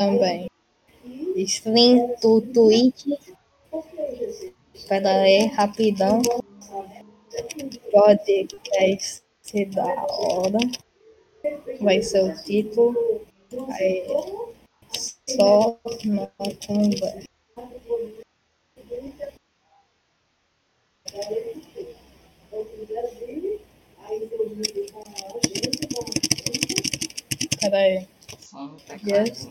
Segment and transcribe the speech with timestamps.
[0.00, 0.50] também.
[1.36, 3.06] Stream do Twitch.
[4.74, 6.22] Espera aí, rapidão.
[7.92, 9.22] Podcast
[9.74, 10.58] da hora.
[11.82, 13.26] Vai ser o título.
[13.68, 14.06] Aí,
[15.28, 16.26] só na
[16.66, 17.28] conversa.
[29.06, 29.48] Yes.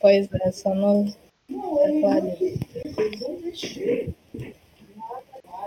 [0.00, 1.12] Pois é, só no
[1.48, 2.60] tecladinho.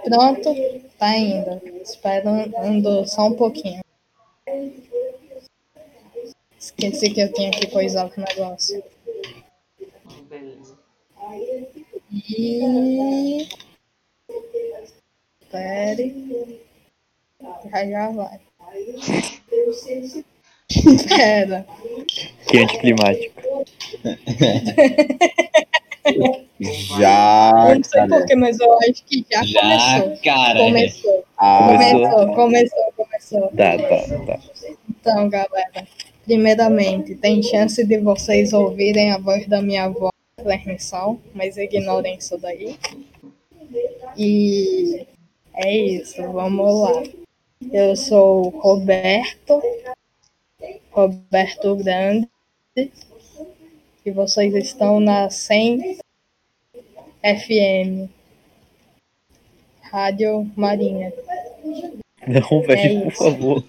[0.06, 0.56] Pronto,
[0.98, 1.62] tá indo.
[1.82, 3.82] Espera um, só um pouquinho.
[6.58, 8.82] Esqueci que eu tinha que coisar o negócio.
[10.30, 10.78] Beleza.
[12.12, 13.50] E.
[15.42, 16.62] Espere.
[17.72, 18.40] Já já vai.
[20.70, 21.66] Espera.
[22.48, 23.42] Que anticlimático.
[26.60, 28.08] Já, Eu não sei cara.
[28.10, 30.18] porquê, mas eu acho que já, Já, começou.
[30.24, 30.60] cara.
[30.60, 31.24] Começou.
[31.38, 33.42] Ah, Começou, começou, começou.
[33.56, 34.40] Tá, tá, tá.
[34.90, 35.88] Então, galera,
[36.26, 40.10] primeiramente, tem chance de vocês ouvirem a voz da minha avó
[40.42, 42.76] transmissão, mas ignorem isso daí.
[44.18, 45.06] E
[45.54, 47.04] é isso, vamos lá.
[47.72, 49.62] Eu sou o Roberto,
[50.98, 52.28] Roberto Grande,
[54.04, 56.00] e vocês estão na 100
[57.24, 58.10] FM,
[59.80, 61.14] Rádio Marinha.
[62.28, 63.64] Não, velho, É por favor.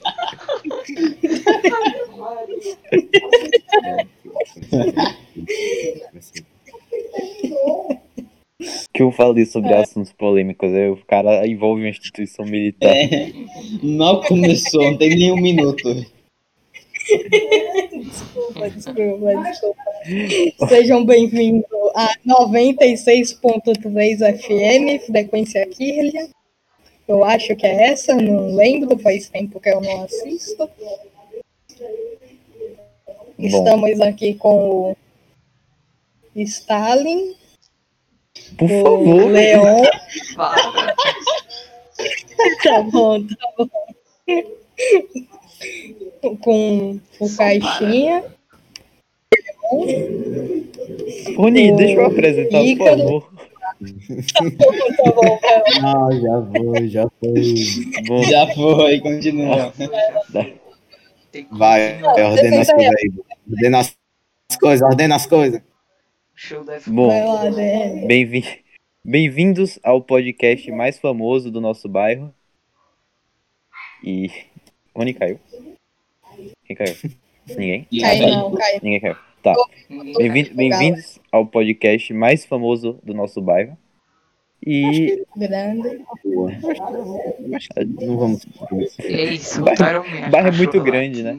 [8.93, 12.91] Que eu falei sobre assuntos polêmicos, aí o cara envolve uma instituição militar.
[12.91, 13.33] É,
[13.83, 16.18] mal começou, não tem nem um minuto.
[17.09, 19.83] Desculpa, desculpa, desculpa.
[20.69, 21.65] Sejam bem-vindos
[21.95, 26.29] a 96.3 FM, frequência Kirlian.
[27.07, 30.69] Eu acho que é essa, não lembro, faz tempo que eu não assisto.
[33.39, 34.97] Estamos aqui com o
[36.37, 37.35] Stalin,
[38.59, 39.31] Por o favor.
[39.31, 39.83] Leon.
[42.63, 43.69] Tá bom, tá bom.
[46.41, 48.25] Com o Caixinha.
[51.37, 53.33] Rony, o deixa eu apresentar, por favor.
[53.79, 55.39] Tá bom, tá bom.
[55.83, 58.05] não, já foi, já foi.
[58.07, 59.73] Bom, Já foi, continua.
[61.53, 63.13] Vai, ordena as coisas aí.
[63.49, 63.97] Ordena as
[64.59, 65.63] coisas, ordena as coisas.
[66.35, 67.11] Show da bom.
[69.05, 72.35] Bem-vindos ao podcast mais famoso do nosso bairro.
[74.03, 74.31] E.
[74.99, 75.39] Rony caiu?
[76.65, 76.95] Quem caiu?
[77.57, 77.87] Ninguém?
[78.01, 78.81] Cai não, cai.
[78.83, 79.17] Ninguém caiu.
[79.45, 79.55] Tá.
[79.89, 83.79] Bem-vin- Bem-vindos ao podcast mais famoso do nosso bairro.
[84.67, 85.25] E.
[85.37, 86.05] Grande.
[86.25, 86.51] Boa.
[88.01, 88.45] Não vamos.
[88.99, 91.39] É isso, O bairro- o bairro é muito grande, né?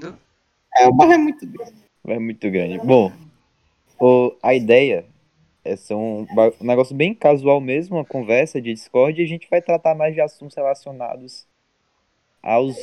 [0.77, 1.73] É, o barro é muito grande.
[2.07, 2.77] É muito grande.
[2.79, 3.11] Bom,
[3.99, 5.03] o- a ideia
[5.65, 6.25] é ser um,
[6.61, 10.15] um negócio bem casual mesmo, uma conversa de Discord, e a gente vai tratar mais
[10.15, 11.45] de assuntos relacionados
[12.41, 12.75] aos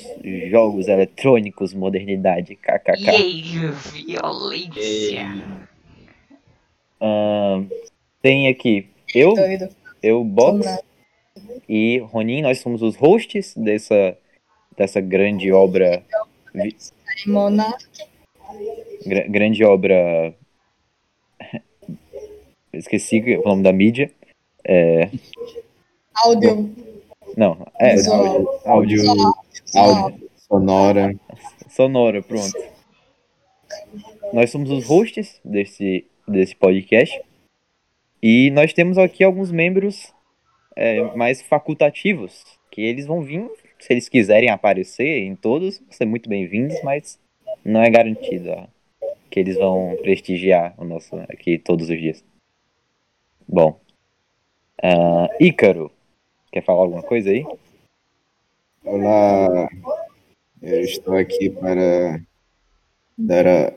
[0.51, 3.11] jogos eletrônicos, modernidade, kkk.
[3.11, 3.43] aí,
[3.93, 5.27] violência.
[7.01, 7.67] Ahn,
[8.23, 9.69] tem aqui eu, Doido.
[10.03, 10.67] eu, Box
[11.69, 14.17] e Ronin, nós somos os hosts dessa,
[14.77, 16.03] dessa grande obra,
[19.07, 20.35] gra- grande obra,
[22.73, 24.11] esqueci o nome da mídia,
[24.65, 25.11] é,
[26.15, 26.75] Áudio.
[27.37, 28.61] Não, é, Visual.
[28.65, 29.03] Áudio,
[29.75, 31.15] áudio, sonora.
[31.69, 32.57] Sonora, pronto.
[34.33, 37.21] Nós somos os hosts desse, desse podcast.
[38.23, 40.13] E nós temos aqui alguns membros
[40.75, 43.49] é, mais facultativos, que eles vão vir,
[43.79, 47.19] se eles quiserem aparecer em todos, vão ser muito bem-vindos, mas
[47.65, 48.67] não é garantido ó,
[49.31, 52.25] que eles vão prestigiar o nosso aqui todos os dias.
[53.47, 53.79] Bom,
[54.83, 55.91] ah, Ícaro,
[56.57, 57.45] quer falar alguma coisa aí?
[58.83, 59.69] Olá,
[60.63, 62.19] eu estou aqui para
[63.19, 63.73] dar a-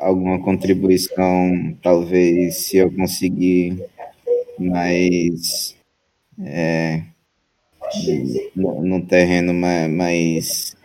[0.00, 3.86] alguma contribuição, talvez se eu conseguir,
[4.58, 5.76] mais
[6.44, 7.04] é,
[8.56, 10.76] num terreno ma- mais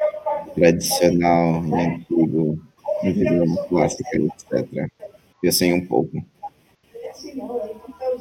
[0.53, 2.59] tradicional e antigo,
[3.01, 4.87] videogame clássico, etc.
[5.41, 6.23] Eu sei um pouco,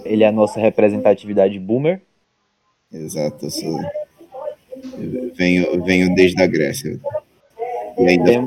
[0.03, 2.01] Ele é a nossa representatividade boomer.
[2.93, 3.47] Exato.
[3.47, 3.81] Eu sou,
[4.99, 6.99] eu venho, venho desde a Grécia.
[7.99, 8.47] E ainda Tem-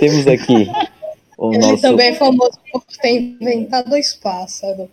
[0.00, 0.66] Temos aqui
[1.38, 1.82] o Ele nosso.
[1.82, 4.88] também é famoso por ter inventado os pássaros.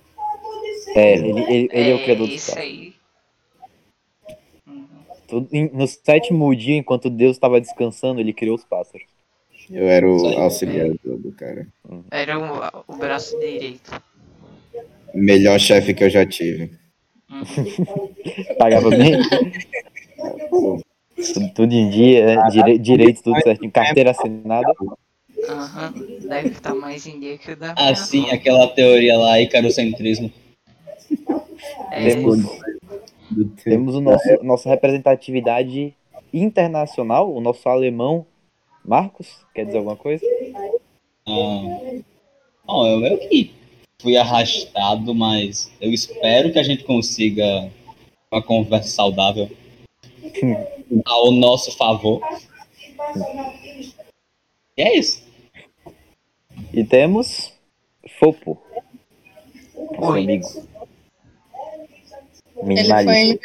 [0.96, 2.94] É, ele, ele, ele é o criador aí.
[5.28, 9.06] Tudo- em- No sétimo dia, enquanto Deus estava descansando, ele criou os pássaros.
[9.70, 11.68] Eu era o auxiliar do, do cara.
[12.10, 13.92] Era o, o braço direito.
[15.14, 16.72] Melhor chefe que eu já tive.
[17.30, 18.14] Uhum.
[18.58, 19.20] Pagava bem.
[21.34, 22.50] tudo, tudo em dia, né?
[22.50, 23.72] Dire, direito, tudo certinho.
[23.72, 24.74] Carteira assinada.
[25.50, 25.94] Aham.
[26.28, 30.32] Deve estar mais em dia que o da Ah, sim, aquela teoria lá, icarocentrismo.
[31.92, 32.46] É, Temos,
[33.64, 35.94] temos o nosso, nossa representatividade
[36.34, 38.26] internacional, o nosso alemão.
[38.86, 40.26] Marcos, quer dizer alguma coisa?
[41.28, 42.02] Ah,
[42.66, 43.57] bom, eu meio que
[44.02, 47.72] fui arrastado, mas eu espero que a gente consiga
[48.32, 49.50] uma conversa saudável
[51.06, 52.22] ao nosso favor.
[54.78, 55.26] E é isso.
[56.74, 57.54] E temos
[58.20, 58.62] Fopo,
[59.92, 60.24] nosso Oi.
[60.24, 60.48] amigo.
[62.64, 63.40] Ele foi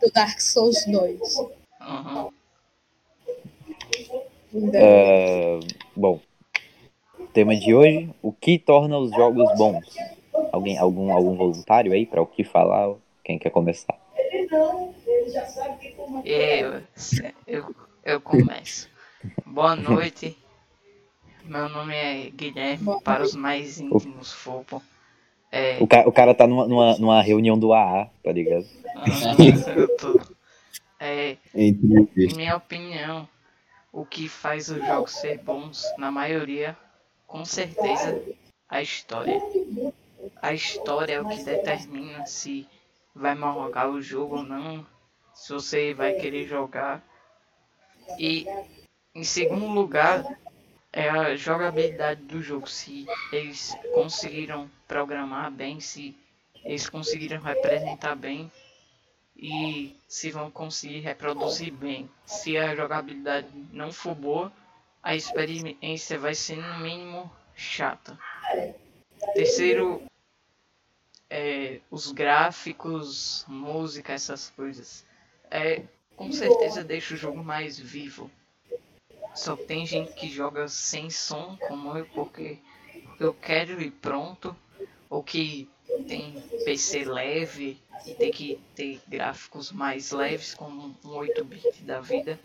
[0.00, 1.20] do Dark Souls 2.
[1.38, 2.30] Uhum.
[4.74, 5.60] Ah,
[5.96, 6.20] bom,
[7.32, 9.84] tema de hoje: o que torna os jogos bons?
[10.52, 12.94] Alguém, algum, algum voluntário aí para o que falar?
[13.24, 13.94] Quem quer começar?
[16.24, 16.82] Eu,
[17.46, 17.74] eu,
[18.04, 18.88] eu começo.
[19.46, 20.36] Boa noite.
[21.44, 24.82] Meu nome é Guilherme, para os mais íntimos Fopo.
[25.50, 28.64] É, O, ca- o cara tá numa, numa, numa reunião do AA, tá ligado?
[30.00, 30.20] tô.
[31.00, 33.28] É, minha opinião,
[33.92, 36.76] o que faz os jogos ser bons, na maioria,
[37.32, 38.22] com certeza,
[38.68, 39.40] a história.
[40.42, 42.68] A história é o que determina se
[43.14, 44.86] vai jogar o jogo ou não,
[45.34, 47.02] se você vai querer jogar.
[48.18, 48.46] E,
[49.14, 50.22] em segundo lugar,
[50.92, 56.14] é a jogabilidade do jogo, se eles conseguiram programar bem, se
[56.62, 58.52] eles conseguiram representar bem
[59.34, 62.10] e se vão conseguir reproduzir bem.
[62.26, 64.52] Se a jogabilidade não for boa,
[65.02, 68.18] a experiência vai ser no mínimo chata.
[69.34, 70.02] Terceiro,
[71.28, 75.04] é, os gráficos, música, essas coisas.
[75.50, 75.82] É,
[76.14, 78.30] com certeza deixa o jogo mais vivo.
[79.34, 82.58] Só tem gente que joga sem som, como eu, porque
[83.18, 84.54] eu quero ir pronto,
[85.08, 85.68] ou que
[86.06, 92.38] tem PC leve e tem que ter gráficos mais leves, como um 8-bit da vida.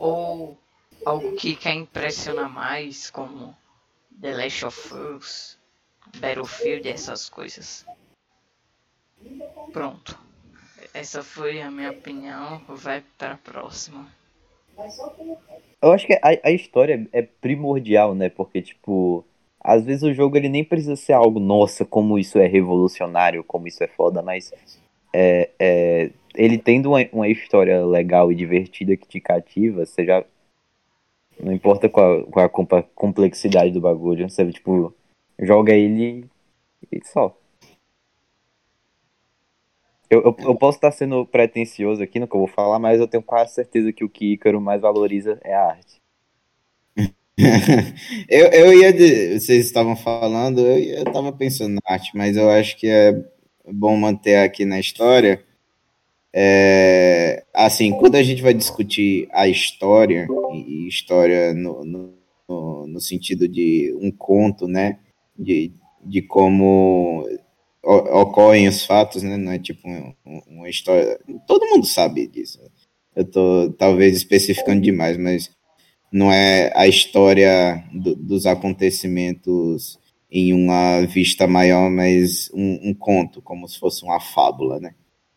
[0.00, 0.56] Ou
[1.04, 3.54] algo que quer impressionar mais, como
[4.18, 5.58] The Last of Us,
[6.18, 7.84] Battlefield, essas coisas.
[9.70, 10.18] Pronto.
[10.94, 12.62] Essa foi a minha opinião.
[12.66, 14.10] Vai para a próxima.
[15.82, 18.30] Eu acho que a, a história é primordial, né?
[18.30, 19.22] Porque, tipo,
[19.60, 23.68] às vezes o jogo ele nem precisa ser algo, nossa, como isso é revolucionário, como
[23.68, 24.50] isso é foda, mas
[25.12, 30.24] é, é, ele tendo uma, uma história legal e divertida que te cativa, você já.
[31.40, 34.94] Não importa qual, qual a complexidade do bagulho, você, tipo,
[35.40, 36.26] joga ele
[36.92, 37.36] e só.
[40.10, 43.08] Eu, eu, eu posso estar sendo pretencioso aqui no que eu vou falar, mas eu
[43.08, 46.00] tenho quase certeza que o que Ícaro mais valoriza é a arte.
[48.28, 48.92] eu, eu ia.
[48.92, 53.12] de- Vocês estavam falando, eu, eu tava pensando na arte, mas eu acho que é
[53.72, 55.42] bom manter aqui na história.
[56.32, 62.14] É, assim, quando a gente vai discutir a história, e história no, no,
[62.86, 64.98] no- sentido de um conto, né?
[65.38, 65.72] De,
[66.04, 67.26] de como
[67.82, 69.36] ocorrem os fatos, né?
[69.36, 71.18] Não é tipo um- um- uma história.
[71.46, 72.60] Todo mundo sabe disso.
[73.16, 75.50] Eu tô talvez especificando demais, mas
[76.12, 79.98] não é a história do- dos acontecimentos
[80.30, 84.94] em uma vista maior, mas um, um conto, como se fosse uma fábula, né?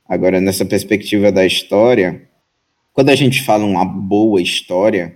[0.08, 2.24] Agora, nessa perspectiva da história,
[2.92, 5.16] quando a gente fala uma boa história,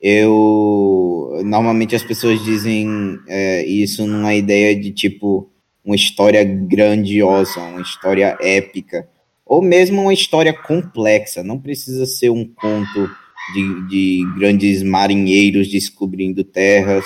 [0.00, 5.50] eu normalmente as pessoas dizem é, isso numa ideia de tipo
[5.84, 9.08] uma história grandiosa, uma história épica,
[9.44, 11.42] ou mesmo uma história complexa.
[11.42, 13.10] Não precisa ser um conto
[13.54, 17.04] de, de grandes marinheiros descobrindo terras,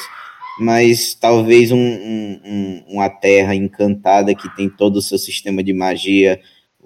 [0.60, 5.72] mas talvez um, um- um- uma terra encantada que tem todo o seu sistema de
[5.72, 6.40] magia,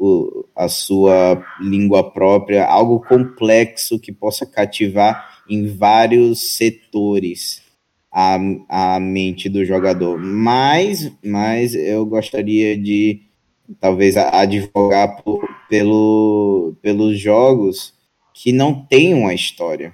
[0.05, 7.63] o- a sua língua própria, algo complexo que possa cativar em vários setores
[8.11, 10.19] a, a mente do jogador.
[10.19, 13.23] Mas, mas eu gostaria de
[13.81, 17.95] talvez advogar por- pelo, pelos jogos
[18.35, 19.93] que não têm uma história.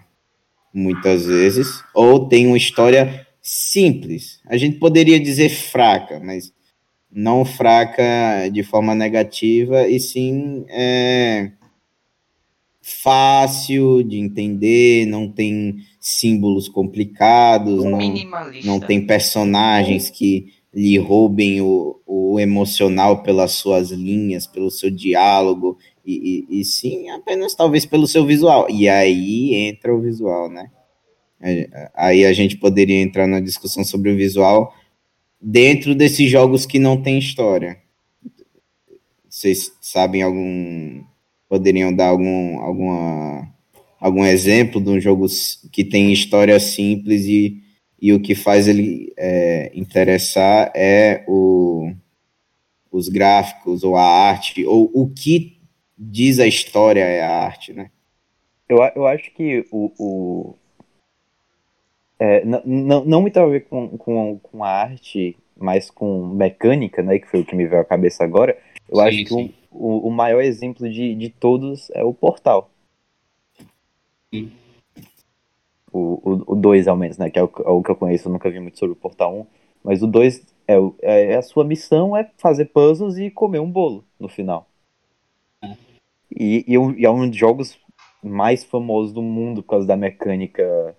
[0.73, 4.41] muitas vezes, ou tem uma história simples.
[4.47, 6.53] A gente poderia dizer fraca, mas
[7.11, 11.51] não fraca de forma negativa, e sim é,
[12.83, 17.99] fácil de entender, não tem símbolos complicados, não,
[18.65, 25.79] não tem personagens que lhe roubem o, o emocional pelas suas linhas, pelo seu diálogo,
[26.05, 28.67] e, e, e, sim apenas talvez pelo seu visual.
[28.71, 30.71] E aí entra o visual, né?
[31.95, 34.73] Aí a gente poderia entrar na discussão sobre o visual
[35.41, 37.79] dentro desses jogos que não tem história.
[39.29, 41.05] Vocês sabem algum.
[41.49, 43.49] Poderiam dar algum, alguma,
[43.99, 45.27] algum exemplo de um jogo
[45.73, 47.63] que tem história simples e
[48.01, 51.93] e o que faz ele é, interessar é o,
[52.93, 55.59] os gráficos ou a arte, ou o que
[55.97, 57.91] diz a história é a arte, né?
[58.69, 59.93] Eu, eu acho que o.
[59.99, 60.55] o
[62.19, 67.19] é, não, não muito a ver com, com, com a arte, mas com mecânica, né?
[67.19, 68.59] Que foi o que me veio à cabeça agora.
[68.89, 72.71] Eu sim, acho que o, o, o, maior exemplo de, de todos é o Portal.
[74.33, 74.51] Sim
[75.93, 77.31] o 2 ao menos, né?
[77.31, 79.35] Que é o, é o, que eu conheço, eu nunca vi muito sobre o Portal
[79.35, 79.47] 1.
[79.83, 84.05] Mas o 2 é, é, a sua missão é fazer puzzles e comer um bolo
[84.19, 84.69] no final.
[85.63, 85.77] É.
[86.31, 87.79] E, e, e, é um dos jogos
[88.23, 90.97] mais famosos do mundo por causa da mecânica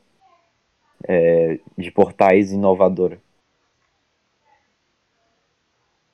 [1.07, 3.19] é, de portais inovadora.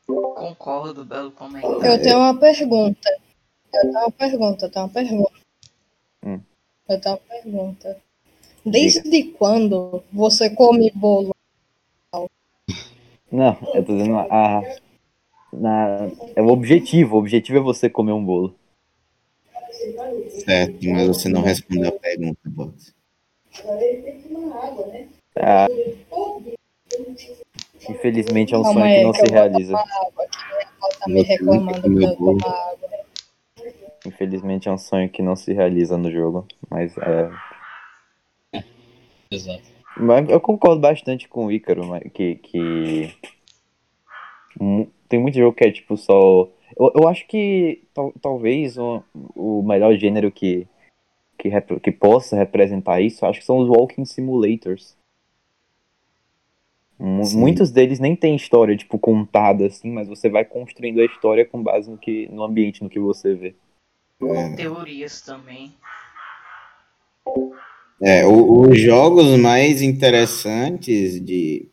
[0.05, 1.83] Concordo, belo comentário.
[1.83, 3.09] Eu tenho uma pergunta.
[3.73, 5.31] Eu tenho uma pergunta, eu tenho uma pergunta.
[6.23, 6.39] Hum.
[6.87, 8.01] Eu tenho uma pergunta.
[8.65, 9.37] Desde Diga.
[9.37, 11.35] quando você come bolo?
[13.31, 14.61] Não, eu tô dizendo a,
[15.51, 17.15] na, é o objetivo.
[17.15, 18.55] O objetivo é você comer um bolo.
[20.45, 22.94] Certo, mas você não respondeu a pergunta, Box.
[25.37, 25.67] Ah,
[27.89, 29.73] infelizmente é um Calma sonho aí, que não que se realiza.
[29.73, 32.37] Tá me reclamando
[34.05, 37.29] Infelizmente é um sonho que não se realiza no jogo, mas é,
[39.31, 39.63] Exato.
[39.97, 41.83] Mas eu concordo bastante com o Ícaro,
[42.13, 43.13] que, que
[45.07, 46.49] tem muito jogo que é tipo só.
[46.77, 49.01] Eu, eu acho que tal, talvez o,
[49.35, 50.67] o melhor gênero que,
[51.37, 54.95] que, rep, que possa representar isso, acho que são os Walking Simulators.
[56.97, 57.37] Sim.
[57.37, 61.61] Muitos deles nem tem história, tipo, contada assim, mas você vai construindo a história com
[61.61, 63.53] base no, que, no ambiente, no que você vê.
[64.17, 65.73] Com teorias também.
[68.01, 71.67] É, o, os jogos mais interessantes de,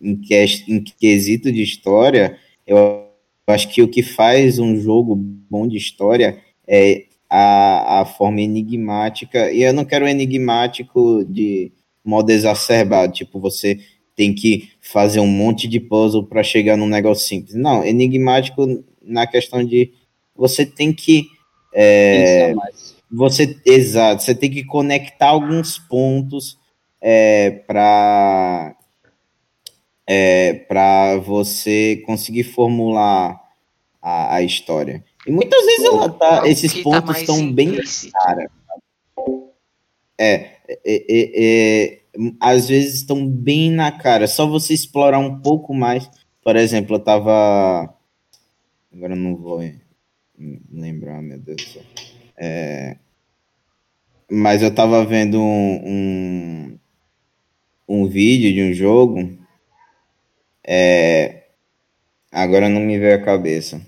[0.00, 0.34] em, que,
[0.68, 3.08] em quesito de história, eu
[3.46, 9.52] acho que o que faz um jogo bom de história é a, a forma enigmática,
[9.52, 11.72] e eu não quero enigmático de
[12.04, 13.78] modo exacerbado, tipo, você
[14.16, 17.54] tem que fazer um monte de puzzle para chegar num negócio simples.
[17.54, 19.92] Não, enigmático na questão de
[20.34, 21.26] você tem que
[21.72, 22.52] é,
[23.10, 26.58] você, exato, você tem que conectar alguns pontos
[27.00, 28.76] é, para
[30.06, 33.40] é, para você conseguir formular
[34.02, 35.04] a, a, história.
[35.26, 38.50] E muitas vezes ela tá, esses tá pontos tá estão bem na cara.
[40.18, 40.32] É,
[40.68, 42.00] é, é, é,
[42.38, 44.26] às vezes estão bem na cara.
[44.26, 46.08] Só você explorar um pouco mais.
[46.42, 47.94] Por exemplo, eu tava.
[48.92, 49.60] Agora eu não vou
[50.72, 51.82] lembrar, meu Deus do céu.
[52.36, 52.96] É,
[54.30, 56.78] mas eu tava vendo um, um,
[57.88, 59.38] um, vídeo de um jogo.
[60.66, 61.44] É,
[62.32, 63.80] agora não me veio a cabeça.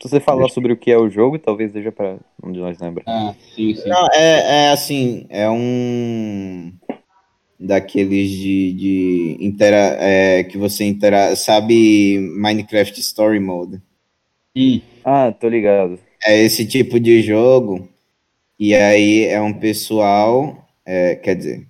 [0.00, 0.54] Se você falar Deixa...
[0.54, 3.04] sobre o que é o jogo, talvez seja para um de nós lembrar.
[3.06, 3.88] Ah, sim, sim.
[3.88, 6.72] Não, é, é assim, é um
[7.58, 13.82] daqueles de, de intera é, que você intera sabe Minecraft Story Mode.
[14.56, 14.80] Sim.
[15.04, 15.98] Ah, tô ligado.
[16.24, 17.86] É esse tipo de jogo.
[18.58, 21.66] E aí é um pessoal, é, quer dizer,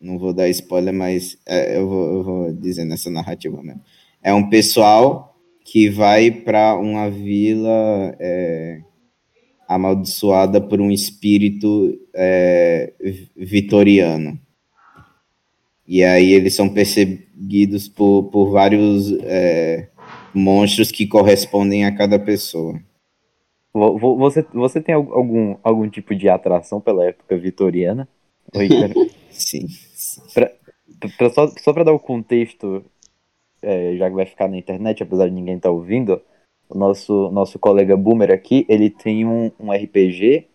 [0.00, 3.80] não vou dar spoiler, mas é, eu, vou, eu vou dizer nessa narrativa mesmo.
[4.22, 5.35] É um pessoal
[5.66, 8.80] que vai para uma vila é,
[9.68, 12.92] amaldiçoada por um espírito é,
[13.36, 14.38] vitoriano.
[15.86, 19.88] E aí eles são perseguidos por, por vários é,
[20.32, 22.80] monstros que correspondem a cada pessoa.
[23.74, 28.08] Você, você tem algum, algum tipo de atração pela época vitoriana?
[29.30, 29.66] sim.
[30.32, 30.50] Pra,
[31.18, 32.84] pra, só só para dar o contexto,
[33.66, 36.22] é, já que vai ficar na internet, apesar de ninguém estar tá ouvindo,
[36.68, 40.46] o nosso, nosso colega Boomer aqui, ele tem um, um RPG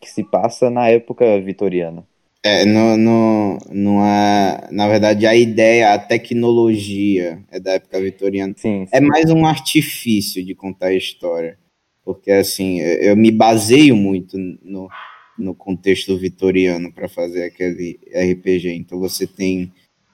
[0.00, 2.06] que se passa na época vitoriana.
[2.42, 8.54] É, no, no, não é, na verdade, a ideia, a tecnologia é da época vitoriana.
[8.56, 8.90] Sim, sim.
[8.92, 11.58] É mais um artifício de contar a história.
[12.02, 14.88] Porque, assim, eu me baseio muito no,
[15.36, 18.72] no contexto vitoriano para fazer aquele RPG.
[18.72, 19.70] Então, você tem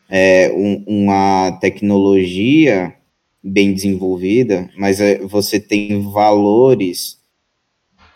[0.09, 2.95] é, um, uma tecnologia
[3.43, 7.19] bem desenvolvida, mas é, você tem valores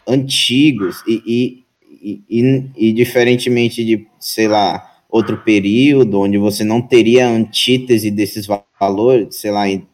[0.07, 1.61] antigos e, e
[2.03, 8.47] e, e, diferentemente de, sei lá, outro período onde você não teria antítese desses
[8.79, 9.87] valores, sei lá, em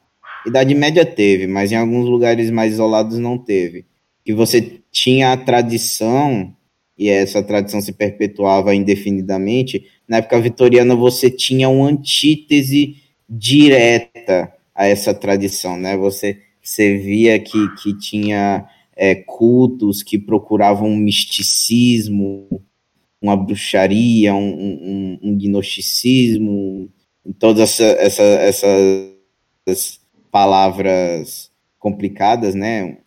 [0.46, 3.84] Idade Média teve, mas em alguns lugares mais isolados não teve.
[4.24, 6.54] Que você tinha a tradição,
[6.96, 12.96] e essa tradição se perpetuava indefinidamente, na época vitoriana você tinha uma antítese
[13.28, 15.96] direta a essa tradição, né?
[15.96, 22.62] Você, você via que, que tinha é, cultos que procuravam um misticismo,
[23.20, 26.88] uma bruxaria, um, um, um gnosticismo,
[27.38, 28.66] todas essa, essa,
[29.66, 32.98] essas palavras complicadas, né?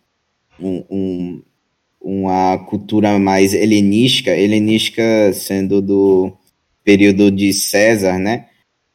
[0.58, 1.42] Um, um,
[2.00, 6.32] uma cultura mais helenística, helenística sendo do
[6.84, 8.48] período de César, né?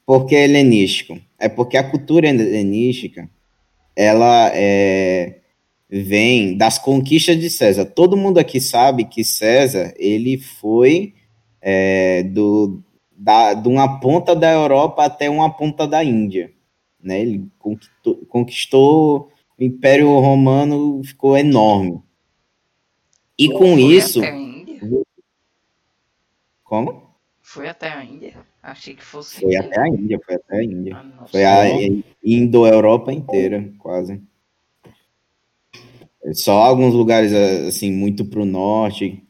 [0.06, 1.20] Por que helenístico?
[1.40, 3.30] É porque a cultura helenística,
[3.96, 5.40] ela é,
[5.90, 7.86] vem das conquistas de César.
[7.86, 11.14] Todo mundo aqui sabe que César ele foi
[11.62, 16.52] é, do, da, de uma ponta da Europa até uma ponta da Índia.
[17.02, 17.22] Né?
[17.22, 22.02] Ele conquistou, conquistou o Império Romano, ficou enorme.
[23.38, 24.22] E com isso.
[26.64, 27.05] Como?
[27.56, 28.34] Foi até a Índia?
[28.62, 29.40] Achei que fosse.
[29.40, 30.94] Foi até a Índia, foi até a Índia.
[30.94, 31.64] Ah, foi a
[32.22, 34.22] Indo-Europa inteira, quase.
[36.34, 39.24] Só alguns lugares, assim, muito para o norte.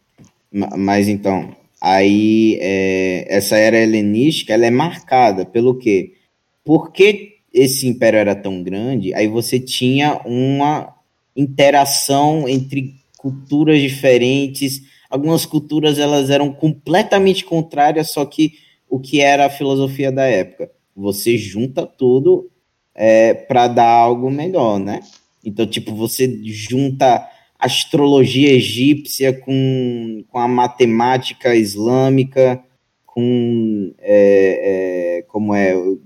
[0.51, 6.15] Mas então, aí é, essa era helenística, ela é marcada pelo quê?
[6.63, 10.95] Porque esse império era tão grande, aí você tinha uma
[11.35, 14.81] interação entre culturas diferentes.
[15.09, 18.53] Algumas culturas elas eram completamente contrárias, só que
[18.89, 20.71] o que era a filosofia da época?
[20.95, 22.49] Você junta tudo
[22.93, 25.01] é, para dar algo melhor, né?
[25.43, 32.63] Então, tipo, você junta astrologia egípcia com, com a matemática islâmica,
[33.05, 36.01] com é, é, como é o,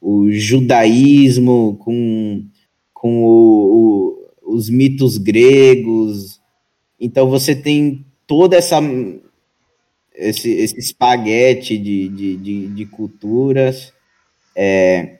[0.00, 2.46] o, judaísmo, com,
[2.92, 6.40] com o, o, os mitos gregos.
[6.98, 8.80] Então você tem toda essa
[10.14, 13.92] esse, esse espaguete de, de, de, de culturas.
[14.54, 15.18] É,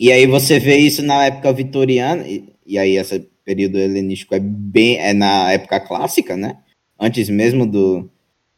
[0.00, 4.40] e aí você vê isso na época vitoriana, e, e aí esse período helenístico é
[4.40, 6.56] bem é na época clássica, né?
[6.98, 8.10] Antes mesmo do,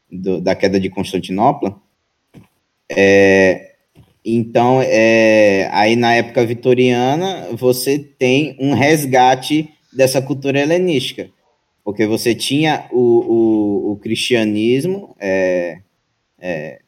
[0.08, 1.76] do da queda de Constantinopla.
[2.88, 3.72] É,
[4.24, 11.30] então, é, aí na época vitoriana, você tem um resgate dessa cultura helenística,
[11.84, 15.80] porque você tinha o, o, o cristianismo, é,
[16.38, 16.80] é,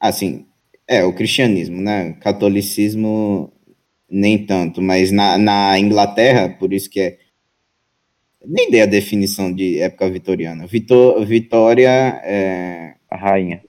[0.00, 0.46] assim,
[0.86, 2.12] é, o cristianismo, né?
[2.20, 3.52] Catolicismo
[4.08, 7.18] nem tanto, mas na, na Inglaterra, por isso que é.
[8.46, 10.66] Nem dei a definição de época vitoriana.
[10.66, 12.94] Vitor, Vitória é.
[13.10, 13.62] A rainha.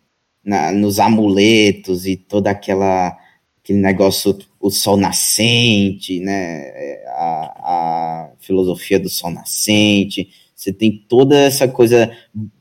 [0.44, 3.18] na, nos amuletos e toda aquela
[3.64, 7.04] aquele negócio, o sol nascente, né?
[7.08, 10.30] A, a filosofia do sol nascente.
[10.56, 12.12] Você tem toda essa coisa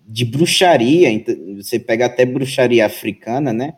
[0.06, 1.08] de bruxaria.
[1.56, 3.74] Você pega até bruxaria africana, né?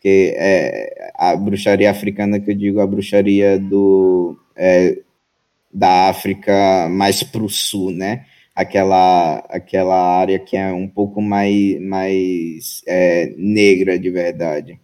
[0.00, 4.98] Que é, a bruxaria africana que eu digo a bruxaria do é,
[5.72, 8.26] da África mais para o sul, né?
[8.58, 14.80] Aquela, aquela área que é um pouco mais, mais é, negra de verdade.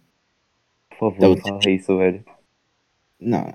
[0.91, 2.23] Por favor, então, fala isso, velho.
[3.19, 3.53] Não.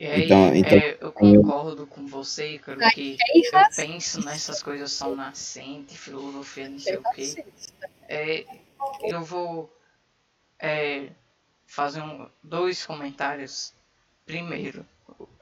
[0.00, 5.14] Aí, então, então é, eu concordo com você, cara, que eu penso nessas coisas são
[5.14, 7.44] nascentes, filosofia, não sei o quê.
[8.08, 8.44] É,
[9.04, 9.72] eu vou
[10.58, 11.10] é,
[11.64, 13.72] fazer um, dois comentários.
[14.26, 14.84] Primeiro,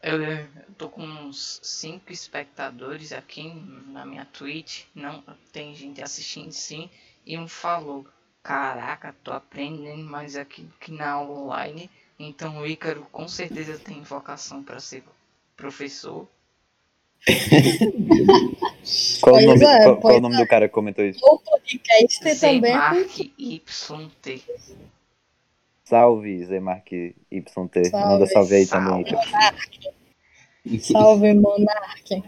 [0.02, 3.52] eu, eu tô com uns cinco espectadores aqui
[3.86, 4.84] na minha Twitch.
[4.94, 5.22] Não
[5.52, 6.90] tem gente assistindo sim.
[7.24, 8.06] E um falou:
[8.42, 11.88] Caraca, tô aprendendo mais aqui que na online.
[12.18, 15.04] Então o Ícaro com certeza tem vocação para ser
[15.56, 16.26] professor.
[19.20, 21.20] qual, o nome, é, qual, qual o nome, do cara que comentou isso?
[21.22, 22.60] O podcast também.
[22.60, 24.42] Mark YT.
[25.92, 27.50] Salve, Zé Mark YT.
[27.50, 29.04] Salve, Manda salve aí salve.
[29.04, 29.04] também.
[29.12, 30.80] Monarque.
[30.80, 32.22] Salve, Monarque.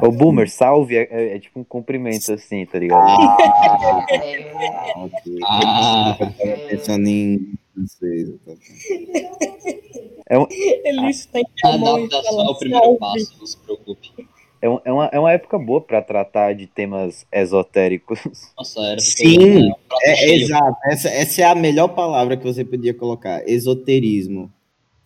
[0.00, 3.00] O Boomer, salve é, é, é, tipo um cumprimento assim, tá ligado?
[3.00, 4.92] Ah, é.
[5.02, 5.38] okay.
[5.44, 6.16] ah,
[6.68, 7.54] pensando em
[10.28, 10.46] é um...
[10.48, 14.28] Eles têm a adaptação é o primeiro passo, não se preocupe.
[14.60, 18.20] É, um, é, uma, é uma época boa para tratar de temas esotéricos.
[18.56, 19.70] Nossa, era Sim,
[20.02, 20.76] é, é, exato.
[20.86, 23.46] Essa, essa é a melhor palavra que você podia colocar.
[23.48, 24.50] Esoterismo.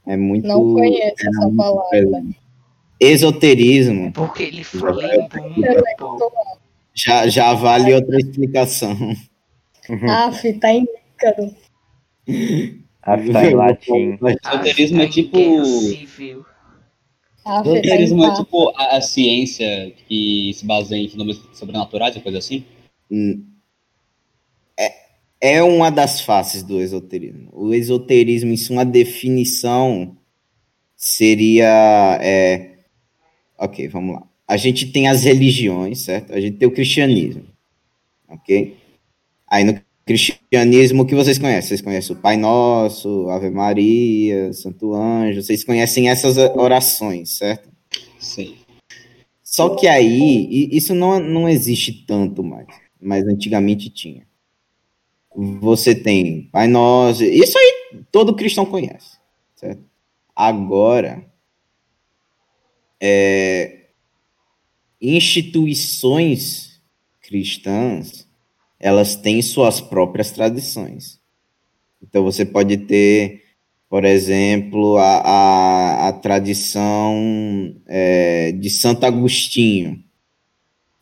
[0.07, 0.47] É muito.
[0.47, 2.25] Não conheço essa palavra.
[2.99, 4.13] Esoterismo.
[4.13, 6.33] Porque ele foi muito.
[6.95, 8.97] Já, já vale outra explicação.
[10.09, 11.55] Aff, tá em Ícaro.
[13.03, 14.19] Ah, tá em latim.
[14.45, 15.39] Esoterismo é tipo.
[17.59, 22.65] Esoterismo é tipo a, a, ciência que se baseia em fenômenos sobrenaturais e coisa assim?
[23.11, 23.45] Hum.
[24.79, 24.95] É,
[25.41, 27.49] é uma das faces do esoterismo.
[27.53, 30.17] O esoterismo, em sua definição,
[30.95, 32.19] seria.
[32.23, 32.71] É...
[33.59, 34.23] Ok, vamos lá.
[34.47, 36.33] A gente tem as religiões, certo?
[36.33, 37.45] A gente tem o cristianismo.
[38.29, 38.77] Ok?
[39.49, 41.69] Aí no cristianismo que vocês conhecem.
[41.69, 47.71] Vocês conhecem o Pai Nosso, Ave Maria, Santo Anjo, vocês conhecem essas orações, certo?
[48.19, 48.57] Sim.
[49.41, 52.67] Só que aí, isso não, não existe tanto mais,
[53.01, 54.27] mas antigamente tinha.
[55.61, 59.17] Você tem Pai Nosso, isso aí todo cristão conhece,
[59.55, 59.85] certo?
[60.35, 61.25] Agora,
[63.01, 63.91] é,
[65.01, 66.83] instituições
[67.21, 68.29] cristãs
[68.81, 71.21] elas têm suas próprias tradições.
[72.03, 73.43] Então você pode ter,
[73.89, 80.03] por exemplo, a, a, a tradição é, de Santo Agostinho,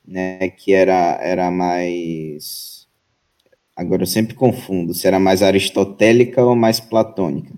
[0.07, 2.89] né, que era, era mais.
[3.77, 7.55] Agora eu sempre confundo se era mais aristotélica ou mais platônica.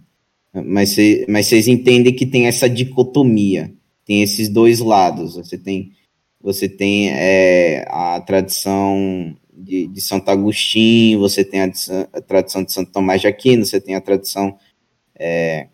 [0.52, 0.96] Mas,
[1.28, 3.72] mas vocês entendem que tem essa dicotomia,
[4.04, 5.37] tem esses dois lados.
[5.37, 5.92] Você tem,
[6.42, 11.70] você tem é, a tradição de, de Santo Agostinho, você tem a,
[12.12, 14.59] a, tradição de Santo Tomás de Aquino, você tem a tradição
[15.14, 15.68] é,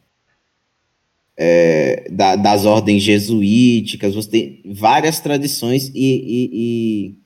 [1.36, 7.16] é, da, das ordens jesuíticas, você tem várias tradições e, e,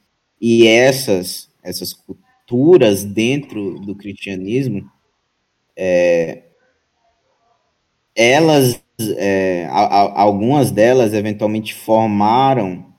[0.41, 4.91] e, e essas, essas culturas dentro do cristianismo,
[5.77, 6.43] é,
[8.15, 8.83] elas,
[9.17, 12.90] é, a, a, algumas delas eventualmente formaram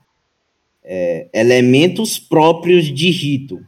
[0.94, 3.66] é, elementos próprios de rito.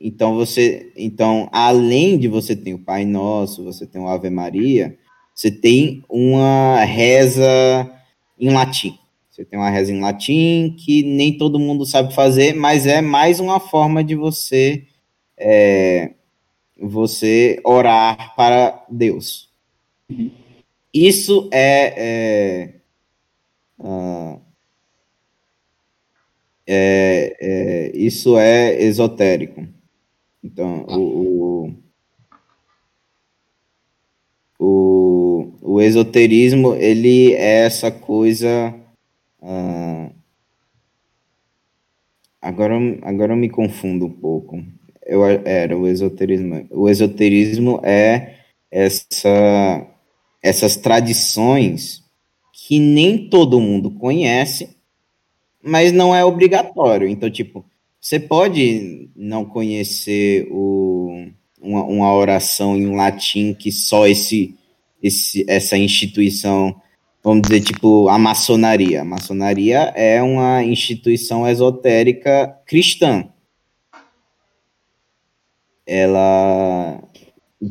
[0.00, 4.98] Então você, então além de você ter o Pai Nosso, você tem o Ave Maria,
[5.32, 7.88] você tem uma reza
[8.36, 8.98] em latim.
[9.30, 13.38] Você tem uma reza em latim que nem todo mundo sabe fazer, mas é mais
[13.38, 14.82] uma forma de você
[15.38, 16.14] é,
[16.76, 19.48] você orar para Deus.
[20.10, 20.32] Uhum.
[20.92, 22.74] Isso é, é
[23.78, 24.40] uh,
[26.66, 29.66] é, é, isso é esotérico.
[30.42, 30.96] Então, ah.
[30.98, 31.74] o,
[34.58, 38.74] o, o, esoterismo, ele é essa coisa...
[39.40, 40.10] Ah,
[42.40, 44.62] agora, agora eu me confundo um pouco.
[45.04, 46.66] Eu, era o esoterismo.
[46.70, 48.36] O esoterismo é
[48.70, 49.86] essa,
[50.42, 52.02] essas tradições
[52.52, 54.76] que nem todo mundo conhece,
[55.62, 57.08] mas não é obrigatório.
[57.08, 57.64] Então, tipo,
[58.00, 61.26] você pode não conhecer o,
[61.60, 64.56] uma, uma oração em latim que só esse,
[65.02, 66.74] esse, essa instituição,
[67.22, 69.02] vamos dizer, tipo, a maçonaria.
[69.02, 73.28] A maçonaria é uma instituição esotérica cristã.
[75.86, 77.02] Ela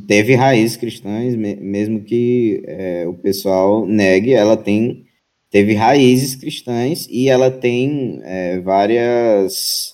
[0.08, 5.06] teve raízes cristãs, mesmo que é, o pessoal negue, ela tem
[5.52, 9.94] teve raízes cristãs e ela tem é, várias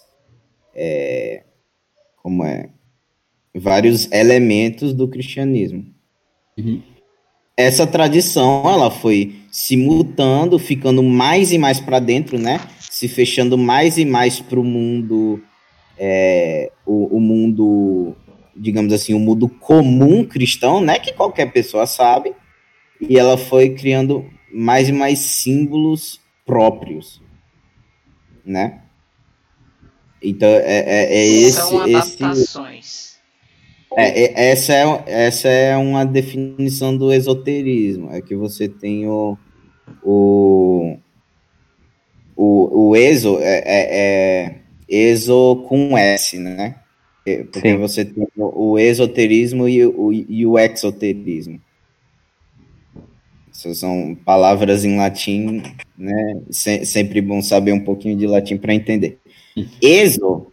[0.76, 1.44] é,
[2.22, 2.70] como é
[3.54, 5.84] vários elementos do cristianismo.
[6.58, 6.82] Uhum.
[7.58, 12.62] Essa tradição ela foi se mutando, ficando mais e mais para dentro, né?
[12.80, 15.42] Se fechando mais e mais para o mundo,
[15.98, 18.16] é, o, mundo
[18.56, 22.34] digamos assim, o mundo comum cristão, né, que qualquer pessoa sabe,
[23.00, 27.22] e ela foi criando mais e mais símbolos próprios,
[28.46, 28.82] né?
[30.22, 32.86] Então é, é, é esse, São adaptações.
[32.86, 33.18] Esse,
[33.96, 39.38] é, é, essa, é, essa é uma definição do esoterismo, é que você tem o
[40.04, 40.98] o,
[42.36, 44.56] o, o exo é, é, é
[44.88, 46.76] exo com S, né?
[47.52, 47.78] Porque Sim.
[47.78, 51.62] você tem o esoterismo e o, e o exoterismo.
[53.58, 55.64] São palavras em latim,
[55.98, 56.42] né?
[56.52, 59.18] Se, sempre bom saber um pouquinho de latim para entender.
[59.82, 60.52] Exo,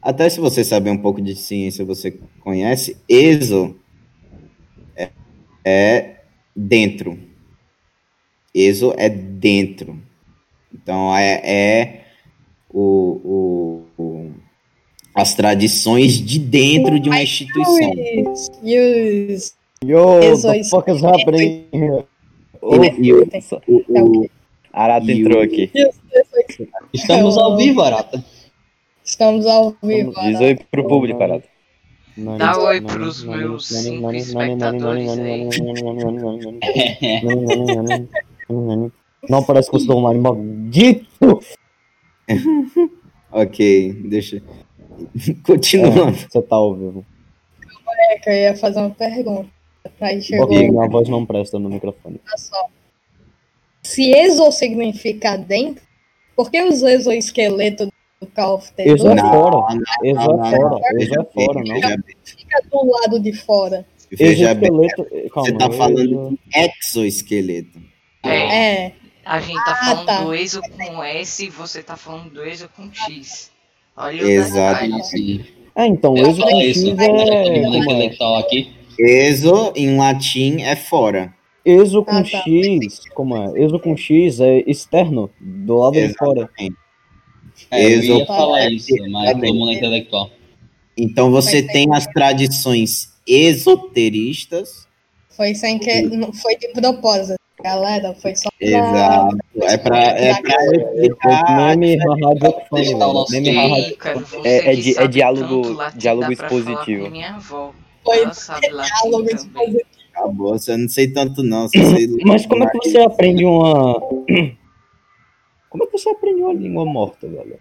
[0.00, 3.76] até se você saber um pouco de ciência, você conhece, exo
[4.96, 5.10] é,
[5.62, 6.16] é
[6.56, 7.18] dentro.
[8.54, 10.02] Exo é dentro.
[10.72, 12.04] Então é, é
[12.70, 14.32] o, o, o
[15.14, 17.92] as tradições de dentro de uma instituição.
[18.64, 19.57] Yes.
[19.84, 22.04] Yo, the fuck is happening here?
[22.60, 22.82] O, o,
[23.88, 24.30] o,
[24.72, 25.70] Arata entrou aqui.
[26.92, 28.24] Estamos ao vivo, Arata.
[29.04, 30.10] Estamos ao vivo.
[30.16, 30.30] Arata.
[30.32, 31.46] Diz oi pro público, Arata.
[32.16, 35.48] Dá oi pros meus cinco espectadores aí.
[39.28, 41.40] Não parece que eu sou um animal maldito!
[43.30, 44.42] ok, deixa.
[45.46, 46.10] Continuando.
[46.10, 47.06] É, você tá ao vivo.
[48.26, 49.57] eu ia fazer uma pergunta.
[50.00, 50.46] Aí chegou...
[50.46, 52.20] Ok, minha voz não presta no microfone.
[53.82, 55.82] Se exo significa dentro,
[56.36, 57.88] por que os exoesqueletos
[58.20, 58.90] do Call of Duty?
[58.90, 59.74] Exo é fora.
[60.04, 60.80] Exo é fora.
[60.98, 61.98] Exo é fora, não.
[62.24, 63.86] Fica do lado de fora.
[64.10, 67.80] Veja bem, você tá falando de exoesqueleto.
[68.22, 68.84] É.
[68.84, 68.92] é.
[69.24, 70.24] A gente tá ah, falando tá.
[70.24, 73.50] do exo com S e você tá falando do exo com X.
[73.94, 74.84] Olha Exato.
[75.74, 76.94] É, então, exo com X é...
[77.84, 78.40] Como é?
[78.40, 78.77] aqui.
[78.98, 81.32] Exo, em latim, é fora.
[81.64, 82.42] Exo com ah, tá.
[82.42, 83.52] X, como é?
[83.60, 86.50] Exo com X é externo, do lado Exatamente.
[86.64, 86.78] de fora.
[87.70, 90.30] É, eu ia falar isso, mas todo mundo é intelectual.
[90.96, 94.86] Então você tem as tradições esoteristas.
[95.30, 96.02] Foi sem que.
[96.02, 98.14] Não foi de propósito, galera.
[98.14, 98.66] Foi só pra.
[98.66, 99.36] Exato.
[99.62, 101.76] É pra, é pra explicar.
[101.76, 101.98] Meme
[104.44, 107.10] É, é, é diálogo, diálogo expositivo.
[107.10, 107.72] Minha avó.
[108.08, 109.28] Foi diálogo.
[110.12, 111.68] Acabou, você não sei tanto não.
[112.26, 114.00] Mas como é que você aprende uma.
[115.70, 117.58] Como é que você aprende uma língua morta, galera?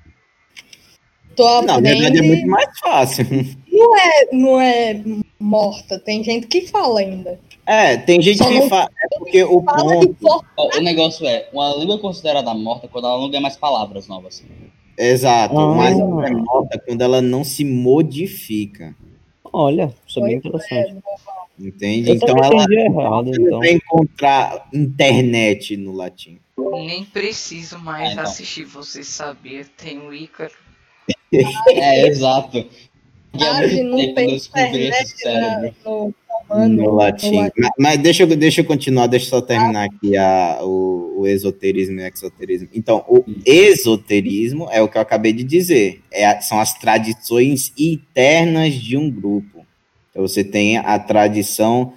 [1.36, 3.26] Tu Na verdade é muito mais fácil.
[3.70, 5.04] Não é, não é
[5.38, 7.40] morta, tem gente que fala ainda.
[7.66, 8.90] É, tem gente Só que fala.
[9.04, 10.48] É porque o ponto.
[10.58, 14.44] O negócio é, uma língua considerada morta quando ela não ganha mais palavras novas.
[14.98, 15.76] Exato, ah.
[15.76, 18.96] mas ela é morta quando ela não se modifica.
[19.52, 20.98] Olha, isso é bem interessante.
[21.60, 22.10] Entende?
[22.10, 23.60] Eu então ela errado, então.
[23.60, 26.40] vai encontrar internet no latim.
[26.58, 30.54] Nem preciso mais é, assistir, você sabia, tem o Ícaro.
[31.34, 32.68] é, exato.
[33.34, 35.16] Hoje não tem internet
[35.86, 36.14] no,
[36.50, 37.32] no, no, latim.
[37.32, 37.52] no, latim.
[37.58, 41.28] Mas, mas, deixa, eu, deixa eu continuar, deixa eu só terminar aqui a, o, o
[41.28, 42.70] esoterismo e o exoterismo.
[42.74, 46.02] Então, o esoterismo é o que eu acabei de dizer.
[46.12, 49.66] É, são as tradições internas de um grupo.
[50.10, 51.94] Então, você tem a tradição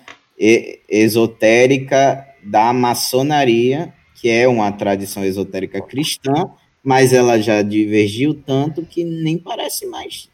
[0.88, 6.50] esotérica da maçonaria, que é uma tradição esotérica cristã,
[6.82, 10.30] mas ela já divergiu tanto que nem parece mais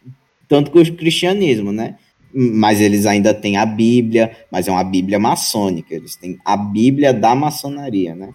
[0.48, 1.96] tanto com o cristianismo, né?
[2.38, 7.14] Mas eles ainda têm a Bíblia, mas é uma Bíblia maçônica, eles têm a Bíblia
[7.14, 8.34] da maçonaria, né?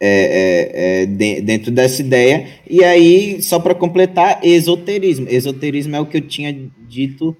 [0.00, 1.06] É, é, é,
[1.40, 2.48] dentro dessa ideia.
[2.68, 5.28] E aí, só para completar, esoterismo.
[5.28, 6.52] Esoterismo é o que eu tinha
[6.88, 7.36] dito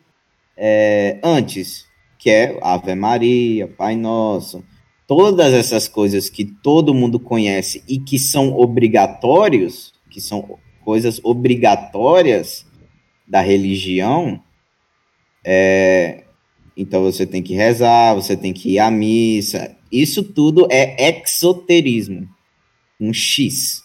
[0.56, 1.86] é, antes,
[2.18, 4.64] que é Ave Maria, Pai Nosso,
[5.06, 12.67] todas essas coisas que todo mundo conhece e que são obrigatórios, que são coisas obrigatórias
[13.28, 14.42] da religião,
[15.44, 16.24] é,
[16.76, 19.76] então você tem que rezar, você tem que ir à missa.
[19.90, 22.28] Isso tudo é exoterismo.
[23.00, 23.82] Um X.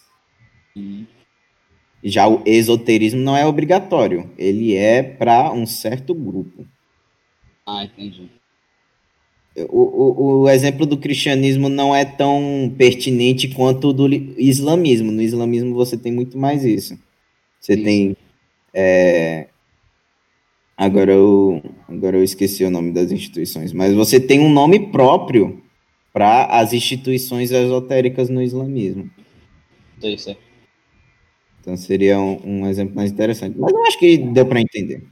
[2.02, 6.66] Já o esoterismo não é obrigatório, ele é para um certo grupo.
[7.66, 8.28] Ah, entendi.
[9.70, 15.12] O, o, o, exemplo do cristianismo não é tão pertinente quanto o do islamismo.
[15.12, 16.98] No islamismo você tem muito mais isso.
[17.60, 17.84] Você isso.
[17.84, 18.16] tem.
[18.74, 19.46] É...
[20.76, 25.62] Agora, eu, agora eu esqueci o nome das instituições, mas você tem um nome próprio
[26.12, 29.08] para as instituições esotéricas no islamismo.
[30.02, 30.36] Isso é.
[31.60, 33.56] Então seria um, um, exemplo mais interessante.
[33.58, 35.02] Mas eu acho que deu para entender.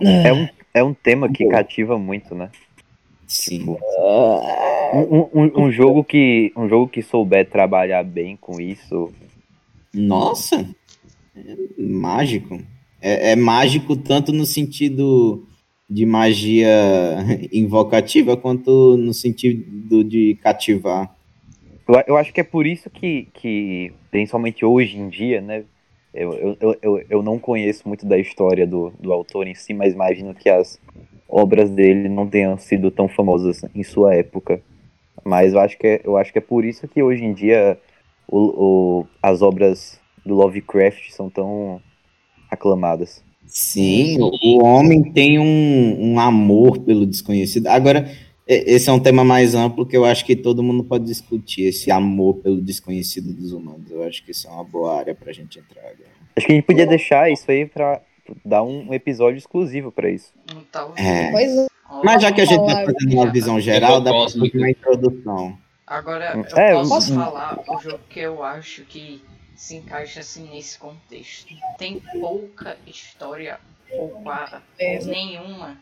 [0.00, 2.50] É um, é um tema que cativa muito, né?
[3.26, 3.58] Sim.
[3.58, 3.78] Tipo,
[4.92, 9.12] um, um, um, jogo que, um jogo que souber trabalhar bem com isso.
[9.92, 10.68] Nossa!
[11.34, 12.60] É mágico.
[13.00, 15.46] É, é mágico tanto no sentido
[15.88, 16.68] de magia
[17.52, 21.14] invocativa quanto no sentido de cativar.
[22.06, 25.64] Eu, acho que é por isso que, que, principalmente hoje em dia, né?
[26.14, 29.92] Eu, eu, eu, eu não conheço muito da história do, do autor em si, mas
[29.92, 30.78] imagino que as,
[31.30, 34.60] obras dele não tenham sido tão famosas em sua época.
[35.24, 37.78] Mas eu acho que é, eu acho que é por isso que hoje em dia
[38.26, 41.80] o, o, as obras do Lovecraft são tão
[42.50, 43.22] aclamadas.
[43.46, 47.66] Sim, o homem tem um, um amor pelo desconhecido.
[47.66, 48.08] Agora,
[48.46, 51.90] esse é um tema mais amplo que eu acho que todo mundo pode discutir, esse
[51.90, 53.90] amor pelo desconhecido dos humanos.
[53.90, 55.80] Eu acho que isso é uma boa área para a gente entrar.
[55.80, 56.10] Agora.
[56.36, 58.00] Acho que a gente podia deixar isso aí para
[58.44, 60.32] dar um episódio exclusivo para isso.
[60.52, 61.32] Então, é.
[61.32, 61.66] é.
[62.04, 65.58] Mas já que a gente tá fazendo uma visão geral, dá pra fazer uma introdução.
[65.86, 69.20] Agora, eu é, posso falar o jogo que eu acho que
[69.56, 71.54] se encaixa assim nesse contexto.
[71.78, 73.60] Tem pouca história
[73.92, 74.62] ou quase
[75.06, 75.76] nenhuma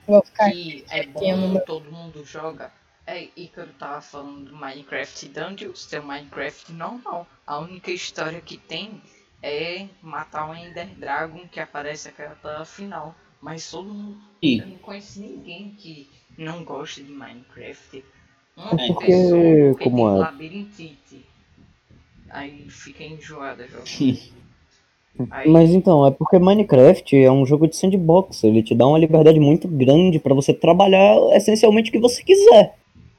[0.50, 2.72] que é bom, todo mundo joga.
[3.06, 7.26] É, Icaro tava falando do Minecraft Dungeons, tem o Minecraft normal.
[7.46, 9.00] A única história que tem
[9.42, 13.14] é matar o Ender Dragon que aparece aquela final.
[13.40, 14.20] Mas todo mundo.
[14.42, 18.04] Eu não conheço ninguém que não gosta de Minecraft.
[18.56, 20.18] Uma é, pessoa que como tem é?
[20.18, 21.26] labirintite.
[22.30, 24.18] Aí fica enjoada jogando.
[25.30, 25.50] Aí...
[25.50, 29.40] Mas então, é porque Minecraft é um jogo de sandbox, ele te dá uma liberdade
[29.40, 32.74] muito grande para você trabalhar essencialmente o que você quiser.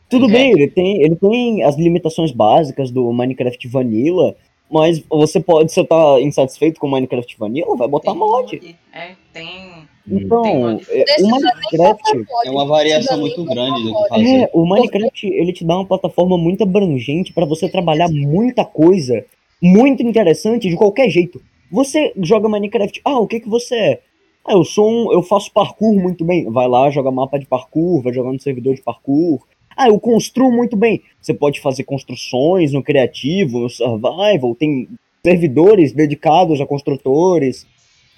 [0.10, 0.32] Tudo é.
[0.32, 4.36] bem, ele tem, ele tem as limitações básicas do Minecraft Vanilla,
[4.72, 8.76] mas você pode, se tá insatisfeito com Minecraft Vanilla, vai botar tem mod.
[8.94, 9.89] É, tem.
[10.10, 14.44] Então, tem é, o Minecraft é uma variação muito grande do que fazer.
[14.44, 19.24] É, o Minecraft ele te dá uma plataforma muito abrangente para você trabalhar muita coisa,
[19.62, 21.42] muito interessante de qualquer jeito.
[21.72, 24.00] Você joga Minecraft, ah, o que que você é?
[24.46, 26.50] Ah, eu sou um, eu faço parkour muito bem.
[26.50, 29.46] Vai lá, joga mapa de parkour, vai jogar no servidor de parkour.
[29.78, 31.02] Ah, eu construo muito bem.
[31.22, 34.90] Você pode fazer construções no criativo, no survival, tem
[35.24, 37.68] servidores dedicados a construtores.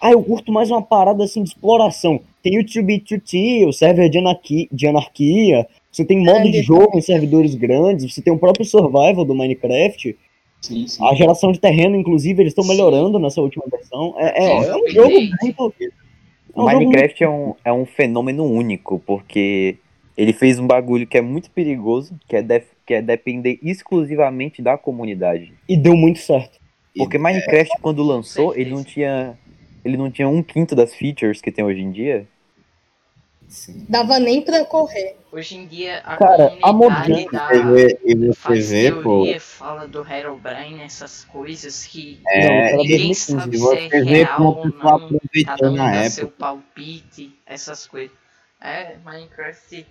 [0.01, 2.19] Ah, eu curto mais uma parada assim de exploração.
[2.41, 5.67] Tem o 2B2T, o server de, anarquia, de anarquia.
[5.91, 8.11] Você tem modo de jogo em servidores grandes.
[8.11, 10.17] Você tem o próprio survival do Minecraft.
[10.59, 11.05] Sim, sim.
[11.05, 14.15] A geração de terreno, inclusive, eles estão melhorando nessa última versão.
[14.17, 15.73] É, é, é um jogo muito.
[16.55, 17.57] É um Minecraft jogo muito...
[17.63, 19.77] é, um, é um fenômeno único, porque
[20.17, 24.63] ele fez um bagulho que é muito perigoso, que é, def, que é depender exclusivamente
[24.63, 25.53] da comunidade.
[25.69, 26.59] E deu muito certo.
[26.95, 29.37] Porque Minecraft, quando lançou, ele não tinha.
[29.83, 32.27] Ele não tinha um quinto das features que tem hoje em dia.
[33.47, 33.85] Sim.
[33.89, 35.17] Dava nem pra correr.
[35.31, 37.55] Hoje em dia a Cara, comunidade a da,
[38.05, 39.25] e você faz pô.
[39.39, 44.73] fala do Herobrine, essas coisas que é, ninguém sabe se é real ou não,
[45.45, 48.11] cada um dá seu palpite, essas coisas.
[48.59, 49.85] É, Minecraft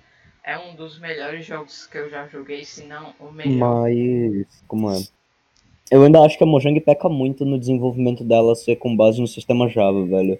[0.44, 3.86] é um dos melhores jogos que eu já joguei, se não o melhor.
[3.88, 5.02] Mas, como é?
[5.90, 9.26] Eu ainda acho que a Mojang peca muito no desenvolvimento dela ser com base no
[9.26, 10.38] sistema Java, velho.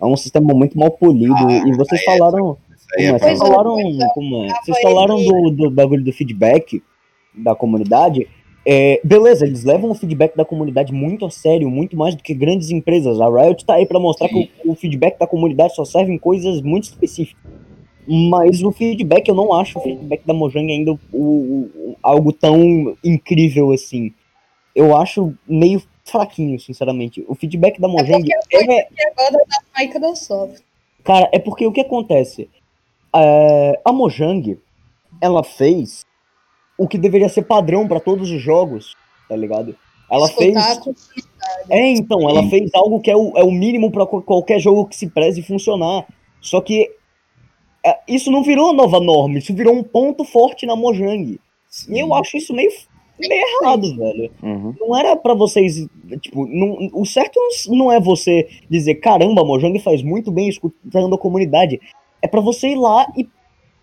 [0.00, 1.34] É um sistema muito mal polido.
[1.34, 2.56] Ah, e vocês falaram.
[2.96, 3.18] É, como é?
[3.18, 3.76] Vocês falaram,
[4.14, 4.48] como é?
[4.64, 6.82] Vocês falaram do, do bagulho do feedback
[7.34, 8.28] da comunidade.
[8.64, 12.32] É, beleza, eles levam o feedback da comunidade muito a sério, muito mais do que
[12.32, 13.20] grandes empresas.
[13.20, 14.46] A Riot tá aí para mostrar Sim.
[14.46, 17.42] que o, o, feedback da comunidade só serve em coisas muito específicas.
[18.06, 22.96] Mas o feedback, eu não acho o feedback da Mojang ainda o, o, algo tão
[23.02, 24.12] incrível assim.
[24.74, 27.24] Eu acho meio fraquinho, sinceramente.
[27.28, 28.56] O feedback da Mojang é.
[28.56, 28.88] é...
[29.10, 30.62] agora é da Microsoft.
[31.04, 32.48] Cara, é porque o que acontece?
[33.14, 34.58] É, a Mojang,
[35.20, 36.04] ela fez
[36.78, 38.96] o que deveria ser padrão para todos os jogos,
[39.28, 39.76] tá ligado?
[40.10, 41.08] Ela Escutar fez.
[41.70, 44.96] É, então, ela fez algo que é o, é o mínimo para qualquer jogo que
[44.96, 46.06] se preze funcionar.
[46.40, 46.90] Só que
[47.84, 51.40] é, isso não virou uma nova norma, isso virou um ponto forte na Mojang.
[51.68, 51.94] Sim.
[51.94, 52.70] E eu acho isso meio,
[53.28, 54.30] meio errado, velho.
[54.42, 54.74] Uhum.
[54.80, 55.86] Não era pra vocês,
[56.20, 61.18] tipo, não, o certo não é você dizer, caramba, Mojang faz muito bem escutando a
[61.18, 61.80] comunidade.
[62.20, 63.28] É pra você ir lá e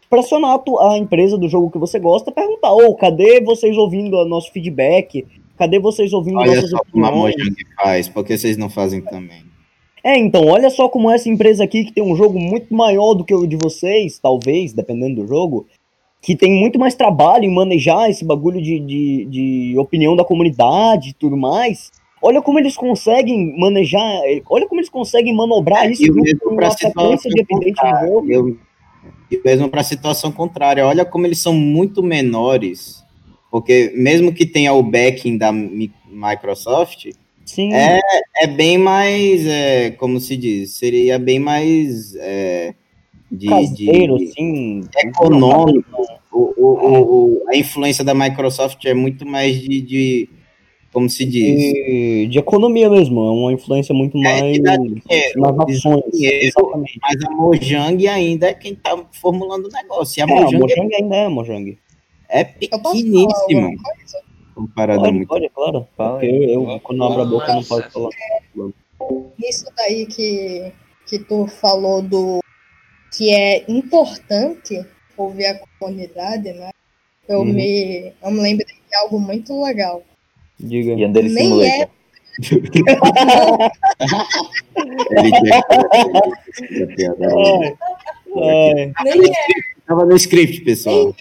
[0.09, 4.51] pressionar a, empresa do jogo que você gosta, perguntar, ô, cadê vocês ouvindo o nosso
[4.51, 5.25] feedback?
[5.57, 7.11] Cadê vocês ouvindo Olha nossas só como a?
[7.11, 9.49] Mojang faz, porque vocês não fazem também.
[10.03, 13.25] É, então, olha só como essa empresa aqui, que tem um jogo muito maior do
[13.25, 15.67] que o de vocês, talvez, dependendo do jogo,
[16.21, 21.09] que tem muito mais trabalho em manejar esse bagulho de, de, de opinião da comunidade
[21.09, 21.91] e tudo mais.
[22.21, 24.03] Olha como eles conseguem manejar,
[24.49, 27.31] olha como eles conseguem manobrar isso É, E o com mesmo pra uma frequência situação
[27.31, 28.07] de evidente no contrária.
[28.07, 28.31] jogo.
[28.31, 28.57] Eu,
[29.31, 33.01] e mesmo para a situação contrária, olha como eles são muito menores,
[33.49, 37.07] porque mesmo que tenha o backing da Mi- Microsoft,
[37.45, 37.99] Sim, É,
[38.43, 42.75] é bem mais, é, como se diz, seria bem mais é,
[43.31, 44.81] de, caseiro, de- assim.
[45.03, 46.03] econômico.
[46.31, 47.01] O, o,
[47.43, 50.29] o- a influência da Microsoft é muito mais de, de
[50.93, 55.01] como se diz, De, de economia mesmo, é uma influência muito mais de dar dinheiro,
[55.37, 56.03] nas ações.
[56.13, 56.45] dinheiro.
[56.45, 56.99] Exatamente.
[57.01, 60.19] mas a Mojang ainda é quem está formulando o negócio.
[60.19, 61.77] E a É, a Mojang Mojang ainda é Mojang.
[62.29, 62.45] é Eu
[62.79, 63.69] pequeníssima
[64.55, 65.27] comparada a Pode, muito.
[65.29, 65.87] pode, claro.
[65.95, 68.09] Porque eu, eu, quando abro a boca, não posso falar.
[69.39, 70.71] Isso daí que,
[71.07, 72.39] que tu falou do
[73.15, 74.85] que é importante
[75.23, 76.71] ouvir a comunidade, né?
[77.27, 77.45] Eu, Uhum.
[77.45, 80.03] me, eu me lembrei de algo muito legal.
[80.59, 80.93] Diga.
[80.93, 81.89] E Under Nem Simulator.
[88.35, 89.33] Ai, ai, Nem é
[89.85, 91.15] Tava no script, pessoal.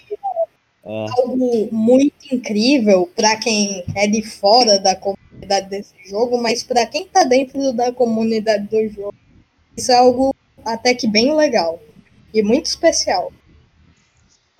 [0.85, 6.85] ah, algo muito incrível para quem é de fora da comunidade desse jogo, mas para
[6.85, 9.15] quem tá dentro da comunidade do jogo,
[9.75, 11.79] isso é algo até que bem legal
[12.33, 13.31] e muito especial.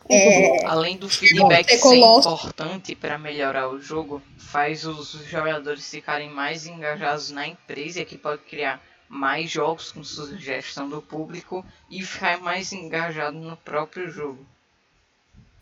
[0.10, 6.32] É, Além do feedback Você ser importante para melhorar o jogo, faz os jogadores ficarem
[6.32, 12.39] mais engajados na empresa, que pode criar mais jogos com sugestão do público e ficar
[12.39, 14.39] mais engajado no próprio jogo.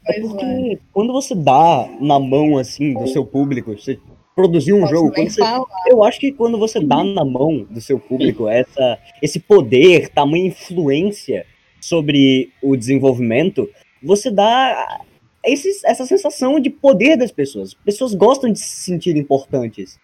[0.06, 0.30] É pois é.
[0.30, 4.00] porque quando você dá na mão, assim, do seu público, você
[4.34, 5.42] produzir um Posso jogo, você.
[5.88, 10.48] Eu acho que quando você dá na mão do seu público essa, esse poder, tamanha
[10.48, 11.46] influência
[11.82, 13.68] sobre o desenvolvimento,
[14.02, 15.02] você dá
[15.44, 17.70] essa sensação de poder das pessoas.
[17.70, 20.00] As pessoas gostam de se sentir importantes.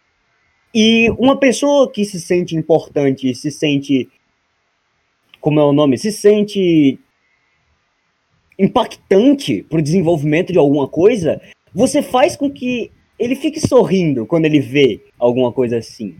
[0.73, 4.09] E uma pessoa que se sente importante, se sente.
[5.39, 5.97] Como é o nome?
[5.97, 6.97] Se sente
[8.57, 11.41] impactante pro desenvolvimento de alguma coisa,
[11.73, 16.15] você faz com que ele fique sorrindo quando ele vê alguma coisa assim.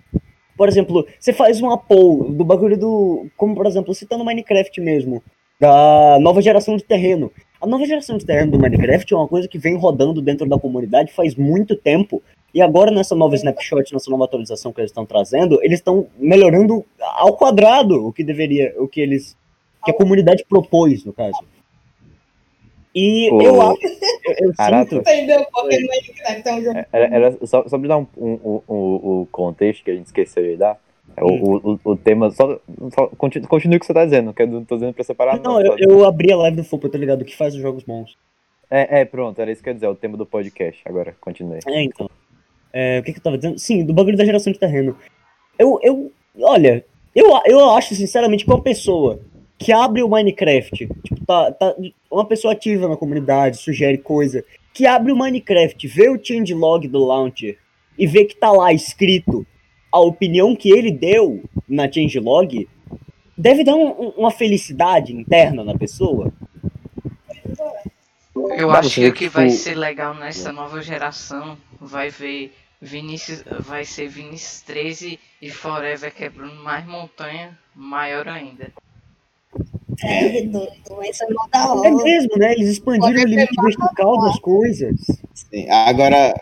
[0.56, 3.28] Por exemplo, você faz uma poll do bagulho do.
[3.36, 5.24] Como, por exemplo, citando Minecraft mesmo,
[5.60, 7.32] da nova geração de terreno.
[7.64, 10.60] A nova geração de terreno do Minecraft é uma coisa que vem rodando dentro da
[10.60, 12.22] comunidade faz muito tempo.
[12.54, 16.84] E agora, nessa nova snapshot, nessa nova atualização que eles estão trazendo, eles estão melhorando
[17.00, 18.74] ao quadrado o que deveria.
[18.78, 19.38] o que eles.
[19.86, 21.40] que a comunidade propôs, no caso.
[22.94, 23.80] E eu acho.
[24.26, 24.90] Eu, eu Caraca.
[24.90, 25.04] sinto.
[25.52, 26.80] Porque Minecraft é um jogo.
[26.92, 30.08] Era, era só, só pra dar um, um, um, um- o contexto que a gente
[30.08, 30.78] esqueceu de dar.
[31.16, 32.32] É O, o, o, o tema.
[32.32, 32.60] Só,
[32.94, 35.40] só continue, continue o que você tá dizendo, que eu não tô dizendo pra separar.
[35.40, 37.26] Não, eu, eu abri a live do Fogo, tá ligado?
[37.26, 38.18] Que faz os jogos bons.
[38.70, 40.82] É, é, pronto, era isso que eu ia dizer, é o tema do podcast.
[40.86, 41.60] Agora, continue.
[41.68, 42.10] É, então.
[42.72, 43.60] É, o que, que eu tava dizendo?
[43.60, 44.98] Sim, do bagulho da geração de terreno.
[45.60, 46.12] Eu, eu,
[46.42, 46.84] olha,
[47.16, 49.20] eu, eu acho, sinceramente, que uma pessoa
[49.60, 51.76] que abre o Minecraft, tipo, tá, tá,
[52.10, 54.44] uma pessoa ativa na comunidade, sugere coisa,
[54.74, 57.58] que abre o Minecraft, vê o changelog do launcher
[57.98, 59.46] e vê que tá lá escrito
[59.94, 62.68] a opinião que ele deu na changelog,
[63.38, 66.34] deve dar um- um- uma felicidade interna na pessoa.
[68.58, 72.52] Eu acho que o que que, vai tipo, ser legal nessa nova geração vai ver
[72.82, 78.72] Vinícius, vai ser Vinícius 13 e Forever quebrando mais montanha, maior ainda.
[80.04, 82.04] É, É hora.
[82.04, 82.54] mesmo, né?
[82.54, 85.00] Eles expandiram o limite ser vertical das coisas.
[85.34, 86.34] Sim, Agora,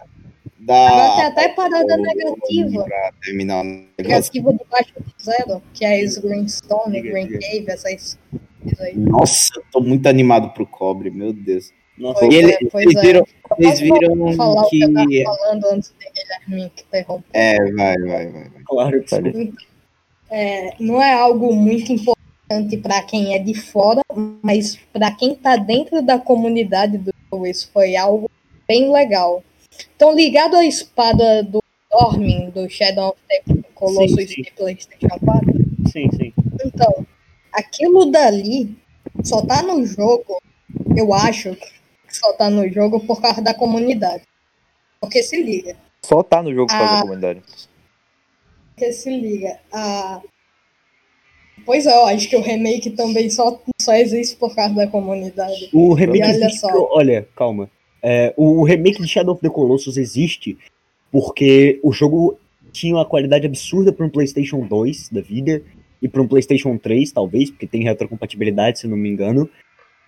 [0.62, 0.88] dá.
[0.90, 2.84] Agora tem até parada negativa.
[2.84, 3.86] Pra terminar o.
[4.00, 7.28] Negativa debaixo do zero, que é as Greenstone, Diga, Green.
[7.40, 8.18] Cave, essas
[8.62, 8.98] coisas aí.
[8.98, 11.72] Nossa, eu tô muito animado pro cobre, meu Deus.
[11.98, 13.02] Nossa, Pois E ele- é, pois vocês é.
[13.02, 13.26] viram,
[13.60, 15.24] vocês viram falar o que eu tava que.
[15.24, 17.30] falando antes de Guilherme me interromper?
[17.34, 18.32] É, vai, vai, vai.
[18.50, 18.62] vai.
[18.66, 19.34] claro que Sabe?
[19.34, 19.54] sim.
[20.30, 24.02] É, não é algo muito importante para quem é de fora,
[24.42, 28.30] mas para quem tá dentro da comunidade do jogo, isso foi algo
[28.68, 29.44] bem legal.
[29.96, 31.62] Então, ligado à espada do
[31.92, 34.42] Dormin, do Shadow of the Colossus Sim, sim.
[34.44, 35.52] de PlayStation 4,
[35.92, 36.34] Sim, sim.
[36.66, 37.06] Então,
[37.52, 38.76] aquilo dali
[39.24, 40.42] só tá no jogo,
[40.96, 41.68] eu acho que
[42.18, 44.24] só tá no jogo por causa da comunidade.
[45.00, 45.76] Porque se liga.
[46.04, 46.96] Só tá no jogo por causa Ah.
[46.98, 47.42] da comunidade.
[48.76, 49.60] Porque se liga.
[49.72, 50.22] A...
[51.66, 55.70] Pois é, eu acho que o remake também só, só existe por causa da comunidade.
[55.74, 56.60] O remake E olha existe.
[56.60, 56.70] só.
[56.92, 57.70] Olha, calma.
[58.04, 60.58] É, o remake de Shadow of the Colossus existe
[61.12, 62.38] porque o jogo
[62.72, 65.62] tinha uma qualidade absurda para um PlayStation 2 da vida
[66.02, 69.50] e para um PlayStation 3, talvez, porque tem retrocompatibilidade, se não me engano.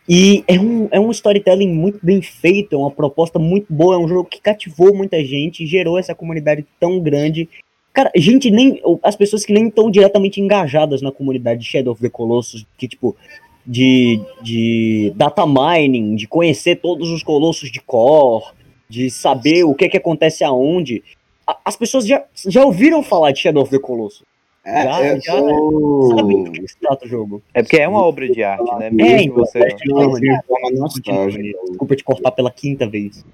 [0.07, 3.97] E é um, é um storytelling muito bem feito, é uma proposta muito boa, é
[3.97, 7.47] um jogo que cativou muita gente, gerou essa comunidade tão grande.
[7.93, 8.81] Cara, gente nem.
[9.03, 12.87] As pessoas que nem estão diretamente engajadas na comunidade de Shadow of the Colossus, que,
[12.87, 13.15] tipo,
[13.65, 18.45] de, de data mining, de conhecer todos os colossos de core,
[18.89, 21.03] de saber o que, que acontece aonde.
[21.47, 24.23] A- As pessoas já, já ouviram falar de Shadow of the Colossus.
[24.65, 25.33] É, Já- eu já
[26.15, 27.41] Sabem do que se trata o jogo.
[27.53, 28.87] É porque é uma obra de arte, né?
[28.87, 29.59] É, Mesmo então, você.
[29.87, 31.59] não, de forma nostálgica.
[31.67, 33.25] Desculpa te cortar pela quinta vez.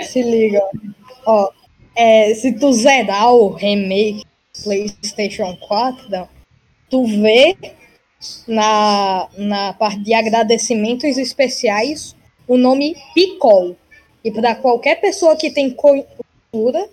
[0.00, 0.60] Se liga.
[1.26, 1.50] Ó,
[1.96, 4.22] é, se tu zerar o remake
[4.64, 6.26] PlayStation 4,
[6.90, 7.54] tu vê
[8.46, 12.14] na, na parte de agradecimentos especiais
[12.46, 13.76] o nome Picol.
[14.24, 16.88] E para qualquer pessoa que tem cultura,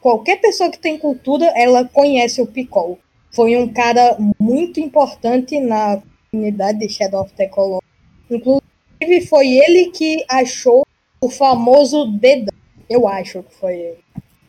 [0.00, 2.98] qualquer pessoa que tem cultura, ela conhece o Picol.
[3.32, 7.88] Foi um cara muito importante na comunidade de Shadow of the Colossus.
[8.30, 10.86] Inclusive, foi ele que achou
[11.20, 12.56] o famoso dedão.
[12.88, 13.98] Eu acho que foi ele.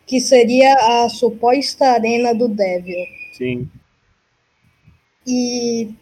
[0.06, 3.06] Que seria a suposta arena do Devil.
[3.34, 3.70] Sim.
[5.32, 5.94] E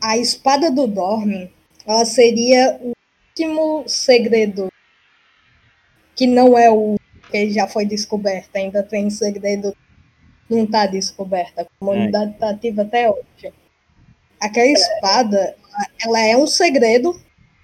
[0.00, 1.52] a espada do Dorme,
[1.86, 2.94] ela seria o
[3.28, 4.68] último segredo.
[6.16, 6.96] Que não é o
[7.30, 8.56] que já foi descoberto.
[8.56, 9.76] Ainda tem segredo.
[10.48, 11.58] Não está descoberto.
[11.58, 13.52] A comunidade está ativa até hoje.
[14.40, 15.54] Aquela espada,
[16.02, 17.20] ela é um segredo.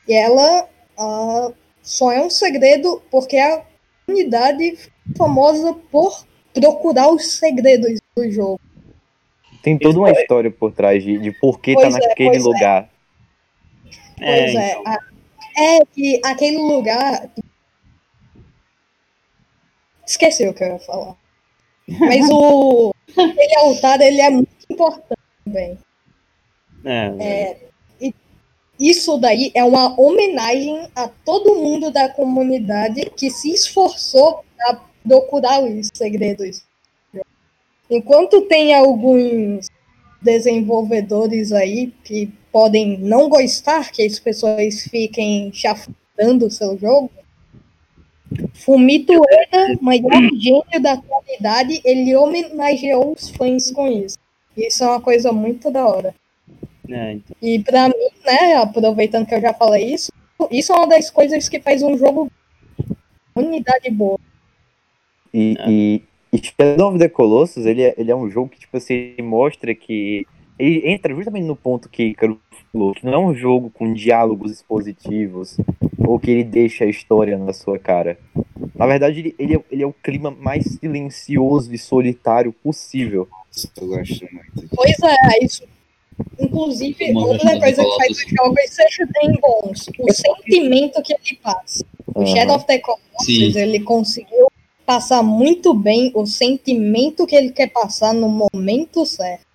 [0.07, 1.51] E ela ah,
[1.83, 3.65] só é um segredo porque a
[4.05, 8.61] comunidade é famosa por procurar os segredos do jogo.
[9.63, 12.43] Tem toda uma história por trás de, de por que tá Pois é, naquele pois
[12.43, 12.47] é.
[12.47, 12.91] lugar.
[14.19, 14.71] Pois é.
[14.71, 14.83] então.
[14.87, 14.99] a-
[15.57, 17.29] é que aquele lugar.
[20.07, 21.15] Esqueci o que eu ia falar.
[21.99, 22.95] Mas o.
[23.11, 25.77] Aquele altar ele é muito importante também.
[26.85, 27.57] É, É,
[28.01, 28.15] e
[28.79, 35.61] isso daí é uma homenagem a todo mundo da comunidade que se esforçou para procurar
[35.63, 36.63] os segredos.
[37.91, 39.69] Enquanto tem alguns
[40.23, 47.11] desenvolvedores aí que podem não gostar que as pessoas fiquem chafurdando o seu jogo,
[48.55, 54.17] Fumito Ueda, maior gênio da atualidade, ele homenageou os fãs com isso.
[54.57, 56.15] Isso é uma coisa muito da hora.
[56.89, 57.37] é, então.
[57.43, 60.13] E pra mim, né, aproveitando que eu já falei isso,
[60.51, 62.31] isso é uma das coisas que faz um jogo
[63.35, 64.19] unidade boa.
[65.33, 66.03] E, e,
[66.33, 69.75] e Shadow of the Colossus, ele é, ele é um jogo que, tipo assim, mostra
[69.75, 70.27] que.
[70.59, 72.39] Ele entra justamente no ponto que Icaro
[72.71, 75.57] falou, que não é um jogo com diálogos expositivos,
[75.99, 78.19] ou que ele deixa a história na sua cara.
[78.75, 83.27] Na verdade, ele, ele, é, ele é o clima mais silencioso e solitário possível.
[83.81, 84.69] Eu gosto muito.
[84.77, 85.65] Pois é, isso.
[86.39, 88.25] Inclusive, Uma outra coisa que faz Colossus.
[88.25, 91.85] os jogos serem bons, o sentimento que ele passa.
[92.15, 92.27] O.
[92.27, 93.59] Shadow of the Colossus, Sim.
[93.59, 94.40] ele conseguiu
[94.91, 99.47] passar muito bem o sentimento que ele quer passar no momento certo.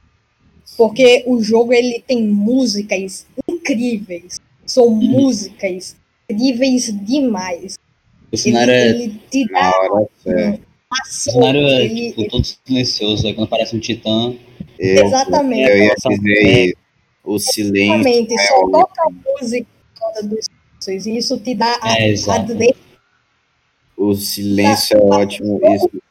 [0.78, 4.40] Porque o jogo ele tem músicas incríveis.
[4.66, 4.96] São Uhum.
[4.96, 5.98] músicas
[6.30, 7.76] incríveis demais.
[8.32, 10.10] O Ele, cenário é, ele te dá hora o
[11.04, 11.34] ação.
[11.34, 13.28] cenário é ele- tipo, todo silencioso.
[13.28, 14.34] Aí quando aparece um titã,
[14.80, 15.70] Eu, Exatamente.
[15.70, 16.76] eu ia dizer isso.
[17.26, 17.94] O silêncio.
[17.96, 19.10] Exatamente, é só toca a
[19.42, 19.68] música
[20.24, 20.48] dos
[20.88, 22.40] e isso te dá a, É, exato.
[22.52, 22.85] adrenalina
[24.10, 25.60] O silêncio é ótimo.
[25.76, 26.04] Isso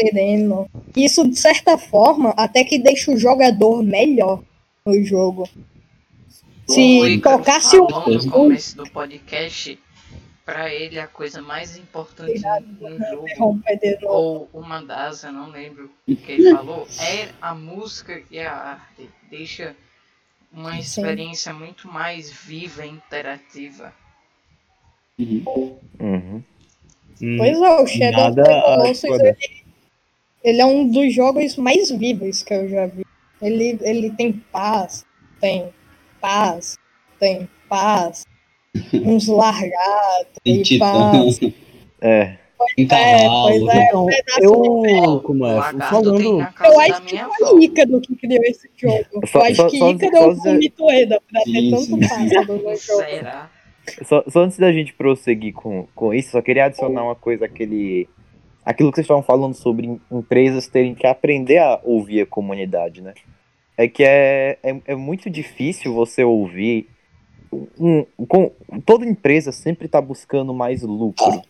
[0.00, 0.70] sereno.
[0.96, 4.42] Isso, de certa forma, até que deixa o jogador melhor
[4.84, 5.48] no jogo.
[6.68, 9.78] Se Ícaro tocasse o no começo do podcast,
[10.44, 12.40] pra ele a coisa mais importante
[12.80, 13.28] no jogo,
[14.04, 18.52] ou uma das, eu não lembro o que ele falou, é a música e a
[18.52, 19.10] arte.
[19.28, 19.76] Deixa
[20.52, 20.78] uma Sim.
[20.78, 23.92] experiência muito mais viva e interativa.
[25.18, 26.42] Uhum.
[27.22, 29.36] Hum, Pois é, o Shadow of Nada the Colossus, ele,
[30.44, 33.04] ele é um dos jogos mais vivos que eu já vi.
[33.42, 35.04] Ele, ele tem paz,
[35.40, 35.68] tem
[36.20, 36.76] paz,
[37.18, 38.24] tem paz,
[38.94, 41.40] uns largados tem e paz.
[42.00, 42.36] É.
[42.76, 46.80] tem É, pois é, Então, um pedaço de eu, como O é, tem falando, Eu
[46.80, 47.58] acho que foi avó.
[47.58, 49.04] Ícaro que criou esse jogo.
[49.26, 52.76] Só- eu acho só- que Ícaro é o Fumitoeda pra ter tanto pássaro no jogo.
[53.02, 53.50] Será?
[54.04, 58.08] Só, só antes da gente prosseguir com, com isso, só queria adicionar uma coisa, aquele.
[58.64, 63.02] Aquilo que vocês estavam falando sobre em- empresas terem que aprender a ouvir a comunidade,
[63.02, 63.14] né?
[63.76, 66.88] É que é, é, é muito difícil você ouvir.
[67.78, 68.52] Um, com,
[68.84, 71.42] toda empresa sempre está buscando mais lucro.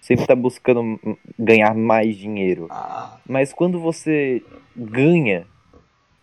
[0.00, 0.98] Sempre está buscando
[1.38, 2.66] ganhar mais dinheiro.
[3.26, 4.42] Mas quando você
[4.76, 5.46] ganha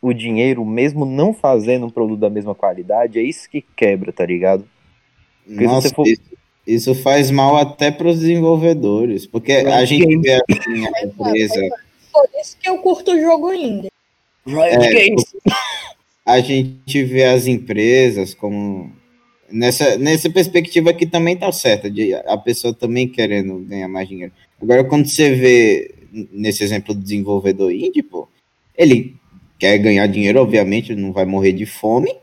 [0.02, 4.26] o dinheiro, mesmo não fazendo um produto da mesma qualidade, é isso que quebra, tá
[4.26, 4.68] ligado?
[5.50, 6.22] Porque se Nossa, você for- isso,
[6.68, 11.60] isso faz mal até para os desenvolvedores, porque a gente vê assim, a empresa,
[12.14, 13.90] Por isso que eu curto o jogo indie.
[14.46, 15.24] Riot É, Games.
[16.26, 18.92] a gente vê as empresas como
[19.52, 24.32] nessa, nessa perspectiva que também tá certa, de a pessoa também querendo ganhar mais dinheiro.
[24.62, 25.92] Agora, quando você vê
[26.32, 28.28] nesse exemplo do desenvolvedor indie, pô,
[28.78, 29.16] ele
[29.58, 32.16] quer ganhar dinheiro, obviamente, não vai morrer de fome,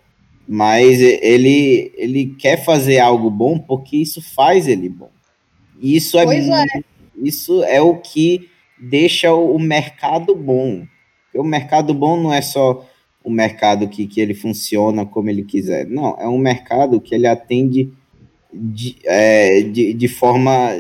[0.49, 5.11] mas ele, ele quer fazer algo bom porque isso faz ele bom.
[5.80, 6.82] Isso é, é.
[7.16, 10.86] isso é o que deixa o mercado bom.
[11.24, 12.86] Porque o mercado bom não é só
[13.24, 15.86] o mercado que, que ele funciona como ele quiser.
[15.86, 17.92] Não, é um mercado que ele atende
[18.53, 20.70] de, é, de, de forma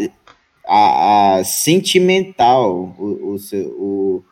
[0.66, 4.24] a, a sentimental o, o, seu, o,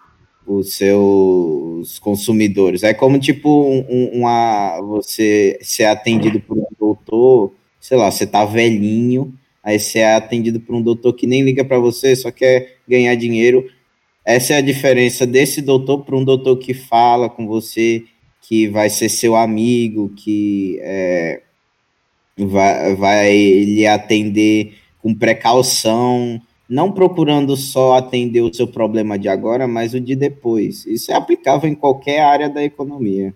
[0.47, 2.82] os seus consumidores.
[2.82, 8.26] É como tipo um- um- uma você ser atendido por um doutor, sei lá, você
[8.26, 9.32] tá velhinho,
[9.62, 13.14] aí você é atendido por um doutor que nem liga para você, só quer ganhar
[13.14, 13.66] dinheiro.
[14.24, 18.05] Essa é a diferença desse doutor para um doutor que fala com você,
[18.42, 21.42] que vai ser seu amigo, que é,
[22.38, 23.32] vai, vai
[23.64, 26.40] lhe atender com precaução,
[26.75, 30.85] não procurando só atender o seu problema de agora, mas o de depois.
[30.87, 33.33] Isso é aplicável em qualquer área da economia.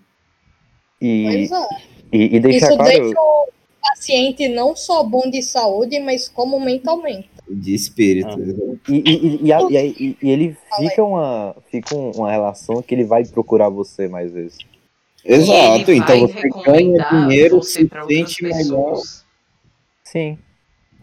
[1.01, 1.69] E, Pois é.
[2.13, 2.91] e, e deixar Isso claro.
[2.91, 3.49] deixa o
[3.81, 7.29] paciente não só bom de saúde, mas como mentalmente.
[7.49, 8.37] De espírito.
[8.89, 12.31] E, e, e, e, a- e aí- e- e ele fica uma, fica um- uma
[12.31, 14.59] relação que ele vai procurar você mais vezes.
[15.25, 19.01] Exato, então você ganha dinheiro, você se sente melhor.
[20.05, 20.39] Sim.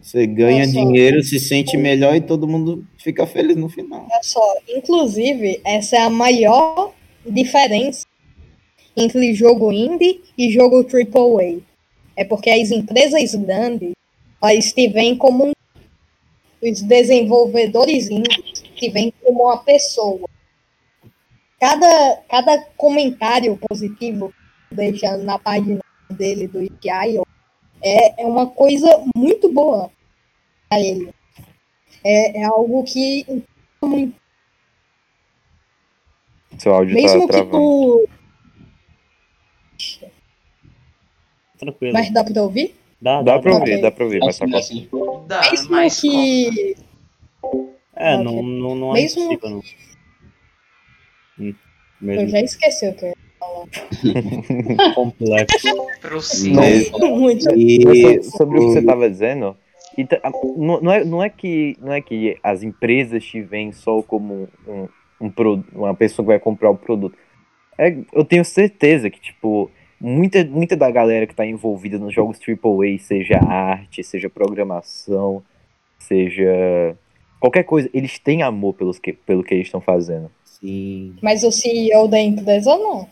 [0.06, 4.06] Você ganha dinheiro, se sente melhor e todo mundo fica feliz no final.
[4.08, 6.94] Olha só, inclusive, essa é a maior
[7.28, 8.06] diferença
[8.96, 11.60] entre jogo indie e jogo AAA.
[12.14, 13.94] É porque as empresas grandes,
[14.40, 15.52] elas te veem como um-
[16.62, 20.28] os desenvolvedores indies te veem como uma pessoa.
[21.58, 24.32] Cada, cada comentário positivo
[24.68, 27.25] que deixa na página dele do Itch.io
[27.82, 29.90] é, é uma coisa muito boa
[30.68, 31.12] para ele.
[32.04, 33.24] É, é algo que
[36.58, 37.50] Seu áudio Mesmo tá que travando.
[37.58, 38.08] tu.
[41.58, 41.92] Tranquilo.
[41.92, 42.74] Mas dá pra ouvir?
[43.00, 44.88] Dá, Dá dá, pra ouvir, dá pra ouvir, mas tá assim.
[45.26, 46.76] Dá, Mesmo mas que.
[47.94, 49.62] É, não, não, não é Mesmo- possível, não.
[51.38, 51.54] Hum,
[52.00, 53.15] Eu mesmo já esqueci o que eu
[54.94, 55.68] complexo.
[57.16, 57.50] muito.
[57.54, 59.56] E sobre o que você tava dizendo,
[60.56, 64.48] não, não é, não, é que, não é que as empresas te veem só como
[64.66, 64.88] um,
[65.20, 67.16] um, uma pessoa que vai comprar o produto.
[67.78, 72.38] É, eu tenho certeza que, tipo, muita, muita da galera que tá envolvida nos jogos
[72.38, 75.42] AAA, seja arte, seja programação,
[75.98, 76.96] seja
[77.40, 80.30] qualquer coisa, eles têm amor pelos que, pelo que eles estão fazendo.
[80.44, 81.14] sim.
[81.22, 83.08] Mas o CEO da empresa não.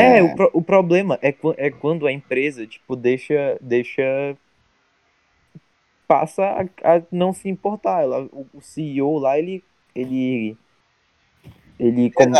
[0.00, 3.58] É, o, pro- o problema é, é quando a empresa, tipo, deixa.
[3.60, 4.36] deixa
[6.06, 6.44] passa
[6.82, 8.02] a, a não se importar.
[8.02, 9.62] Ela, o, o CEO lá, ele.
[9.94, 10.56] Ele.
[11.78, 12.34] Ele, como,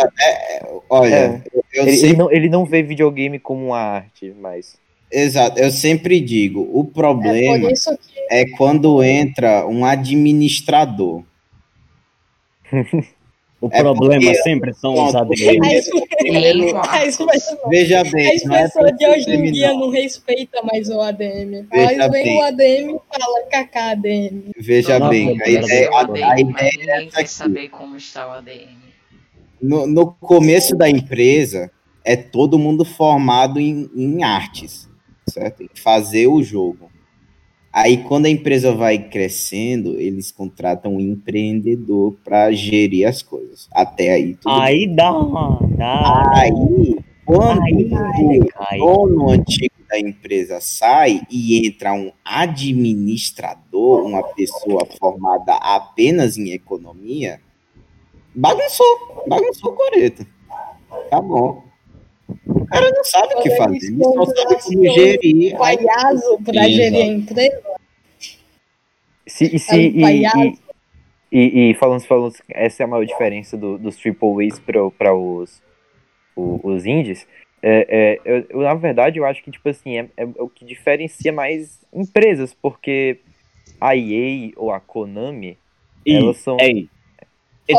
[0.89, 1.43] Olha, É.
[1.53, 4.81] eu, eu ele, ele sempre, não, ele não vê videogame como uma arte, mas.
[5.11, 8.21] exato, eu sempre digo, o É problema isso que.
[8.29, 11.25] é quando entra um administrador.
[13.63, 15.65] O É problema porque- sempre são os porque- ADM.
[16.85, 17.19] As,
[17.71, 19.89] Veja bem, as é pessoas de hoje em dia não.
[19.89, 21.67] respeitam mais o ADM.
[21.71, 22.39] Veja Elas veem bem.
[22.39, 24.51] o ADM e falam kaká ADM.
[24.59, 28.33] Veja Não, bem, a ideia, a, ADM, a mas ideia é saber como está o
[28.33, 28.83] ADM.
[29.61, 31.71] No, no começo da empresa,
[32.05, 34.89] é todo mundo formado em, em artes,
[35.29, 35.63] certo?
[35.63, 36.91] Em fazer o jogo.
[37.73, 43.67] Aí, quando a empresa vai crescendo, eles contratam um empreendedor para gerir as coisas.
[43.73, 44.63] Até aí, tudo bem.
[44.63, 45.11] Aí dá,
[45.79, 46.33] dá.
[46.35, 48.79] Aí, quando Aí, o cai.
[48.79, 57.41] dono antigo da empresa sai e entra um administrador, uma pessoa formada apenas em economia,
[58.35, 60.27] bagunçou, bagunçou o coreto.
[61.09, 61.63] Tá bom.
[62.73, 65.55] Cara não sabe o que fazer, eles ele só sabe como gerir.
[65.55, 67.63] um palhaço para gerir a empresa.
[69.27, 70.59] Se, e, se, É um e,
[71.31, 75.15] e, e, e falando, falando, essa é a maior diferença do, dos Triple A's para
[75.15, 75.63] os,
[76.37, 77.27] os indies.
[77.63, 80.65] É, é, eu, eu, na verdade, eu acho que, tipo assim, é, é o que
[80.65, 83.21] diferencia mais empresas, porque
[83.81, 85.57] a EA ou a Konami,
[86.05, 86.89] E, elas são, ei,
[87.67, 87.73] the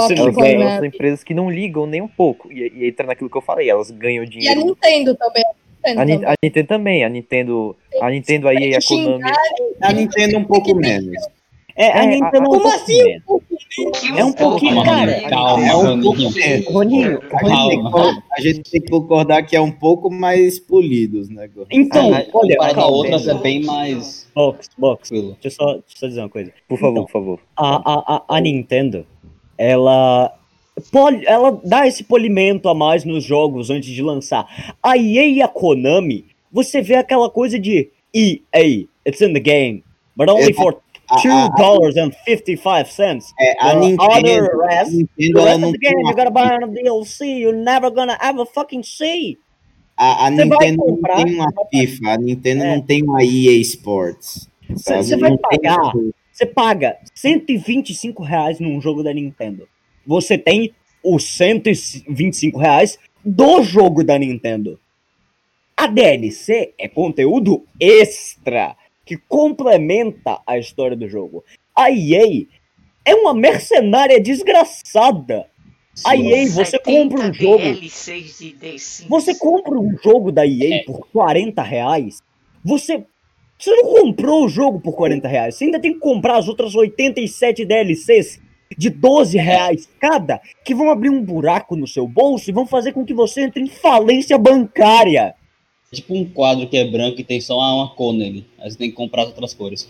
[0.55, 2.51] elas, são empresas que não ligam nem um pouco.
[2.51, 4.65] E, e entra naquilo que eu falei, elas ganham E a dinheiro.
[4.65, 5.43] Nintendo também.
[5.85, 6.21] A também.
[6.25, 9.23] a Nintendo também, a Nintendo, a Nintendo, a EA e a Konami.
[9.81, 11.13] A Nintendo um pouco menos.
[11.75, 13.01] É, a É, Nintendo é um Como pouco assim?
[14.15, 15.21] É um pouquinho, cara.
[15.27, 16.03] Calma, É um Roninho.
[16.03, 16.65] pouco menos.
[16.67, 17.19] Roninho,
[18.31, 21.67] A gente, tem que, concordar que é um pouco mais polido os negócios.
[21.71, 25.09] Então, Ah, olha, a outras é bem mais Box, box.
[25.09, 26.53] Deixa eu só, deixa eu só dizer uma coisa.
[26.67, 27.39] Por favor, Então, por favor.
[27.57, 29.05] a, a, a, a Nintendo,
[29.57, 30.33] ela,
[30.91, 34.75] poli, ela dá esse polimento a mais nos jogos antes de lançar.
[34.81, 39.83] A EA e a Konami, você vê aquela coisa de EA, it's in the game,
[40.15, 40.77] but only É, for
[42.25, 43.33] fifty five cents.
[43.39, 46.31] é, a Nintendo, rest- Nintendo The ela rest não of the tem game, you gotta
[46.31, 49.37] buy on DLC, you're never gonna ever fucking see.
[49.97, 52.75] A, a Nintendo comprar, não tem uma FIFA, a Nintendo É.
[52.75, 54.49] não tem uma EA Sports.
[54.69, 55.77] você vai tem pagar.
[55.95, 56.13] isso.
[56.33, 59.69] Você paga 125 reais num jogo da Nintendo.
[60.05, 60.73] Você tem
[61.03, 64.79] os 125 reais do jogo da Nintendo.
[65.77, 68.75] A DLC é conteúdo extra
[69.05, 71.43] que complementa a história do jogo.
[71.75, 72.47] A EA
[73.05, 75.45] é uma mercenária desgraçada.
[76.03, 77.57] A EA, você 70 compra um jogo.
[77.59, 79.07] DLCs de The Sims.
[79.07, 80.83] Você compra um jogo da EA É.
[80.83, 82.19] por 40 reais,
[82.63, 83.05] você.
[83.63, 85.55] Você não comprou o jogo por 40 reais.
[85.55, 88.41] Você ainda tem que comprar as outras 87 DLCs
[88.77, 92.91] de 12 reais cada, que vão abrir um buraco no seu bolso e vão fazer
[92.91, 95.33] com que você entre em falência bancária.
[95.89, 98.45] É tipo um quadro que é branco e tem só uma, cor nele.
[98.59, 99.89] Aí você tem que comprar as outras cores.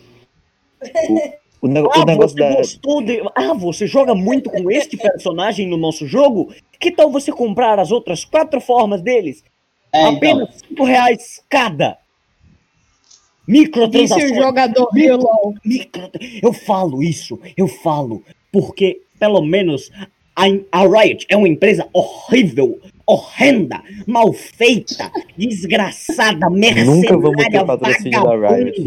[1.59, 2.55] O, o Ah, negócio você da.
[2.55, 3.23] gostou de.
[3.33, 6.53] Ah, você joga muito com este personagem no nosso jogo?
[6.79, 9.43] Que tal você comprar as outras quatro formas deles?
[9.91, 12.02] É, então, Apenas 5 reais cada.
[13.47, 14.35] Microtransações.
[14.35, 15.55] jogador LOL.
[15.65, 16.09] Micro-
[16.41, 19.91] Eu falo isso, eu falo, porque pelo menos
[20.35, 27.65] a, a Riot é uma empresa horrível, horrenda, mal feita, desgraçada, Nunca vamos ter mercenária,
[27.65, 28.35] patrocínio da.
[28.55, 28.83] Riot.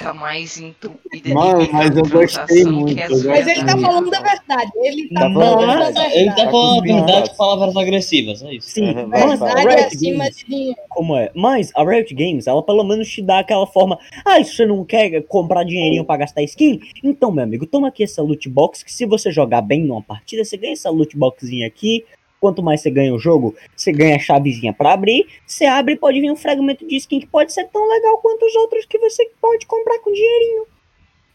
[0.00, 4.20] Tá mais entupida de Mano, mas eu gostei muito, eu Mas ele tá falando da
[4.20, 4.70] verdade.
[4.76, 6.16] Ele tá Tá falando da da verdade.
[6.16, 8.70] ele tá Tá falando a verdade com palavras agressivas, é isso.
[8.70, 10.76] sim, Aham, mas a Verdade Riot acima Games, de dinheiro.
[10.88, 11.30] como é?
[11.34, 14.84] Mas a Riot Games, ela pelo menos te dá aquela forma, ah, se você não
[14.84, 18.92] quer comprar dinheirinho pra gastar skin, então, meu amigo, toma aqui essa loot box, que
[18.92, 22.04] se você jogar bem numa partida, você ganha essa loot boxzinha aqui,
[22.40, 25.96] quanto mais você ganha o jogo, você ganha a chavezinha pra abrir, você abre e
[25.96, 28.98] pode vir um fragmento de skin que pode ser tão legal quanto os outros que
[28.98, 30.66] você pode comprar com dinheirinho.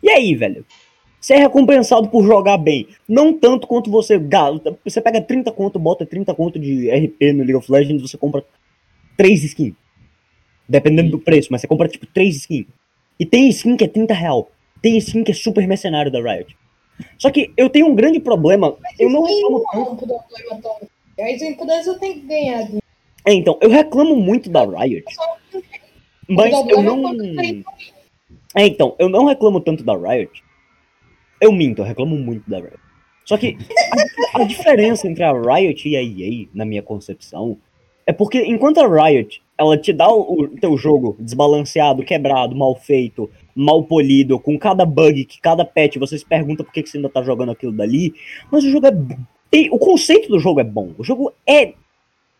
[0.01, 0.65] E aí, velho?
[1.21, 2.87] Você é recompensado por jogar bem.
[3.07, 4.77] Não tanto quanto você gasta.
[4.83, 8.45] Você pega 30 conto, bota 30 conto de RP no League of Legends, você compra
[9.17, 9.73] 3 skins.
[10.69, 12.67] Dependendo do preço, mas você compra tipo 3 skins.
[13.19, 14.51] E tem skin que é 30 real.
[14.81, 16.55] Tem skin que é super mercenário da Riot.
[17.17, 18.75] Só que eu tenho um grande problema.
[18.99, 20.75] Eu não reclamo um problema
[21.19, 22.83] As empresas têm que ganhar dinheiro.
[23.25, 25.05] É, então, eu reclamo muito da Riot.
[26.27, 27.03] Mas eu não.
[28.55, 30.43] É, então, eu não reclamo tanto da Riot.
[31.41, 32.79] Eu minto, eu reclamo muito da Riot.
[33.25, 33.57] Só que
[34.33, 37.57] a, a diferença entre a Riot e a EA, na minha concepção,
[38.05, 42.75] é porque enquanto a Riot, ela te dá o, o teu jogo desbalanceado, quebrado, mal
[42.75, 46.89] feito, mal polido, com cada bug, que cada patch, você se pergunta por que, que
[46.89, 48.13] você ainda tá jogando aquilo dali,
[48.51, 48.91] mas o jogo é...
[49.49, 50.93] tem- o conceito do jogo é bom.
[50.97, 51.73] O jogo é,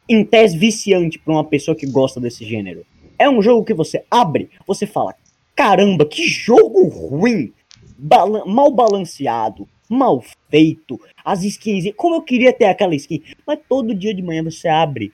[0.10, 2.86] em tese, viciante pra uma pessoa que gosta desse gênero.
[3.18, 5.16] É um jogo que você abre, você fala,
[5.56, 7.54] caramba, que jogo ruim!
[7.98, 11.86] Balan- mal balanceado, mal feito, as skins.
[11.96, 13.24] Como eu queria ter aquela skin.
[13.48, 15.14] Mas todo dia de manhã você abre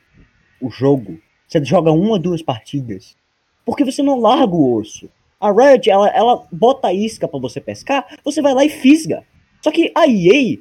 [0.60, 3.16] o jogo, você joga uma ou duas partidas.
[3.64, 5.08] Porque você não larga o osso.
[5.42, 9.24] A Riot, ela, ela bota a isca pra você pescar, você vai lá e fisga.
[9.62, 10.60] Só que a EA,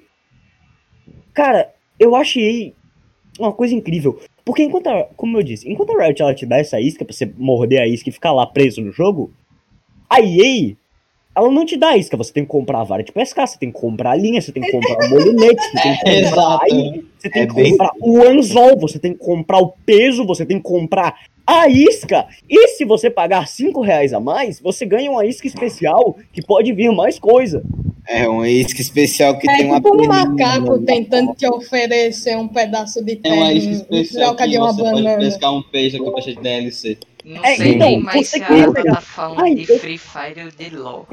[1.35, 2.75] cara, eu achei
[3.39, 4.19] uma coisa incrível.
[4.45, 7.15] Porque enquanto, a, como eu disse, enquanto a Riot ela te dá essa isca pra
[7.15, 9.33] você morder a isca e ficar lá preso no jogo,
[10.09, 10.75] a EA,
[11.41, 12.17] ela não te dá isca.
[12.17, 14.53] Você tem que comprar a vara de pescar, você tem que comprar a linha, você
[14.53, 17.55] tem que comprar o molinete, você tem que comprar a ilha, você tem É que
[17.55, 21.15] bem- comprar o anzol, você tem que comprar o peso, você tem que comprar
[21.47, 22.27] a isca.
[22.49, 26.73] E se você pagar 5 reais a mais, você ganha uma isca especial que pode
[26.73, 27.63] vir mais coisa.
[28.09, 32.49] É um isca especial que É tem uma tipo um macaco tentando te oferecer um
[32.49, 35.19] pedaço de É uma terra isca especial troca que de uma você pode banana.
[35.19, 36.99] pescar um peixe com peixe de DLC.
[37.25, 40.45] Não É, sei então, nem mais você se a tá falando Ai, de Free Fire
[40.45, 41.07] ou de LoL.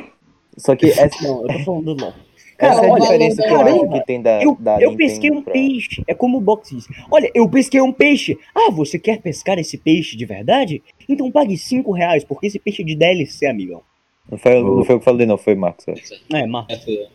[0.58, 2.14] Só que essa, Não, eu tô falando do LOL.
[2.58, 4.96] essa é a olha, diferença que eu caramba, acho que tem da, Eu, da eu
[4.96, 6.04] pesquei um pra- peixe.
[6.08, 6.88] É como o box diz.
[7.12, 8.38] Olha, eu pesquei um peixe.
[8.56, 10.82] Ah, você quer pescar esse peixe de verdade?
[11.08, 13.82] Então pague 5 reais, porque esse peixe é de DLC, amigão.
[14.30, 15.86] Não foi, não foi eu que falei, não, foi Marcos.
[16.34, 16.86] É, Marcos.
[16.88, 17.08] É,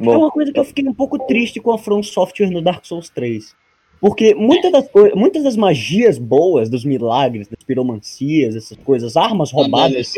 [0.00, 2.84] É uma coisa que eu fiquei um pouco triste com a From Software no Dark
[2.84, 3.54] Souls 3.
[4.00, 10.12] Porque muitas das, muitas das magias boas, dos milagres, das piromancias, essas coisas, armas roubadas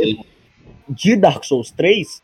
[0.88, 2.22] de Dark Souls 3,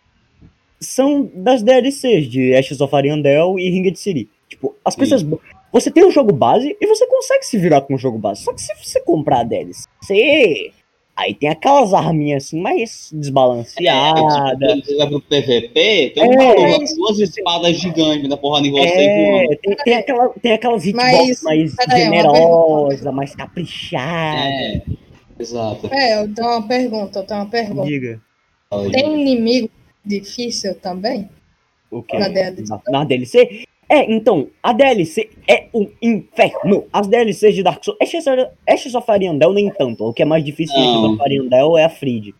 [0.80, 4.28] são das DLCs de Ashes of Ariandel e Ringed City.
[4.48, 4.98] Tipo, as Sim.
[5.00, 5.26] coisas.
[5.72, 8.42] Você tem o jogo base e você consegue se virar com o jogo base.
[8.42, 10.70] Só que se você comprar a DLC,
[11.14, 14.22] aí tem aquelas arminhas assim mais É, desbalanceadas.
[14.22, 18.66] tipo, quando você vai pro PVP, tem um É, com duas espadas gigantes da porrada
[18.66, 24.48] em você e É, tem, tem, aquela, tem aquelas hitbox Mas, mais generosa, mais caprichada.
[24.48, 24.82] É,
[25.38, 25.88] exato.
[25.92, 27.86] É, eu tenho uma pergunta, eu tenho uma pergunta.
[27.86, 28.20] Diga.
[28.92, 29.70] Tem inimigo
[30.06, 31.28] difícil também?
[31.90, 32.18] O que?
[32.18, 32.64] Na DLC.
[32.68, 33.64] Na, na DLC?
[33.88, 36.84] É, então, a DLC é um inferno.
[36.92, 37.96] As DLCs de Dark Souls.
[38.02, 38.24] Ashes,
[38.68, 40.04] Ashes of Ariandel nem tanto.
[40.04, 41.12] O que é mais difícil em Ashes Não.
[41.12, 42.34] of Ariandel é a Fried.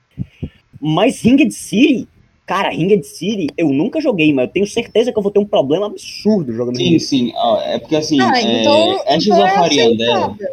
[0.81, 2.09] Mas Ringed City,
[2.45, 5.45] cara, Ringed City eu nunca joguei, mas eu tenho certeza que eu vou ter um
[5.45, 7.33] problema absurdo jogando Sim, Ringed sim.
[7.37, 10.13] ó, é porque assim, Ah, é, então, Ashes então of é Ariandel.
[10.17, 10.49] aceitável.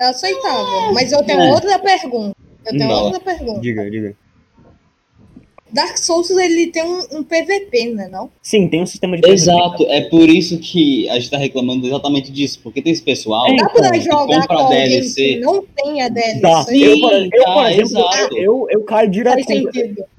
[0.00, 0.92] É aceitável.
[0.94, 1.52] Mas eu tenho É.
[1.52, 2.36] outra pergunta.
[2.64, 3.04] Eu tenho Não.
[3.04, 3.60] outra pergunta.
[3.60, 4.14] Diga, diga.
[5.72, 8.30] Dark Souls, ele tem um, um PVP, né, não?
[8.42, 12.30] Sim, tem um sistema de Exato, é por isso que a gente tá reclamando exatamente
[12.32, 15.22] disso, porque tem esse pessoal É, Dá pra então, jogar com compra alguém DLC.
[15.34, 16.40] que não tem a DLC?
[16.40, 18.36] Tá, Sim, eu, por, eu, por tá, exemplo, exato.
[18.38, 19.70] eu, eu caio direto com.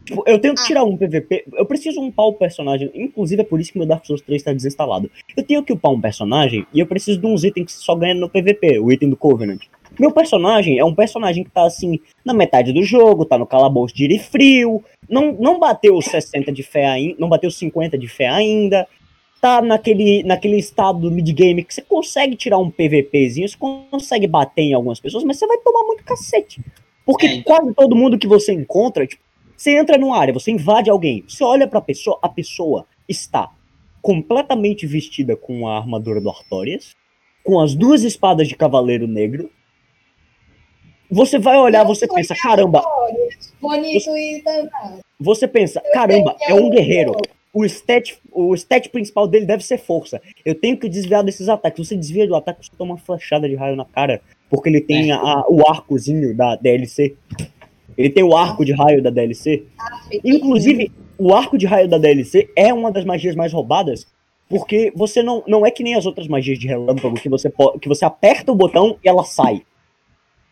[0.03, 0.65] Tipo, eu tenho que Ah.
[0.65, 1.45] tirar um PVP.
[1.53, 2.89] Eu preciso upar o personagem.
[2.95, 5.09] Inclusive, é por isso que meu Dark Souls 3 tá desinstalado.
[5.37, 8.15] Eu tenho que upar um personagem e eu preciso de uns itens que só ganha
[8.15, 9.61] no PVP, o item do Covenant.
[9.99, 13.93] Meu personagem é um personagem que tá assim, na metade do jogo, tá no calabouço
[13.93, 18.07] de frio, não, não bateu os 60 de fé ainda, não bateu os 50 de
[18.07, 18.87] fé ainda,
[19.41, 24.61] tá naquele, naquele estado do mid-game que você consegue tirar um PVPzinho, você consegue bater
[24.61, 26.61] em algumas pessoas, mas você vai tomar muito cacete.
[27.05, 27.43] Porque É, então.
[27.43, 29.21] quase todo mundo que você encontra, tipo,
[29.57, 33.51] você entra numa área, você invade alguém, você olha pra pessoa, a pessoa está
[34.01, 36.95] completamente vestida com a armadura do Artorias,
[37.43, 39.49] com as duas espadas de Cavaleiro Negro.
[41.11, 42.81] Você vai olhar, você pensa, caramba,
[43.61, 44.99] Bonito e danado.
[45.19, 47.11] você pensa, caramba, é um guerreiro.
[47.53, 50.21] O stat, o stat principal dele deve ser força.
[50.45, 51.85] Eu tenho que desviar desses ataques.
[51.85, 54.21] Você desvia do ataque, você toma uma flechada de raio na cara.
[54.49, 57.13] Porque ele tem a- o arcozinho da DLC.
[57.97, 59.63] Ele tem o arco de raio da DLC.
[60.23, 64.07] Inclusive, o arco de raio da DLC é uma das magias mais roubadas.
[64.49, 67.51] Porque você não, não é que nem as outras magias de relâmpago, que você,
[67.81, 69.61] que você aperta o botão e ela sai.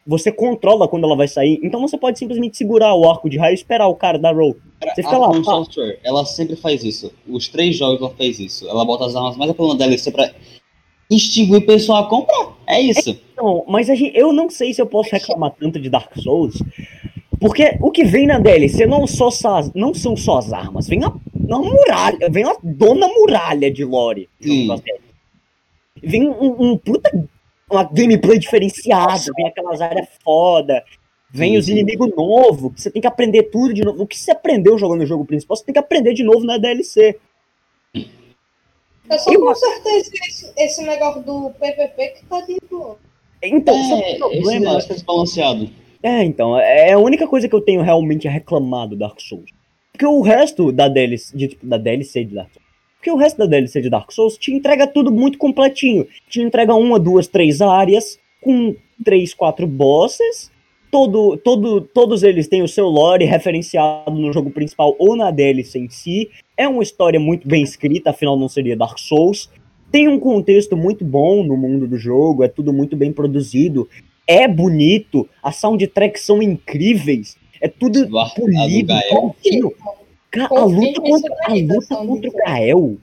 [0.07, 1.59] Você controla quando ela vai sair.
[1.63, 4.55] Então você pode simplesmente segurar o arco de raio e esperar o cara dar roll.
[4.81, 5.43] Você fica a lá.
[5.43, 7.11] Software, ela sempre faz isso.
[7.27, 8.67] Os três jogos ela fez isso.
[8.67, 10.31] Ela bota as armas mais pela DLC pra
[11.09, 12.57] extinguir o pessoal a comprar.
[12.67, 13.19] É isso.
[13.35, 16.61] Não, mas gente, eu não sei se eu posso reclamar tanto de Dark Souls,
[17.39, 19.29] porque o que vem na DLC não, só,
[19.73, 24.29] não são só as armas, vem a, a muralha, vem a dona muralha de lore.
[26.01, 27.11] Vem um, um puta,
[27.69, 30.83] uma gameplay diferenciada, vem aquelas áreas foda,
[31.31, 34.01] vem Sim, os inimigos novos, que você tem que aprender tudo de novo.
[34.03, 36.57] O que você aprendeu jogando o jogo principal, você tem que aprender de novo na
[36.57, 37.17] DLC.
[39.09, 42.97] Eu só Eu- consertei esse, esse negócio do PVP que tá de boa.
[43.41, 44.59] Então, o É, esse problema...
[44.59, 45.69] negócio tá desbalanceado.
[46.03, 49.49] É, então, é a única coisa que eu tenho realmente a reclamar do Dark Souls.
[49.91, 52.68] Porque o resto da DLC, de, tipo, da DLC de Dark Souls.
[52.99, 56.05] Porque o resto da DLC de Dark Souls te entrega tudo muito completinho.
[56.29, 60.51] Te entrega uma, duas, três áreas, com três, quatro bosses.
[60.91, 65.79] Todo, todo, todos eles têm o seu lore referenciado no jogo principal ou na DLC
[65.79, 66.29] em si.
[66.57, 69.49] É uma história muito bem escrita, afinal não seria Dark Souls.
[69.91, 73.87] Tem um contexto muito bom no mundo do jogo, é tudo muito bem produzido
[74.29, 78.93] é bonito, as soundtracks são incríveis, é tudo polido,
[80.31, 80.49] Gael.
[80.49, 80.49] bonitinho.
[80.49, 82.43] Ca- A luta contra, a daí, da luta contra o design.
[82.45, 82.97] Gael.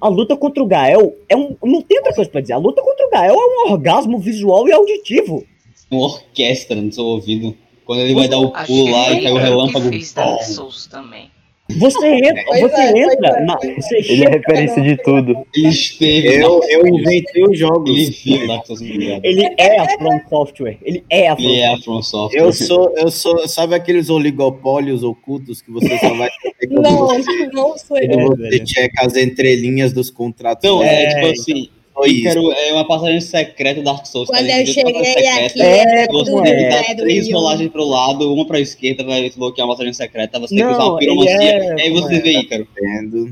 [0.00, 1.56] A luta contra o Gael é um.
[1.62, 2.52] Não tem outra coisa pra dizer.
[2.54, 3.36] A luta contra o Gael é
[3.68, 5.44] um orgasmo visual e auditivo.
[5.90, 7.56] Uma orquestra no seu ouvido.
[7.84, 9.90] Quando ele vai dar o pulo lá e cai o relâmpago.
[9.90, 11.30] que fiz Dark Souls também.
[11.78, 15.46] Você entra, Pois você é, entra, é, na, você Ele é referência de tudo.
[15.54, 16.34] Ele esteve.
[16.36, 17.90] Eu, eu inventei os jogos.
[17.90, 19.20] Ele viu Dark Souls ligado.
[19.24, 21.84] ele é a From Software, ele é a From Ele é a Software.
[21.84, 22.40] From Software.
[22.40, 26.28] Eu sou, eu sou, sabe aqueles oligopólios ocultos que você só vai
[26.60, 28.08] ter quando Não, você, não sei.
[28.08, 30.64] quando É, você checa as entrelinhas dos contratos.
[30.64, 31.81] Então, é, É, tipo assim, Foi isso.
[32.06, 34.28] Ícaro é uma passagem secreta do Dark Souls.
[34.28, 36.68] Quando eu tem cheguei secreta, aqui, É, Você tem que é.
[36.70, 40.54] dar zero três rolagens pro lado, uma pra esquerda pra desbloquear uma passagem secreta, você
[40.56, 42.20] tem que usar uma piromancia, é- e aí você é?
[42.20, 42.66] vê Ícaro.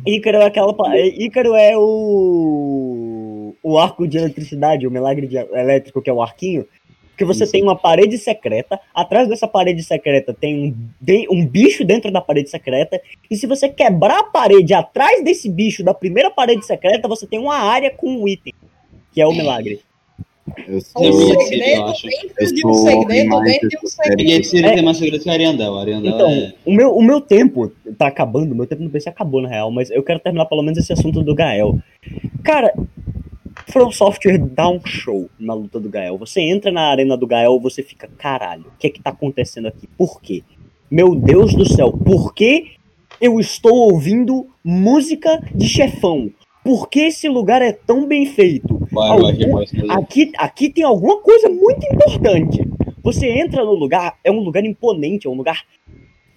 [0.07, 0.75] Ícaro é aquela.
[0.75, 3.55] pa- Ícaro é o.
[3.63, 6.65] O arco de eletricidade, o milagre de- elétrico, que é o arquinho.
[7.21, 7.53] Que você Isso.
[7.53, 10.75] tem uma parede secreta, atrás dessa parede secreta tem um,
[11.31, 12.99] um bicho dentro da parede secreta,
[13.31, 17.39] e se você quebrar a parede atrás desse bicho da primeira parede secreta, você tem
[17.39, 18.55] uma área com um item,
[19.13, 19.81] que é o milagre.
[20.67, 22.07] Eu Um sou, ia- segredo eu acho.
[22.09, 24.17] dentro eu de um segredo dentro de um do segredo.
[24.17, 24.73] Porque esse É.
[24.73, 26.55] tem mais segredo que Ariandel Então, é.
[26.65, 29.91] o meu, o meu tempo tá acabando, meu tempo no PC acabou, na real, mas
[29.91, 31.79] eu quero terminar pelo menos esse assunto do Gael.
[32.43, 32.73] Cara,
[33.69, 36.19] From Software dá um show na luta do Gael.
[36.19, 39.67] Você entra na arena do Gael, você fica, caralho, o que é que tá acontecendo
[39.69, 39.87] aqui?
[39.97, 40.43] Por quê?
[40.91, 42.73] Meu Deus do céu, por que
[43.21, 46.31] eu estou ouvindo música de chefão?
[46.65, 48.87] Por que esse lugar é tão bem feito?
[48.91, 49.97] Vai, Algum- vai, vai.
[49.97, 52.69] Aqui, aqui tem alguma coisa muito importante.
[53.03, 55.63] Você entra no lugar, é um lugar imponente, é um lugar.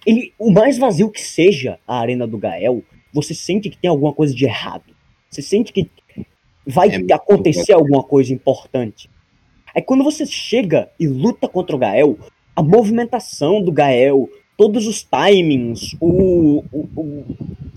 [0.06, 4.12] Ele, o mais vazio que seja a arena do Gael, você sente que tem alguma
[4.12, 4.84] coisa de errado.
[5.28, 5.90] Você sente que
[6.66, 9.08] vai É acontecer alguma coisa importante.
[9.74, 12.18] Aí quando você chega e luta contra o Gael,
[12.54, 17.24] a movimentação do Gael, todos os timings, o, o, o,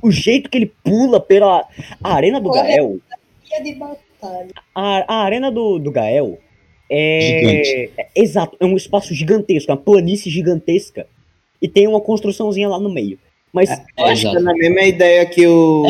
[0.04, 1.66] o jeito que ele pula pela
[2.04, 3.00] a arena do Olha, Gael.
[4.76, 6.38] A, a arena do, do Gael
[6.90, 11.08] é, é- Exato, é um espaço gigantesco, uma planície gigantesca.
[11.62, 13.18] E tem uma construçãozinha lá no meio.
[13.52, 15.84] Mas, eu acho que é na mesma ideia que o,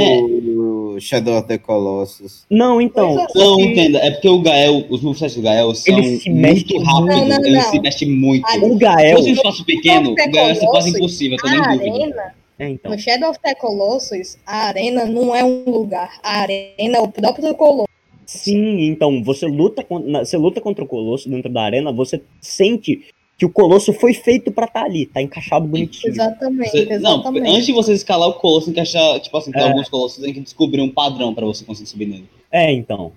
[0.97, 0.99] É.
[0.99, 2.45] o Shadow of the Colossus.
[2.49, 3.19] não, então.
[3.19, 3.27] É.
[3.35, 3.99] Não, que entenda.
[3.99, 7.15] É porque o Gael, os moviments do Gael são se muito rápidos.
[7.15, 8.45] Não, não, Ele se mexe muito.
[8.47, 9.17] O Se Gael.
[9.17, 12.35] fosse um espaço pequeno, o Gael ia ser quase impossível, eu tô nem A arena,
[12.59, 12.91] É, então.
[12.91, 16.19] no Shadow of the Colossus, a arena não é um lugar.
[16.23, 17.87] A arena é o próprio Colossus.
[18.25, 19.85] Sim, então, você luta,
[20.19, 22.99] você luta contra o Colosso dentro da arena, você sente
[23.37, 26.11] que o Colosso foi feito pra estar ali, tá encaixado bonitinho.
[26.11, 27.49] Exatamente, Você- não, exatamente.
[27.49, 29.67] antes de você escalar o colosso, tem que achar, tipo assim, tem É.
[29.67, 32.27] alguns colossos, tem que descobrir um padrão pra você conseguir subir nele.
[32.51, 33.11] É, então.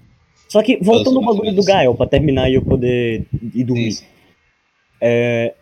[0.48, 1.62] Só que, voltando ao bagulho do.
[1.64, 3.88] Gael, pra terminar e eu poder ir dormir.
[3.88, 4.04] Isso.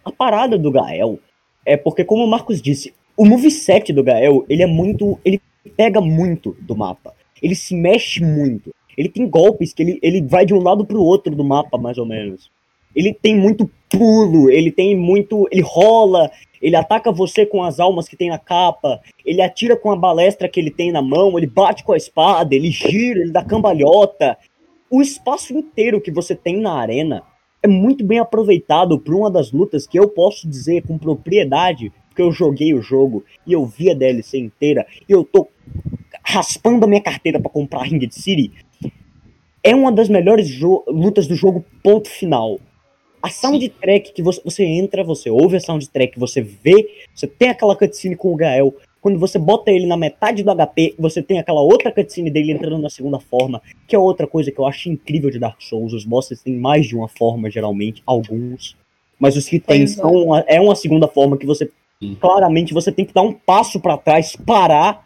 [0.04, 1.18] A parada do Gael
[1.64, 5.18] é porque, como o Marcos disse, o moveset do Gael, ele é muito.
[5.24, 5.40] Ele
[5.76, 7.12] pega muito do mapa.
[7.42, 8.74] Ele se mexe muito.
[8.96, 11.98] Ele tem golpes que ele, ele vai de um lado pro outro do mapa, mais
[11.98, 12.50] ou menos.
[12.94, 15.48] Ele tem muito pulo, ele tem muito.
[15.50, 16.30] Ele rola,
[16.60, 20.48] ele ataca você com as almas que tem na capa, ele atira com a balestra
[20.48, 24.36] que ele tem na mão, ele bate com a espada, ele gira, ele dá cambalhota.
[24.90, 27.22] O espaço inteiro que você tem na arena
[27.62, 32.22] é muito bem aproveitado por uma das lutas que eu posso dizer com propriedade, porque
[32.22, 35.48] eu joguei o jogo e eu vi a DLC inteira e eu tô
[36.22, 38.52] raspando a minha carteira pra comprar Ringed City.
[39.62, 40.48] É uma das melhores
[40.86, 42.58] lutas do jogo, ponto final.
[43.22, 47.74] A soundtrack que você, você entra, você ouve a soundtrack, você vê, você tem aquela
[47.76, 48.74] cutscene com o Gael.
[49.00, 52.78] Quando você bota ele na metade do HP, você tem aquela outra cutscene dele entrando
[52.78, 55.92] na segunda forma, que é outra coisa que eu acho incrível de Dark Souls.
[55.92, 58.76] Os bosses têm mais de uma forma, geralmente, alguns.
[59.18, 59.94] Mas os que tem Pois é.
[59.94, 61.70] são uma, é uma segunda forma que você
[62.20, 65.04] claramente você tem que dar um passo pra trás, parar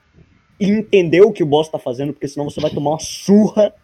[0.61, 3.75] e entender o que o boss tá fazendo, porque senão você vai tomar uma surra.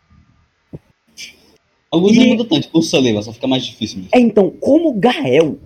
[1.91, 4.11] Alguns E- não mudam tanto, por saliva, só fica mais difícil mesmo.
[4.12, 5.59] É então, como o Gael.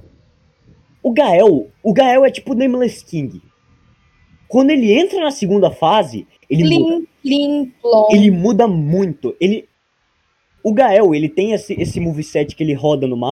[1.02, 3.42] O Gael, o Gael é tipo o Nameless King.
[4.46, 6.94] Quando ele entra na segunda fase, ele muda.
[6.94, 8.08] Plim, plim, plom.
[8.12, 9.34] ele muda muito.
[9.40, 9.68] Ele
[10.62, 13.31] o Gael, ele tem esse esse moveset que ele roda no mapa.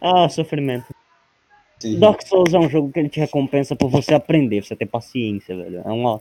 [0.00, 0.86] Ah, sofrimento.
[1.80, 1.98] Sim.
[1.98, 5.56] Dark Souls é um jogo que ele te recompensa por você aprender, você ter paciência,
[5.56, 5.82] velho.
[5.84, 6.20] É uma...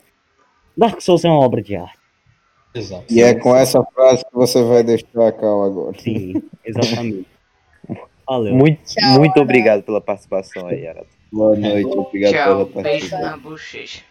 [0.76, 1.98] Dark Souls é uma obra de arte.
[2.74, 3.06] Exato.
[3.10, 6.00] E é com essa frase que você vai deixar a Cal agora.
[6.00, 7.28] Sim, exatamente.
[8.28, 8.54] Valeu.
[8.54, 11.08] Muito, Tchau, muito obrigado pela participação aí, Arato.
[11.32, 13.32] Boa noite, obrigado Tchau, pela beijo participação.
[13.32, 14.04] na bochecha.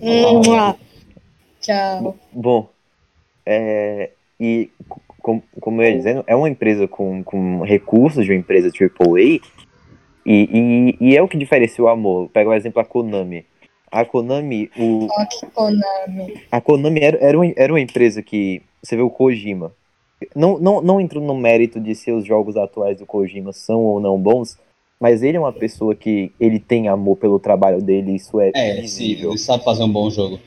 [0.00, 0.76] Mua.
[1.60, 2.16] Tchau.
[2.32, 2.70] Bom,
[3.44, 4.70] é, e
[5.20, 8.70] co- com- como eu ia dizendo, é uma empresa com, com recursos de uma empresa
[8.70, 9.40] AAA e,
[10.26, 12.28] e, e é o que diferencia o amor.
[12.30, 13.44] Pega o exemplo a Konami.
[13.90, 15.06] A Konami, o,
[15.54, 16.34] Konami.
[16.52, 18.60] a Konami era, era, uma, era uma empresa que.
[18.82, 19.72] Você vê o Kojima.
[20.36, 23.98] Não, não, não entro no mérito de se os jogos atuais do Kojima são ou
[24.00, 24.58] não bons,
[25.00, 28.74] mas ele é uma pessoa que ele tem amor pelo trabalho dele, isso é, É,
[28.76, 29.30] sim, visível.
[29.30, 30.38] ele sabe fazer um bom jogo.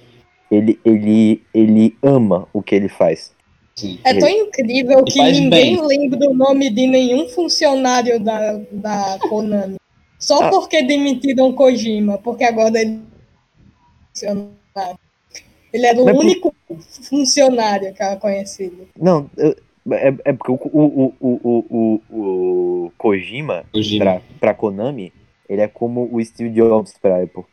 [0.51, 3.33] Ele, ele, ele ama o que ele faz.
[3.75, 3.99] Sim.
[4.03, 5.81] É tão incrível E que ninguém bem.
[5.87, 9.77] lembra o nome de nenhum funcionário da, da Konami.
[10.19, 10.49] Só Ah.
[10.49, 14.99] porque demitiram Kojima, porque agora ele é funcionário.
[15.73, 16.55] Ele era o Mas por- único
[17.09, 18.87] funcionário que era conhecido.
[18.99, 24.05] Não, é, é porque o, o, o, o, o, o Kojima, Kojima.
[24.05, 25.13] pra, pra Konami,
[25.49, 27.43] ele é como o Steve Jobs pra Apple.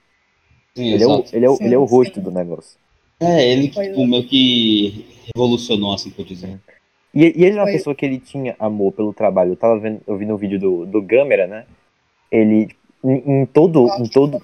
[0.77, 1.37] Sim, Ele é, o, exato.
[1.37, 2.21] ele, é o, Sim, ele é o rosto sim.
[2.21, 2.79] do negócio.
[3.21, 4.07] É, ele que Pois tipo, é.
[4.07, 6.61] meio que revolucionou, assim por dizer.
[7.13, 7.73] E, e ele é uma Foi.
[7.73, 9.53] pessoa que ele tinha amor pelo trabalho.
[9.53, 11.67] Eu tava vendo, eu vi no vídeo do, do Gamera, né?
[12.31, 12.69] Ele,
[13.03, 14.41] em, em todo, em todo,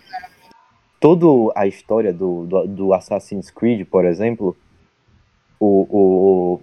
[0.99, 4.57] todo a história do, do, do Assassin's Creed, por exemplo,
[5.61, 6.63] o, o,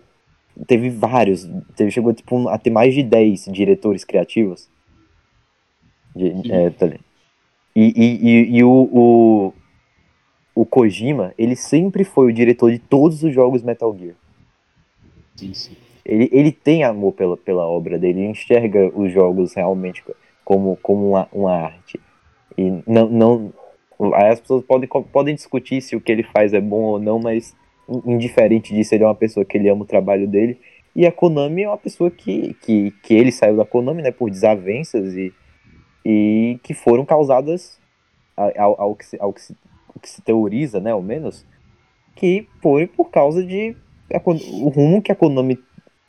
[0.68, 4.68] teve vários, teve, chegou tipo, a ter mais de 10 diretores criativos.
[6.16, 7.00] De- é, tá e
[7.76, 9.54] e, e, e o, o,
[10.54, 14.16] o Kojima, ele sempre foi o diretor de todos os jogos Metal Gear.
[15.36, 15.76] Sim, sim.
[16.06, 20.04] Ele, ele tem amor pela, pela obra dele, ele enxerga os jogos realmente
[20.44, 22.00] como, como uma, uma arte.
[22.58, 23.54] E não, não.
[24.16, 27.20] Aí as pessoas podem, podem discutir se o que ele faz é bom ou não,
[27.20, 27.56] mas
[28.06, 30.60] indiferente disso, ele é uma pessoa que ele ama o trabalho dele.
[30.96, 34.30] E a Konami é uma pessoa que, que, que ele saiu da Konami né, por
[34.30, 35.34] desavenças e,
[36.06, 37.80] e que foram causadas
[38.36, 39.56] ao, ao, que, se, ao que, se,
[40.00, 41.46] que se teoriza, né, ao menos,
[42.16, 43.76] que foi por causa de
[44.14, 45.58] a o rumo que a Konami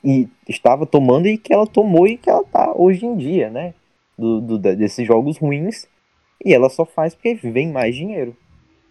[0.05, 3.75] e estava tomando e que ela tomou e que ela tá hoje em dia, né?
[4.19, 5.87] Do, do- desses jogos ruins.
[6.45, 8.37] E ela só faz porque vem mais dinheiro.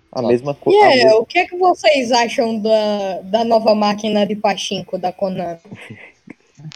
[0.09, 0.79] A mesma coisa.
[0.85, 5.59] é, o que, é que vocês acham da, da nova máquina de pachinko da Konami?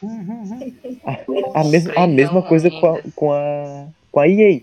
[1.53, 4.61] A, mes a mesma coisa com a, com a, com a EA.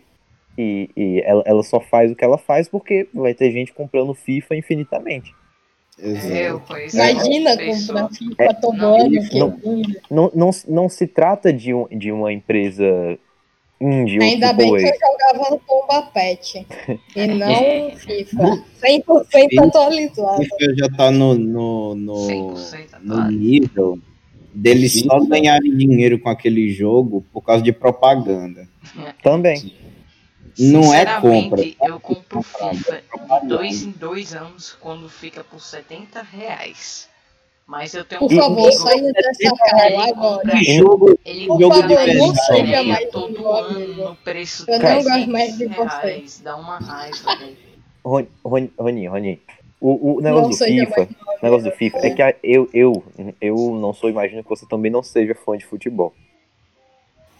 [0.56, 4.14] E, e ela, ela só faz o que ela faz porque vai ter gente comprando
[4.14, 5.34] FIFA infinitamente.
[5.98, 9.58] Eu conheço Imagina uma pessoa- comprar FIFA todo ano, que não.
[10.10, 13.18] Não, não, não se trata de, um, de uma empresa
[13.80, 16.66] indie Ainda bem que eu jogava no Pomba Pet
[17.16, 18.64] e não FIFA.
[18.82, 20.42] 100% atualizado.
[20.42, 23.98] FIFA já tá no, no, no, 100% no nível
[24.54, 28.68] deles só ganharem dinheiro com aquele jogo por causa de propaganda.
[29.22, 29.72] Também.
[30.58, 31.88] Não é Sinceramente, compra.
[31.88, 33.02] Eu compro FIFA
[33.40, 37.08] de dois em dois anos quando fica por 70 reais.
[37.66, 40.50] Mas eu tenho Por um favor, amigo, saia dessa cara agora.
[40.50, 44.04] Que jogo, ele Por compra favor, não seja mais todo ano amigo.
[44.04, 46.06] no preço Eu não gosto mais de 300 você.
[46.06, 46.40] reais.
[46.44, 47.56] Dá uma raiva, velho.
[48.04, 49.40] Rony, Rony, Rony, Rony,
[49.80, 51.08] o, o negócio Não do FIFA,
[51.40, 53.04] o negócio do FIFA é que a- eu, eu,
[53.40, 56.12] eu não sou, imagino que você também não seja fã de futebol.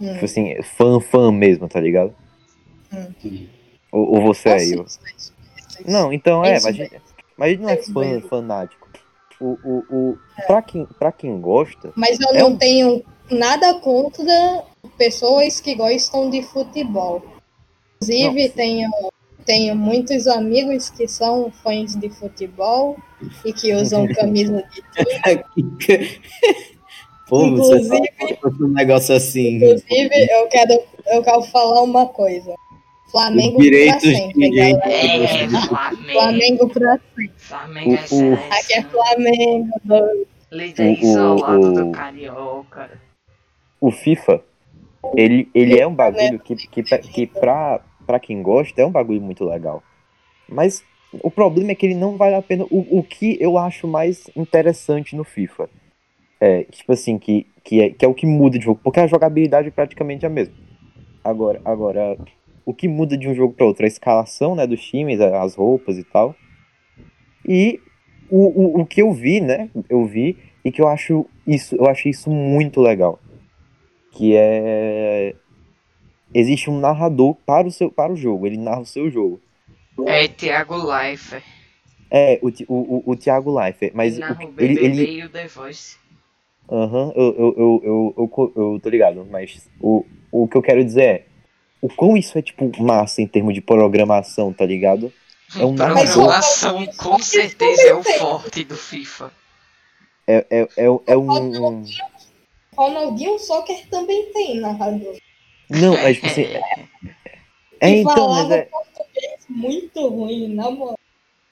[0.01, 0.13] Hum.
[0.15, 2.15] Tipo assim, fã, fã mesmo, tá ligado?
[3.91, 4.87] Ou, ou você é eu.
[5.87, 6.77] Não, então é, mas,
[7.37, 8.89] mas a gente não é fã, fanático.
[9.41, 13.75] O, o, o, pra, quem, pra quem gosta, Mas eu É não um- tenho nada
[13.81, 14.65] contra
[14.97, 17.23] pessoas que gostam de futebol.
[17.97, 18.89] Inclusive, tenho,
[19.45, 22.97] tenho muitos amigos que são fãs de futebol
[23.45, 24.83] e que usam camisa de
[27.29, 29.57] Pô, você Inclusive- fala um negócio assim.
[29.57, 30.73] Inclusive, eu quero,
[31.07, 32.55] eu quero falar uma coisa.
[33.13, 34.61] Flamengo Os pra direitos sempre, de-.
[34.61, 36.13] É, Flamengo.
[36.13, 37.31] Flamengo pra sempre.
[37.37, 38.43] Flamengo é O- o- excelente.
[38.51, 39.69] Aqui é Flamengo.
[39.85, 42.91] do- Líder O- o- isolado o- do Carioca.
[43.81, 44.43] o FIFA,
[45.17, 48.91] ele, ele é um bagulho que, que, pra- que pra, pra quem gosta é um
[48.91, 49.83] bagulho muito legal.
[50.49, 50.85] Mas
[51.23, 52.65] o problema é que ele não vale a pena.
[52.71, 55.71] O, o que eu acho mais interessante no FIFA
[56.39, 59.07] é, tipo assim, que, que, é, que é o que muda de jogo, porque a
[59.07, 60.55] jogabilidade é praticamente a mesma.
[61.25, 62.19] Agora, agora
[62.65, 63.85] o que muda de um jogo para outro?
[63.85, 66.35] A escalação né, dos times, as roupas e tal.
[67.47, 67.81] E
[68.31, 69.69] o, o, o que eu vi, né?
[69.89, 73.19] Eu vi e que eu acho isso, eu achei isso muito legal.
[74.13, 75.35] Que é
[76.35, 79.41] existe um narrador para o, seu, para o jogo, ele narra o seu jogo.
[80.07, 81.45] É Thiago Leifert.
[82.11, 82.75] É, o, o,
[83.09, 85.47] o, o Thiago Leifert, mas Ele o- narra o ele, BBB ele, e o The
[85.49, 85.97] Voice.
[86.71, 90.63] Aham, eu, eu, eu, eu, eu, co- eu tô ligado, mas o, o que eu
[90.63, 91.27] quero dizer é
[91.83, 95.13] o quão isso é, tipo, massa em termos de programação, tá ligado?
[95.59, 96.13] É um narrador.
[96.13, 99.33] Programação com certeza é o forte do FIFA.
[100.27, 101.85] É, é, é, é um.
[102.75, 105.19] Ronaldinho Soccer também tem narrador.
[105.69, 106.47] Não, mas, tipo assim.
[107.85, 108.69] É, então, mas é,
[109.49, 110.97] muito ruim, na moral.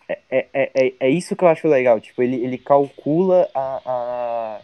[0.09, 2.01] é, é, é, é isso que eu acho legal.
[2.01, 4.61] Tipo, ele, ele calcula a, a,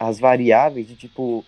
[0.00, 1.44] as variáveis de, tipo,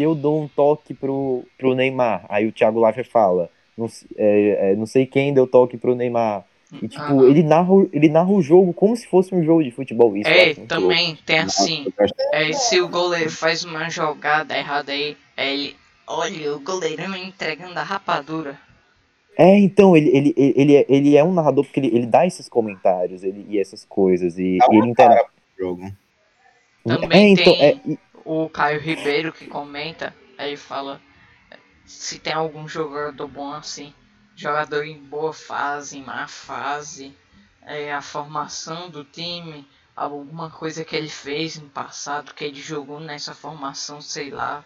[0.00, 3.86] se eu dou um toque pro, pro Neymar, aí o Thiago Leifert fala, não,
[4.16, 6.42] é, é, não sei quem deu toque pro Neymar.
[6.72, 7.28] E, tipo, Aham.
[7.28, 10.16] ele, narra, o- ele narra o jogo como se fosse um jogo de futebol.
[10.16, 10.66] Isso É, muito louco.
[10.68, 11.86] também tem assim.
[12.32, 15.76] É, se o goleiro faz uma jogada errada aí, é ele.
[16.06, 18.58] Olha, o goleirão entregando a rapadura.
[19.36, 22.26] É, então, ele, ele, ele, ele, é, ele é um narrador porque ele, ele dá
[22.26, 24.38] esses comentários ele, e essas coisas.
[24.38, 25.24] E, e ele uma intera- cara
[25.56, 25.92] pro jogo.
[26.86, 31.00] Também É, então, tem- é, e- O Caio Ribeiro que comenta, aí fala
[31.84, 33.94] se tem algum jogador bom assim,
[34.34, 37.18] jogador em boa fase, em má fase,
[37.62, 43.00] é, a formação do time, alguma coisa que ele fez no passado, que ele jogou
[43.00, 44.64] nessa formação, sei lá.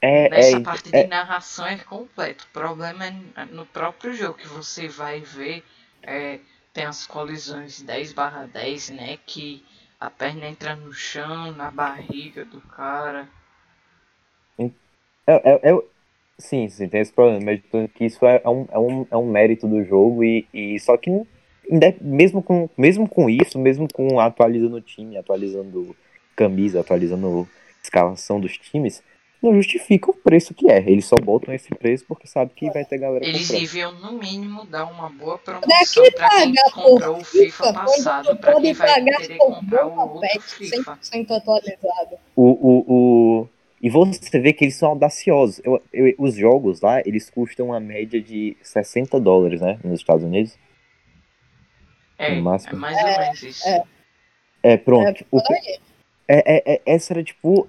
[0.00, 2.44] é, Nessa é, parte de é, narração é completo.
[2.46, 5.64] O problema é no próprio jogo que você vai ver.
[6.02, 6.40] é,
[6.72, 9.18] tem as colisões 10 barra 10, né?
[9.26, 9.64] Que
[10.00, 13.28] a perna entra no chão, na barriga do cara.
[15.26, 15.32] é,
[15.68, 15.82] é, é-
[16.38, 17.60] sim, sim, tem esse problema, mas
[17.92, 20.96] que isso é, é um, é, um, é um mérito do jogo e, e só
[20.96, 21.10] que
[21.70, 25.94] inde- mesmo com, mesmo com isso, mesmo com atualizando o time, atualizando
[26.34, 27.46] camisa, atualizando
[27.82, 29.02] escalação dos times,
[29.42, 30.78] não justifica o preço que é.
[30.78, 33.60] Eles só botam esse preço porque sabe que vai ter galera Eles comprando.
[33.60, 37.50] deviam, no mínimo, dar uma boa promoção que pra quem pagar comprou por o FIFA
[37.64, 40.98] FIFA passado, pra quem pode vai pagar querer por comprar o outro Pet FIFA.
[41.02, 42.16] 100% atualizado?
[42.36, 42.84] O, o,
[43.42, 43.48] o...
[43.82, 45.58] E você vê que eles são audaciosos.
[45.64, 49.78] Eu, eu- os jogos lá, eles custam uma média de 60 dólares, né?
[49.82, 50.58] Nos Estados Unidos.
[52.18, 52.74] É, No máximo.
[52.74, 53.66] é mais ou menos isso.
[53.66, 53.82] é.
[54.62, 55.24] É, pronto.
[55.30, 55.78] O- por aí.
[56.28, 57.66] é, é, é, essa era tipo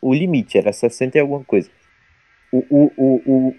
[0.00, 1.70] o limite, era 60 e alguma coisa.
[2.52, 3.56] O, o, o, o,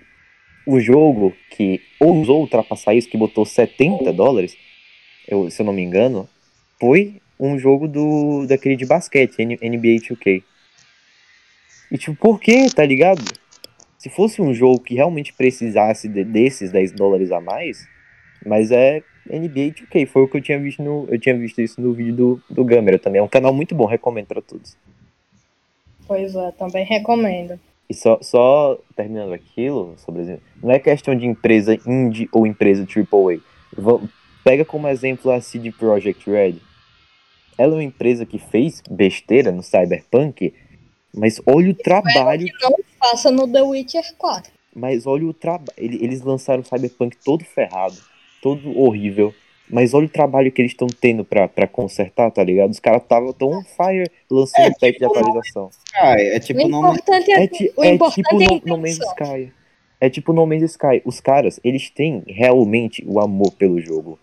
[0.75, 4.57] o jogo que ousou ultrapassar isso, que botou 70 dólares,
[5.27, 6.27] eu, se eu não me engano,
[6.79, 10.43] foi um jogo do daquele de basquete, NBA 2K.
[11.91, 13.23] E tipo, por quê, tá ligado?
[13.97, 17.87] Se fosse um jogo que realmente precisasse de- desses 10 dólares a mais,
[18.45, 21.07] mas é NBA 2K, foi o que eu tinha visto no.
[21.09, 23.19] Eu tinha visto isso no vídeo do, do Gamer também.
[23.19, 24.77] É um canal muito bom, recomendo pra todos.
[26.09, 27.59] Pois é, também recomendo.
[27.87, 33.39] E só, só terminando aquilo, sobre não é questão de empresa indie ou empresa AAA.
[33.77, 34.01] Va-
[34.43, 36.55] Pega como exemplo a CD Projekt Red.
[37.57, 40.51] Ela é uma empresa que fez besteira no Cyberpunk,
[41.13, 44.51] mas olha o trabalho, Não faça no The Witcher 4.
[44.75, 45.73] mas olha o trabalho.
[45.77, 47.97] Eles lançaram o Cyberpunk todo ferrado,
[48.41, 49.33] todo horrível.
[49.69, 52.71] Mas olha o trabalho que eles estão tendo pra, pra consertar, tá ligado?
[52.71, 55.69] Os caras estavam tão on fire lançando É, patch de atualização.
[55.95, 56.89] Ah, é tipo o o nome.
[56.89, 58.97] importante é, É, ti- o é importante tipo é no, no Man's.
[58.97, 59.53] Sky.
[60.01, 61.01] É tipo No Man's Sky.
[61.05, 64.17] Os caras, eles têm realmente o amor pelo jogo.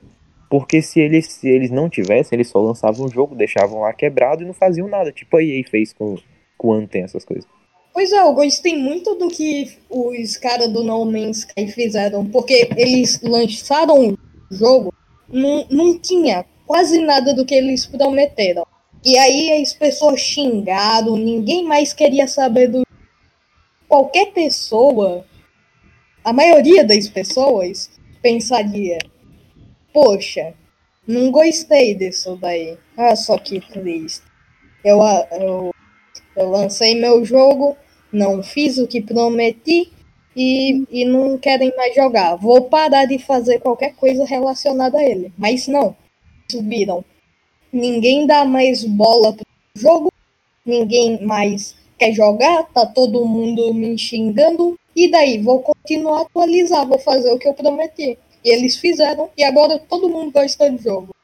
[0.50, 4.42] Porque se eles, se eles não tivessem, eles só lançavam um jogo, deixavam lá quebrado
[4.42, 5.12] e não faziam nada.
[5.12, 6.16] Tipo a EA fez com,
[6.56, 7.46] com o Anthem, essas coisas.
[7.92, 12.68] Pois é, eu gostei muito do que os caras do No Man's Sky fizeram, porque
[12.76, 14.18] eles lançaram o
[14.50, 14.94] jogo,
[15.28, 18.66] não, não tinha quase nada do que eles prometeram.
[19.04, 22.84] E aí as pessoas xingaram, ninguém mais queria saber do.
[23.88, 25.24] Qualquer pessoa,
[26.24, 27.90] a maioria das pessoas,
[28.20, 28.98] pensaria:
[29.92, 30.54] Poxa,
[31.06, 32.76] não gostei disso daí.
[32.96, 34.24] Ah, só que triste.
[34.84, 34.98] Eu,
[35.40, 35.74] eu,
[36.36, 37.76] eu lancei meu jogo,
[38.12, 39.92] não fiz o que prometi
[40.36, 42.36] e, e não querem mais jogar.
[42.36, 45.32] Vou parar de fazer qualquer coisa relacionada a ele.
[45.38, 45.96] Mas não.
[46.50, 47.02] Subiram.
[47.72, 50.12] Ninguém dá mais bola pro jogo.
[50.64, 52.64] Ninguém mais quer jogar.
[52.64, 54.78] Tá todo mundo me xingando.
[54.94, 55.38] E daí?
[55.38, 56.86] Vou continuar a atualizar.
[56.86, 58.18] Vou fazer o que eu prometi.
[58.44, 59.30] E eles fizeram.
[59.38, 61.14] E agora todo mundo gosta do jogo.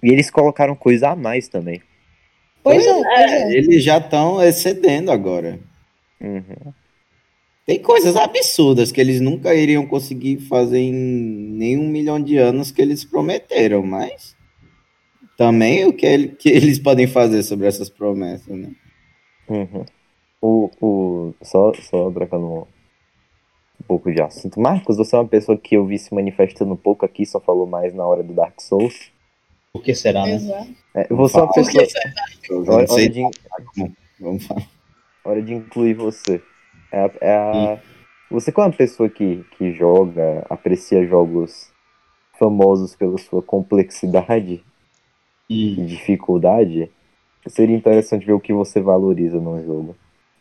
[0.00, 1.82] E eles colocaram coisa a mais também.
[2.62, 3.52] Pois é, pois é.
[3.54, 5.58] Eles já estão excedendo agora.
[6.20, 6.72] Uhum.
[7.64, 12.82] Tem coisas absurdas que eles nunca iriam conseguir fazer em nenhum milhão de anos que
[12.82, 14.36] eles prometeram, mas
[15.36, 18.70] também o que, ele- que eles podem fazer sobre essas promessas, né?
[19.48, 19.84] Uhum.
[20.40, 22.66] O, o, só, só trocando
[23.80, 24.58] um pouco de assunto.
[24.60, 27.66] Marcos, você é uma pessoa que eu vi se manifestando um pouco aqui, só falou
[27.66, 29.12] mais na hora do Dark Souls.
[29.72, 30.74] Por que será, né?
[30.94, 31.84] É, você é uma pessoa.
[32.68, 33.22] Hora, de.
[34.20, 34.68] Vamos falar.
[35.24, 36.42] hora de incluir você.
[36.92, 37.78] É, a- é a-
[38.30, 41.70] Você, como é uma pessoa que, que joga, aprecia jogos
[42.38, 44.62] famosos pela sua complexidade
[45.50, 45.74] Hum.
[45.78, 46.90] e dificuldade,
[47.46, 49.94] seria interessante ver o que você valoriza num jogo.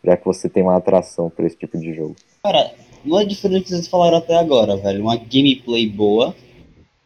[0.03, 2.15] Já que você tem uma atração por esse tipo de jogo.
[2.43, 2.71] Cara,
[3.03, 5.01] não é diferente do que vocês falaram até agora, velho.
[5.03, 6.33] Uma gameplay boa,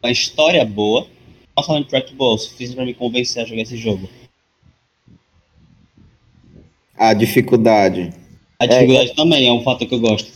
[0.02, 1.06] uma história boa,
[1.56, 4.08] uma soundtrack boa, o suficiente pra me convencer a jogar esse jogo.
[6.96, 8.12] A dificuldade.
[8.58, 10.30] A dificuldade também é um fator que eu gosto.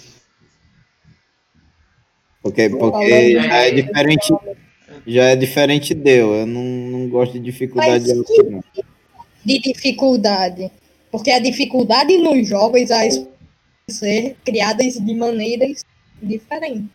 [2.42, 4.34] Porque, porque já é de- diferente.
[5.06, 6.34] Já é diferente deu.
[6.34, 8.62] Eu não, não gosto de dificuldade não.
[9.44, 10.70] de dificuldade.
[11.10, 13.30] Porque a dificuldade nos jogos elas podem
[13.88, 15.84] ser criadas de maneiras
[16.22, 16.88] diferentes.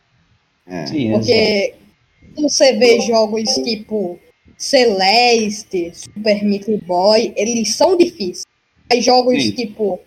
[0.68, 0.86] É.
[0.88, 1.26] Sim, exato.
[1.26, 1.74] Porque
[2.38, 4.20] você vê jogos tipo
[4.58, 8.44] Celeste, Super Meat Boy, eles são difíceis.
[8.90, 9.52] Mas jogos Sim.
[9.52, 10.00] tipo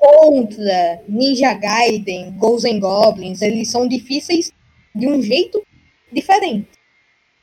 [0.00, 4.50] Contra, Ninja Gaiden, Ghosts and Goblins, eles são difíceis
[4.94, 5.62] de um jeito
[6.10, 6.68] diferente.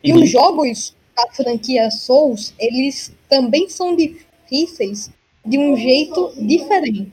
[0.03, 0.23] E Uhum.
[0.23, 5.11] os jogos da franquia Souls, eles também são difíceis
[5.45, 7.11] de um jeito diferente.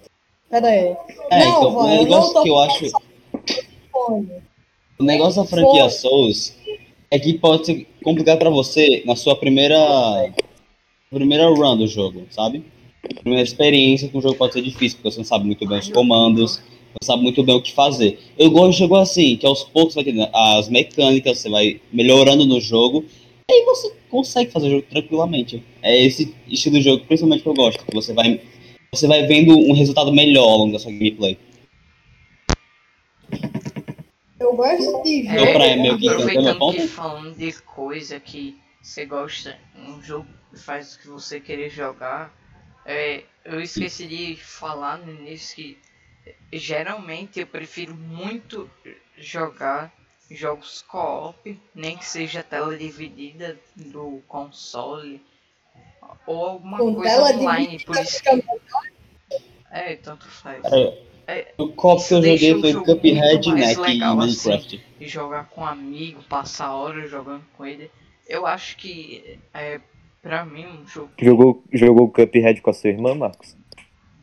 [0.50, 0.96] Pera aí.
[1.30, 2.86] É, Não, então, o negócio que eu acho.
[4.98, 5.90] O negócio da franquia Foi.
[5.90, 6.56] Souls
[7.10, 9.76] é que pode ser complicado pra você na sua primeira
[11.10, 12.64] primeira run do jogo, sabe?
[13.20, 15.88] Primeira experiência com o jogo pode ser difícil, porque você não sabe muito bem os
[15.88, 18.18] comandos, não sabe muito bem o que fazer.
[18.38, 22.44] Eu gosto de jogo assim, que aos poucos vai tendo as mecânicas, você vai melhorando
[22.44, 23.04] no jogo,
[23.50, 25.62] aí você consegue fazer o jogo tranquilamente.
[25.82, 28.40] É esse estilo de jogo, principalmente que eu gosto, que você vai
[28.94, 31.36] você vai vendo um resultado melhor ao longo da sua gameplay.
[34.38, 36.76] Eu gosto de É, Meu praia, meu que aproveitando meu ponto?
[36.76, 42.32] que falando de coisa que você gosta, um jogo que faz que você querer jogar,
[42.84, 45.78] é, eu esqueci de falar no início que
[46.26, 48.70] é, geralmente eu prefiro muito
[49.16, 49.92] jogar
[50.30, 55.22] jogos co-op, nem que seja tela dividida do console
[56.26, 58.44] ou alguma Com coisa tela online, por isso que
[59.70, 60.62] é, tanto faz.
[61.26, 64.14] É, o cop que eu joguei foi Cuphead, mais Neck e assim.
[64.14, 64.86] Minecraft.
[65.00, 67.90] e jogar com um amigo, passar horas jogando com ele.
[68.26, 69.80] Eu acho que é
[70.24, 71.10] pra mim um jogo.
[71.20, 73.54] Jogou, jogou Cuphead com a sua irmã, Marcos?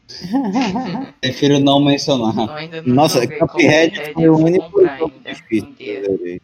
[1.21, 2.35] Prefiro não mencionar.
[2.35, 5.99] Não Nossa, Cuphead foi o único comprar jogo ainda difícil que dia.
[5.99, 6.41] eu zerei.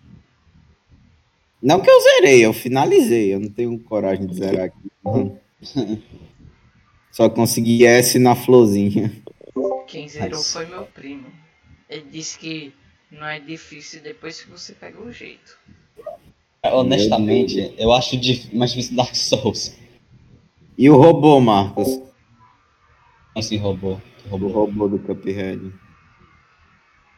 [1.62, 3.34] Não que eu zerei, eu finalizei.
[3.34, 4.92] Eu não tenho coragem de zerar aqui.
[5.04, 5.38] não.
[7.12, 9.12] Só consegui S na florzinha.
[9.88, 11.26] Quem zerou Mas- foi meu primo.
[11.90, 12.72] Ele disse que
[13.12, 15.58] não é difícil depois que você pega o jeito.
[16.74, 18.18] Honestamente, eu acho
[18.54, 19.76] mais difícil Dark Souls.
[20.78, 22.02] E o robô, Marcos?
[23.36, 23.98] Assim, robô.
[24.26, 24.48] O robô.
[24.48, 25.72] robô do Cuphead.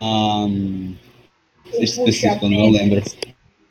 [0.01, 0.95] Um,
[1.73, 3.03] específico, eu não lembro.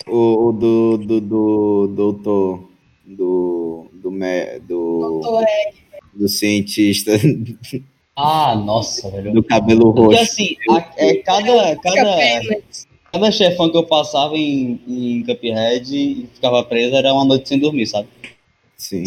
[0.07, 2.69] O, o do, do, do doutor.
[3.07, 3.87] Do.
[3.93, 5.45] Do, me, do, Doutor
[6.15, 7.13] do cientista
[8.17, 9.33] Ah, nossa, velho.
[9.33, 10.23] do cabelo Porque roxo.
[10.33, 12.17] assim, a- é, cada, cada.
[13.13, 17.59] Cada chefão que eu passava em, em Cuphead e ficava preso era uma noite sem
[17.59, 18.09] dormir, sabe?
[18.77, 19.05] Sim.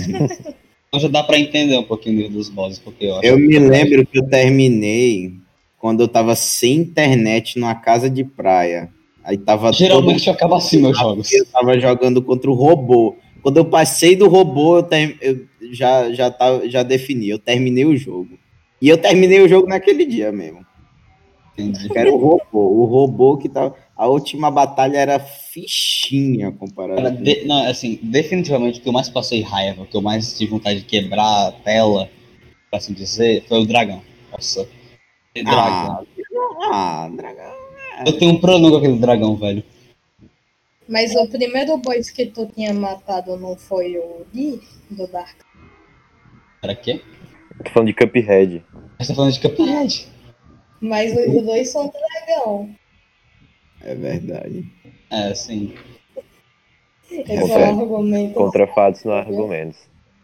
[0.88, 4.06] Então já dá pra entender um pouquinho dos bosses, porque eu acho Eu me lembro
[4.06, 5.34] que eu terminei
[5.78, 8.90] quando eu tava sem internet numa casa de praia.
[9.24, 11.32] Aí tava Geralmente eu acabo assim meus jogos.
[11.32, 13.16] Eu tava jogando contra o robô.
[13.42, 17.86] Quando eu passei do robô, eu, ter- eu já, já, tava, já defini, eu terminei
[17.86, 18.38] o jogo.
[18.82, 20.66] E eu terminei o jogo naquele dia mesmo.
[21.54, 21.90] Entendi.
[21.90, 22.44] Que era o robô.
[22.54, 23.76] O robô que tava.
[24.02, 27.04] A última batalha era fichinha comparada.
[27.04, 30.02] Cara, com- de- não, assim, definitivamente o que eu mais passei raiva, o que eu
[30.02, 32.10] mais tive vontade de quebrar a tela,
[32.72, 34.02] pra assim dizer, foi o dragão.
[34.32, 34.68] Nossa.
[35.36, 36.08] Que dragão.
[36.64, 37.54] Ah, ah, dragão.
[38.08, 39.64] Eu tenho um problema com aquele dragão, velho.
[40.90, 44.60] Mas o primeiro boss que tu tinha matado não foi o Di
[44.90, 45.38] do Dark.
[46.64, 47.02] Era quê?
[47.64, 48.66] Tô falando de Cuphead.
[49.00, 50.08] Você tá falando de Cuphead.
[50.82, 52.76] Mas os dois são dragão.
[53.84, 54.66] É verdade.
[55.10, 55.74] É, sim.
[57.12, 58.34] É Contra-.
[58.34, 59.78] Contra fatos não há argumentos.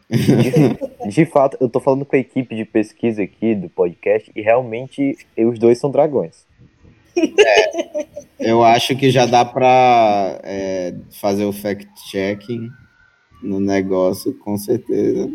[0.09, 4.41] De, de fato, eu tô falando com a equipe de pesquisa aqui do podcast e
[4.41, 6.45] realmente os dois são dragões.
[8.39, 12.69] Eu acho que já dá pra é, fazer o fact-checking
[13.41, 15.29] no negócio, com certeza.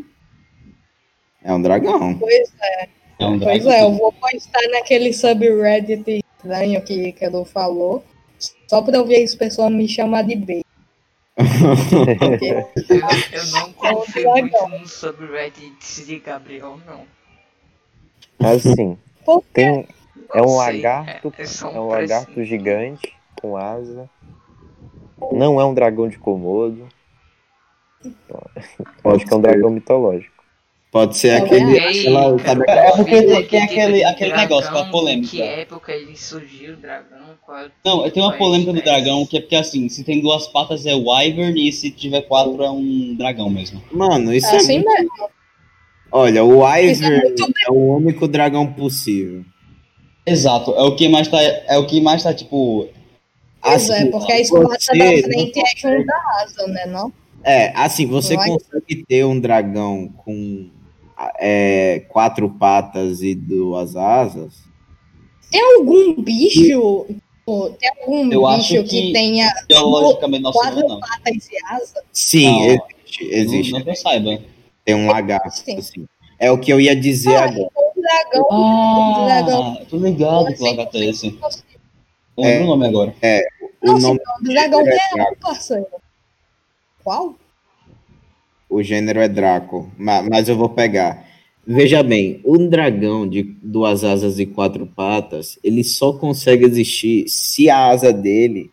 [1.42, 2.16] É um dragão.
[2.16, 2.52] Pois,
[3.18, 3.72] É um pois dragão.
[3.72, 8.04] é, eu vou postar naquele subreddit estranho que Ícaro falou,
[8.66, 10.64] só pra eu ver as pessoas me chamar de B.
[11.34, 12.44] Porque
[12.92, 12.98] Eu,
[13.32, 17.04] eu não confio muito no subreddit de Gabriel, não.
[18.48, 19.86] Assim, Por tem.
[20.34, 21.32] É um lagarto.
[21.38, 24.08] é- é um É um lagarto gigante com asa.
[25.32, 26.88] Não é um dragão de Komodo.
[29.04, 30.31] Eu acho que é um dragão mitológico.
[30.92, 31.78] Pode ser Tá aquele.
[31.80, 35.26] Aquela- sabe É porque tem- que tem aquele- aquele negócio, dragão, a polêmica.
[35.26, 37.18] em Que época ele surgiu, o dragão?
[37.44, 40.20] Qual é o Não, tem uma polêmica do dragão que é porque assim, se tem
[40.20, 43.82] duas patas é wyvern e se tiver quatro é um dragão mesmo.
[43.90, 44.56] Mano, isso é é.
[44.56, 45.10] assim muito- mesmo.
[46.14, 47.16] Olha, o Isso é
[47.66, 49.46] é o único dragão possível.
[50.26, 51.40] Exato, é o que mais tá.
[51.40, 52.86] É o que mais tá, tipo.
[53.62, 56.84] Pois é, Assim, porque a você da não frente é junto da asa, né?
[56.86, 57.10] Não?
[57.42, 58.48] É, assim, você Vai.
[58.48, 60.68] consegue ter um dragão com
[61.38, 64.54] é, quatro patas e duas asas?
[65.50, 67.06] Tem algum bicho.
[67.44, 71.00] pô, Tem algum Eu acho bicho que, que- tenha Biologicamente quatro não, não.
[71.00, 72.02] patas e asa?
[72.12, 72.64] Sim, Não.
[72.64, 73.24] existe.
[73.24, 73.72] Não, existe.
[73.72, 74.38] não que eu saiba.
[74.84, 75.76] Tem um lagarto, Sim.
[75.78, 76.06] assim.
[76.38, 77.68] É o que eu ia dizer Ah, agora.
[77.76, 78.46] O dragão.
[78.50, 79.78] o dragão.
[79.80, 81.38] Ah, tô ligado que o lagarto é esse.
[82.36, 82.60] Não É.
[82.60, 83.14] o nome agora.
[83.82, 85.36] O Nossa, nome o dragão é real, Draco.
[85.40, 85.86] parceiro.
[87.04, 87.34] Qual?
[88.72, 91.26] O gênero é Draco, ma- mas eu vou pegar.
[91.66, 97.68] Veja bem, um dragão de duas asas e quatro patas, ele só consegue existir se
[97.68, 98.70] a asa dele.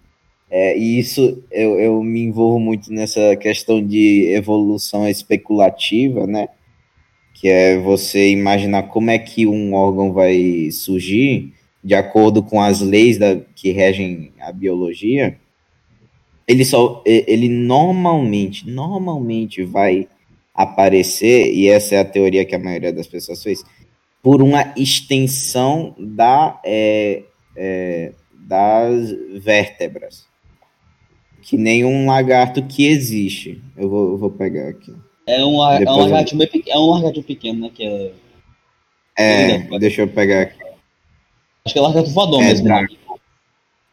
[0.50, 6.48] É, e isso eu, eu me envolvo muito nessa questão de evolução especulativa, né?
[7.36, 11.54] Que é você imaginar como é que um órgão vai surgir
[11.84, 15.38] de acordo com as leis da, que regem a biologia
[16.50, 20.08] ele só ele normalmente normalmente vai
[20.54, 23.64] aparecer e essa é a teoria que a maioria das pessoas fez
[24.24, 27.24] por uma extensão da é,
[27.56, 29.12] é, das
[29.42, 30.26] vértebras
[31.44, 34.94] que nem um lagarto que existe eu vou, eu vou pegar aqui
[35.28, 37.72] É um, é um Depois eu- pequeno, é um lagartinho pequeno, né?
[37.74, 38.12] Que
[39.18, 39.52] é.
[39.52, 40.60] é deixa eu pegar aqui
[41.64, 42.68] Acho que é lagarto voador É, mesmo.
[42.68, 42.88] né?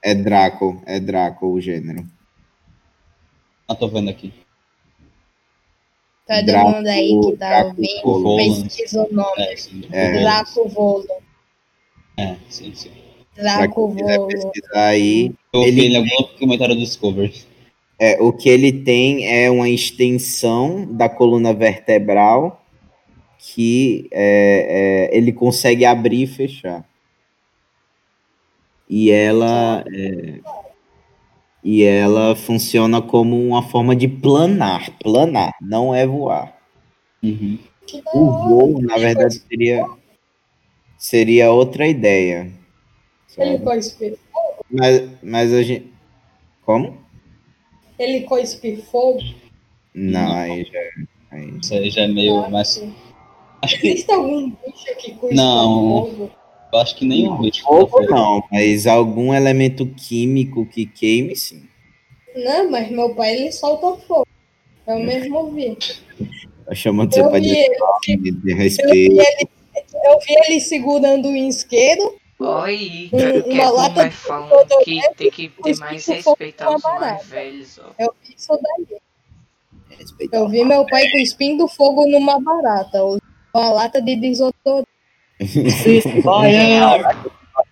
[0.02, 2.04] é Draco é Draco o gênero
[3.68, 4.32] Ah, tô vendo aqui.
[6.26, 7.68] Todo Draco- mundo aí que tá Draco
[8.10, 8.62] ouvindo, Volans.
[8.64, 9.42] pesquisa o nome.
[9.42, 9.82] É, sim.
[9.92, 10.20] É.
[10.20, 11.06] Draco Volo.
[12.16, 12.90] É, sim, sim.
[13.36, 14.26] Draco Volo.
[14.28, 17.44] pesquisar aí Eu Ele- vi em algum comentário do Discovery.
[17.98, 22.62] É, o que ele tem é uma extensão da coluna vertebral
[23.38, 26.84] que é, é, ele consegue abrir e fechar.
[28.88, 30.40] E ela é,
[31.66, 36.56] e ela funciona como uma forma de planar, planar, não é voar.
[37.20, 37.58] Uhum.
[38.14, 39.84] O voo, na verdade, seria
[40.96, 42.52] seria outra ideia.
[43.36, 43.64] Ele sabe?
[43.64, 44.18] cospe,
[44.70, 45.92] Mas, mas a gente
[46.64, 46.96] como?
[47.98, 49.18] ele cospe fogo.
[49.92, 50.78] Não, aí já
[51.32, 52.80] aí Isso aí já é meio mais.
[53.62, 53.88] Acho que.
[53.88, 56.06] Existe algum bicho que cospe Não.
[56.06, 56.30] fogo?
[56.72, 57.62] Eu acho que nenhum bicho.
[57.62, 61.62] Fogo não, mas algum elemento químico que queime, sim.
[62.34, 64.26] Não, mas meu pai ele solta fogo.
[64.86, 65.76] Eu mesmo vi.
[66.66, 69.20] Tá chamando seu Eu pai vi de, ele, de, de eu vi respeito.
[69.20, 69.48] ele,
[70.04, 72.16] eu vi ele segurando um isqueiro.
[72.38, 76.14] Oi, Um- que uma é lata é de deodorante que tem que ter mais fogo
[76.16, 77.94] respeito aos mais velhos, ó.
[77.98, 78.98] Eu vi isso daí.
[79.98, 80.34] Respeito.
[80.34, 83.02] Eu vi meu pai cuspindo fogo numa barata.
[83.54, 84.86] Uma lata de desodorante.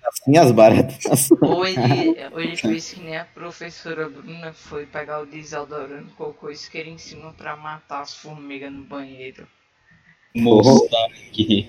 [0.07, 1.31] Assim as baratas.
[1.41, 6.51] Ou ele, ou ele fez que nem a professora Bruna foi pegar o desodorante, colocou
[6.51, 9.47] isqueiro em cima pra matar as formigas no banheiro.
[10.35, 11.69] Mostrar aqui.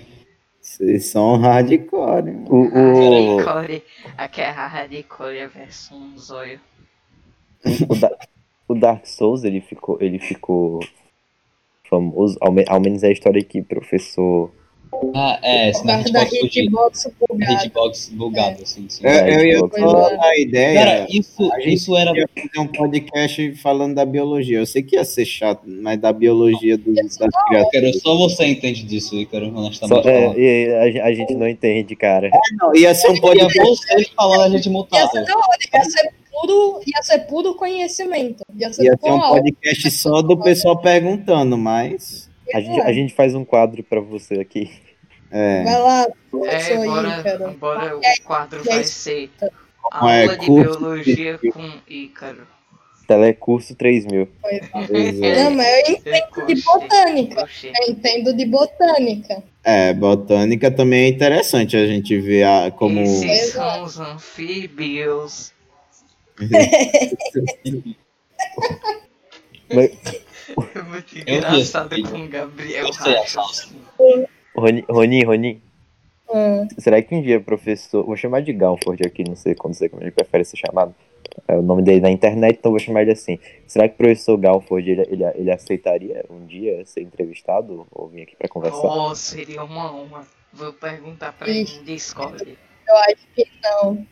[0.61, 2.29] Vocês são hardcore.
[2.29, 2.45] hein?
[2.49, 3.83] O, o, Hardcore,
[4.17, 6.59] aquela hardcore a versão zóio.
[7.87, 8.17] o, Da-
[8.67, 10.79] o Dark Souls, ele ficou, ele ficou
[11.87, 14.51] famoso, ao, me- ao menos é a história que o professor
[15.13, 17.53] Ah, é, esse na causa da hitbox hitbox bugada.
[17.65, 19.01] Hitbox bugado, assim, sim.
[19.05, 20.17] Eu, eu ia Pois só é.
[20.17, 20.79] dar a ideia.
[20.79, 22.11] Cara, isso, a gente isso era.
[22.17, 24.59] ia fazer um podcast falando da biologia.
[24.59, 27.95] Eu sei que ia ser chato, mas da biologia do, das criaturas.
[27.95, 30.07] Ícaro, só você entende disso, Ícaro, Só, honestamente.
[30.07, 30.39] é, falando.
[30.39, 32.29] e a, a gente não entende, cara.
[32.61, 33.59] Não, ia ser um é podcast.
[33.63, 35.11] você falando a gente Ia mutado.
[35.11, 35.39] ser, não,
[35.73, 38.43] ia ser puro, ia ser puro conhecimento.
[38.57, 42.29] Ia ser Ia ser um podcast só do pessoal perguntando, mas.
[42.55, 44.71] A gente, a gente faz um quadro pra você aqui.
[45.29, 45.61] É.
[45.65, 46.07] Vai lá,
[46.45, 47.51] É, bora, Ícaro.
[47.51, 49.29] bora o quadro aí, vai ser
[49.81, 52.47] Como é aula de biologia com Ícaro.
[53.05, 54.29] Telecurso 3000.
[54.41, 55.43] Pois é.
[55.43, 57.49] Não, mas eu entendo de botânica.
[57.61, 59.43] Eu entendo de botânica.
[59.61, 63.01] É, botânica também é interessante a gente ver a, como.
[63.01, 65.51] Esses são os anfíbios.
[69.73, 69.91] Mas,
[70.75, 73.73] É muito Eu engraçado com o Gabriel Eu sei a Rachas.
[74.55, 75.61] Roni, Roni, Roni,
[76.27, 76.67] Hum.
[76.79, 78.03] será que um dia professor.
[78.03, 80.93] Vou chamar de Galford aqui, não sei, não sei como ele prefere ser chamado.
[81.47, 83.37] É o nome dele na internet, então vou chamar ele assim.
[83.67, 88.23] Será que o professor Galford ele, ele, ele aceitaria um dia ser entrevistado ou vir
[88.23, 88.79] aqui pra conversar?
[88.87, 90.25] Oh, seria uma honra.
[90.51, 91.79] Vou perguntar pra ele Ixi.
[91.79, 92.57] em Discord.
[92.87, 94.07] Eu acho que não.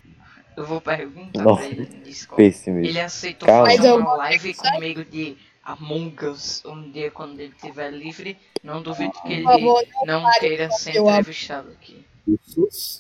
[0.56, 2.54] Eu vou perguntar Nossa, pra ele em Discord.
[2.68, 3.72] Ele aceitou Calma.
[3.72, 5.36] fazer uma live comigo de
[5.66, 8.38] Among Us um dia quando ele estiver livre.
[8.64, 12.04] Não duvido que ele favor, não pare queira ser entrevistado aqui.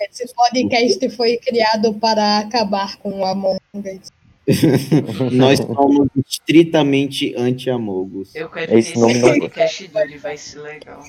[0.09, 4.11] Esse podcast foi criado para acabar com o Among Us.
[5.31, 8.35] Nós somos estritamente anti-amogos.
[8.35, 11.03] Eu quero Esse que nome esse não- podcast dele vai ser legal.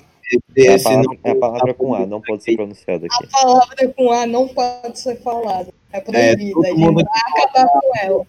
[0.57, 3.15] É a Esse palavra, não- é a palavra com A, não pode ser pronunciada A
[3.15, 3.29] aqui.
[3.33, 5.73] palavra com A não pode ser falada.
[5.93, 6.53] É proibida.
[6.53, 8.27] todo a gente mundo- vai acabar com ela.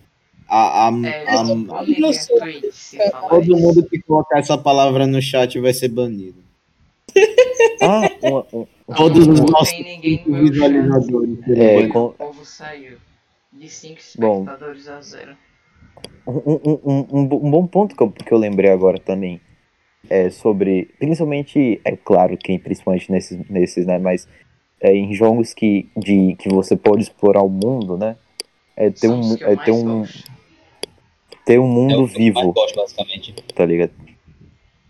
[0.48, 0.92] A, a, É,
[1.38, 6.44] a- não falar todo mundo que colocar essa palavra no chat vai ser banido.
[7.82, 8.02] Ah,
[8.54, 8.66] um,
[8.96, 11.38] Todos os Não nossos tem ninguém cinco no visualizadores.
[11.58, 12.98] É, com- O povo saiu.
[13.52, 14.44] De 5 Bom.
[14.44, 15.32] espectadores a zero.
[16.28, 19.40] Um, um, um, um bo- um bom ponto que eu, que eu lembrei agora também
[20.10, 24.28] é sobre, principalmente, é claro que principalmente nesses, nesses né, mas
[24.82, 28.16] é, em jogos que, de, que você pode explorar o mundo, né,
[28.76, 30.24] é ter São os um, que eu é mais ter um, gosto.
[31.46, 33.34] Ter um É mundo o que eu mais vivo, gosto, basicamente.
[33.54, 33.92] tá ligado?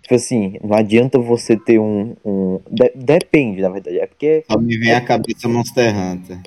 [0.01, 4.57] Tipo assim, não adianta você ter um, um de- depende, na verdade, é porque Só
[4.59, 6.39] me vem a cabeça Monster Hunter.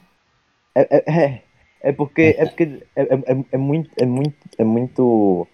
[0.74, 1.42] É, é, é,
[1.82, 5.46] é porque, é, porque é, é, é- é muito, é, muito, é muito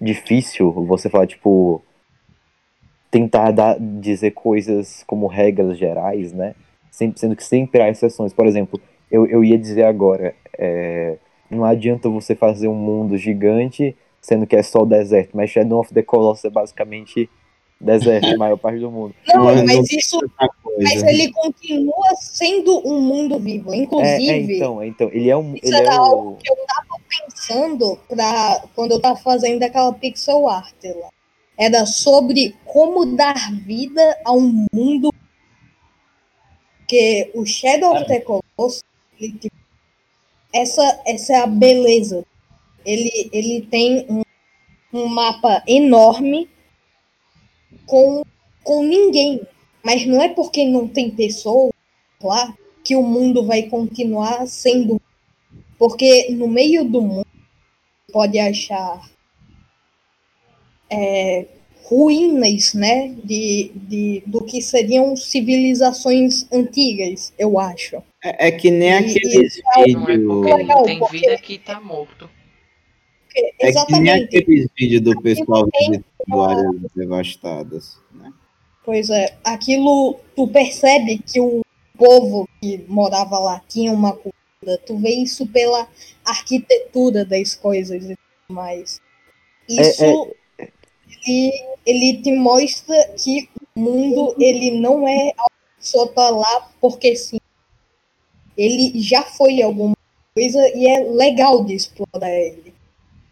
[0.00, 1.82] difícil você falar, tipo,
[3.10, 6.54] tentar dar, dizer coisas como regras gerais, né?
[6.90, 8.32] Sempre, sendo que sempre há exceções.
[8.34, 8.80] Por exemplo,
[9.10, 11.16] eu, eu ia dizer agora, é,
[11.50, 15.92] não adianta você fazer um mundo gigante, sendo que é só deserto, mas Shadow of
[15.92, 17.28] the Colossus é basicamente
[17.80, 19.14] deserto, a maior parte do mundo.
[19.26, 20.18] Não, mas não- isso.
[20.80, 23.72] Mas ele continua sendo um mundo vivo.
[23.72, 25.54] É, Inclusive, é, então, é, então, ele é um.
[25.54, 29.62] Isso Ele era é algo o, que eu tava pensando pra, quando eu tava fazendo
[29.62, 31.08] aquela pixel art lá.
[31.56, 35.12] Era sobre como dar vida a um mundo.
[36.78, 38.82] Porque o Shadow of the Colossus,
[39.20, 39.56] ele, tipo,
[40.52, 42.24] essa, essa é a beleza.
[42.84, 44.22] Ele, ele tem um,
[44.92, 46.48] um mapa enorme
[47.86, 48.24] com,
[48.62, 49.40] com ninguém.
[49.82, 51.72] Mas não é porque não tem pessoas
[52.22, 52.54] lá
[52.84, 55.00] que o mundo vai continuar sendo.
[55.78, 57.26] Porque no meio do mundo
[58.12, 59.08] pode achar
[60.90, 61.46] é,
[61.84, 63.08] ruínas, né?
[63.24, 68.02] De, de, do que seriam civilizações antigas, eu acho.
[68.24, 70.44] É, é que nem aqueles e é Não é vídeos.
[70.44, 72.28] legal, não tem porque- vida que tá morto.
[73.24, 74.38] Porque, É que nem exatamente.
[74.38, 77.98] aqueles vídeos do pessoal tem visitando áreas devastadas.
[78.12, 78.32] Né?
[78.84, 81.62] Pois é, aquilo tu percebe que o
[81.96, 84.34] povo que morava lá tinha uma cultura.
[84.84, 85.88] Tu vê isso pela
[86.24, 88.18] arquitetura das coisas e tudo
[88.54, 89.00] mais.
[89.68, 90.32] Isso
[91.26, 91.52] Ele,
[91.86, 97.14] ele te mostra que o mundo ele não é algo que só tá lá porque
[97.14, 97.38] sim.
[98.58, 99.94] Ele já foi alguma
[100.34, 102.74] coisa e é legal de explorar ele.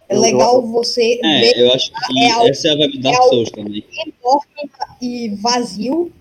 [0.08, 2.98] É Eu- legal você É, ver eu acho que É algo- essa é a vibe
[2.98, 3.84] Dark é Souls também.
[4.06, 4.70] enorme
[5.02, 6.12] e vazio,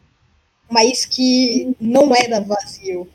[0.68, 3.07] mas que não era vazio.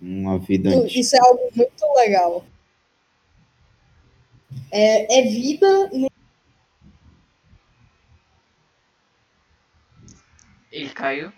[0.00, 0.98] Uma vida antiga.
[1.00, 2.44] Isso é algo muito legal.
[4.72, 6.10] É, é vida no
[10.72, 11.32] Ele caiu.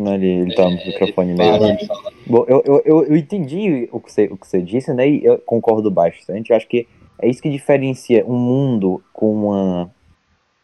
[0.00, 1.58] Não, ele, ele tá no microfone meio.
[1.58, 2.12] Parou de falar.
[2.26, 5.06] Bom, eu, eu, eu, entendi o que, você, o que você disse, né?
[5.06, 6.50] E eu concordo bastante.
[6.50, 6.86] Eu acho que
[7.20, 9.90] é isso que diferencia um mundo com uma.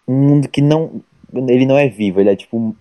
[0.08, 1.02] Um mundo que não.
[1.34, 2.74] Ele não é vivo, ele é tipo.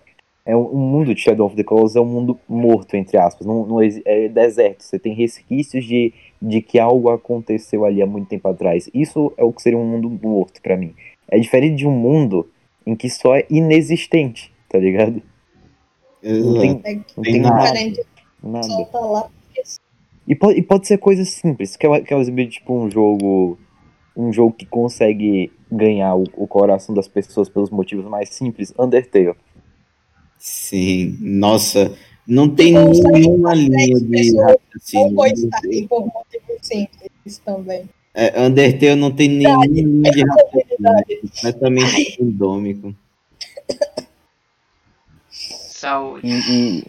[0.46, 3.46] É um, um mundo de Shadow of the Colossus é um mundo morto, entre aspas.
[3.46, 4.82] Não, não é deserto.
[4.82, 8.88] Você tem resquícios de, de que algo aconteceu ali há muito tempo atrás.
[8.94, 10.94] Isso é o que seria um mundo morto pra mim.
[11.28, 12.48] É diferente de um mundo
[12.86, 15.20] em que só é inexistente, tá ligado?
[16.32, 17.54] Não tem, é não Tem nada.
[17.56, 17.72] nada.
[17.72, 18.06] diferente
[18.42, 18.66] nada.
[18.66, 19.30] só tá lá.
[20.26, 23.58] E pode, e pode ser coisas simples, que é, que é tipo um jogo.
[24.16, 29.34] Um jogo que consegue ganhar o, o coração das pessoas pelos motivos mais simples, Undertale.
[30.38, 31.92] Sim, nossa,
[32.26, 35.14] não tem Não nenhuma linha de raciocínio.
[35.14, 37.88] gostarem por motivos simples também.
[38.14, 40.66] É, Undertale não tem nenhuma linha de raciocínio.
[41.10, 42.94] É completamente randômico.
[45.86, 46.26] Saúde.
[46.26, 46.84] E, e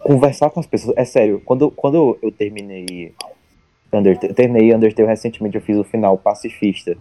[0.00, 0.96] conversar com as pessoas.
[0.96, 3.14] É sério, quando, quando eu terminei
[3.92, 6.96] Undertale, terminei Undertale recentemente, eu fiz o final pacifista.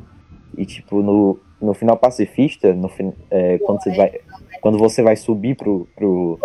[0.57, 2.91] E tipo, no, no final pacifista, no,
[3.29, 4.19] é, quando, você vai,
[4.61, 6.39] quando você vai subir pro, pro,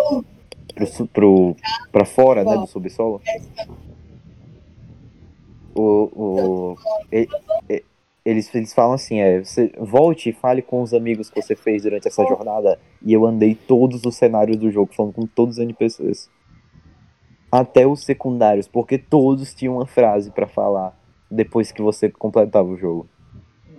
[0.75, 1.55] pro, pro,
[1.91, 3.21] pra fora né, do subsolo,
[5.75, 6.77] o, o,
[7.11, 7.27] e-
[7.69, 7.83] e-
[8.25, 11.83] eles, eles falam assim, é, você volte e fale com os amigos que você fez
[11.83, 12.79] durante essa jornada.
[13.05, 16.29] E eu andei todos os cenários do jogo, falando com todos os NPCs.
[17.51, 20.97] Até os secundários, porque todos tinham uma frase pra falar
[21.29, 23.07] depois que você completava o jogo.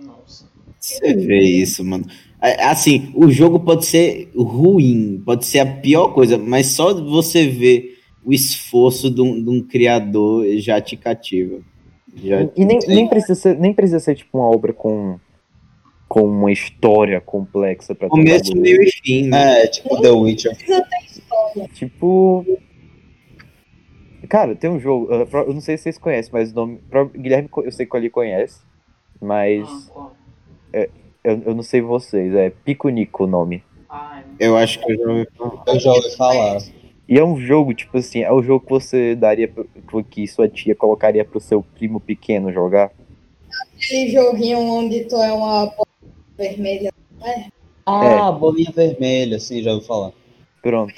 [0.01, 0.45] Nossa.
[0.79, 2.05] Você vê isso, mano.
[2.41, 7.47] É, Assim, o jogo pode ser ruim, pode ser a pior coisa, mas só você
[7.47, 11.59] ver o esforço de um, de um criador já te cativa.
[12.15, 15.19] Já E nem, nem, precisa ser, nem precisa ser tipo uma obra com,
[16.07, 19.63] com uma história complexa pra ter um Começo, meio e fim, né?
[19.63, 20.57] É, tipo The Witcher.
[21.73, 22.45] Tipo.
[24.29, 25.07] Cara, tem um jogo.
[25.27, 26.79] pro- Eu não sei se vocês conhecem, mas o nome.
[27.15, 28.61] Guilherme, eu sei que ele conhece.
[29.21, 30.15] Mas Ah, qual?
[31.23, 32.33] eu, eu não sei vocês.
[32.33, 33.63] É Picunico o nome.
[33.89, 35.63] Ah, Eu acho que eu já ouvi falar.
[35.67, 36.61] Eu já ouvi falar.
[37.07, 39.47] E é um jogo, tipo assim, é o jogo que você daria.
[39.47, 42.91] pro- que sua tia colocaria pro seu primo pequeno jogar.
[43.75, 45.87] Aquele joguinho onde tu é uma bola
[46.37, 46.91] vermelha.
[47.85, 50.11] Ah, bolinha vermelha, sim, já ouvi falar.
[50.61, 50.93] Pronto.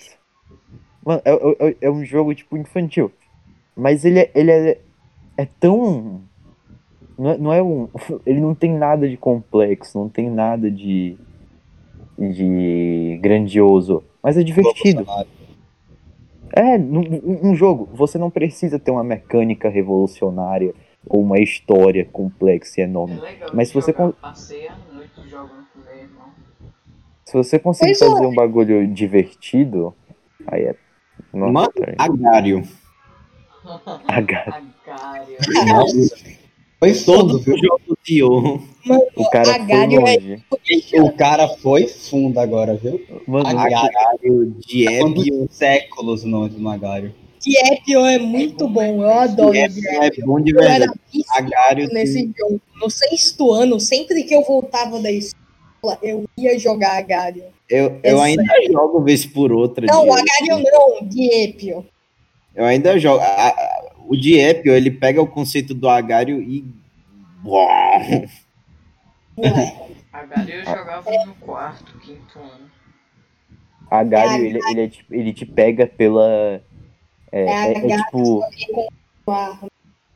[1.06, 3.12] Mano, é, é- é um jogo, tipo, infantil.
[3.76, 4.80] Mas ele é, ele é,
[5.38, 6.22] é tão.
[7.18, 7.88] Não é, não é um.
[8.26, 11.18] Ele não tem nada de complexo, não tem nada de.
[12.18, 14.04] de grandioso.
[14.22, 15.04] Mas é divertido.
[15.04, 15.28] Bolsonaro.
[16.54, 20.74] É, num- um, um jogo, você não precisa ter uma mecânica revolucionária
[21.06, 23.20] ou uma história complexa e é enorme.
[23.20, 23.50] legal.
[23.54, 24.08] Mas se você jogar.
[24.12, 26.28] con- Passei a noite jogando com meu irmão.
[27.26, 28.14] Se você conseguir Pois é.
[28.14, 29.94] fazer um bagulho divertido,
[30.48, 30.76] aí é.
[31.34, 31.96] Mano, cara.
[31.98, 32.64] Agário.
[34.08, 35.38] Agar- Agário.
[35.68, 36.16] Nossa.
[36.80, 37.58] Foi Todo fundo, viu?
[37.58, 38.64] jogo de ouro.
[38.86, 40.44] Mano, O cara foi é longe.
[41.02, 43.02] O cara foi fundo agora, viu?
[43.28, 43.78] Mano, Agário.
[43.78, 45.48] Agário de Épio.
[45.50, 47.14] séculos o nome do Magário?
[47.40, 51.00] Diepio é muito bom, eu adoro Épio é bom de Eu era verdade.
[51.32, 52.60] Agário nesse jogo.
[52.76, 57.44] No sexto ano, sempre que eu voltava da escola, eu ia jogar Agário.
[57.70, 59.86] Eu, eu É ainda jogo vez por outra.
[59.88, 61.86] Não, Agário não, Diepio.
[62.56, 63.20] Eu ainda jogo.
[63.20, 63.77] A- a-
[64.08, 66.66] o Diepio, ele pega o conceito do Agário e.
[70.12, 72.68] Agário eu jogava no quarto, quinto ano.
[73.90, 76.62] Agário, ele, ele, é tipo- ele te pega pela.
[77.32, 78.42] É, É é- é Agário, tipo.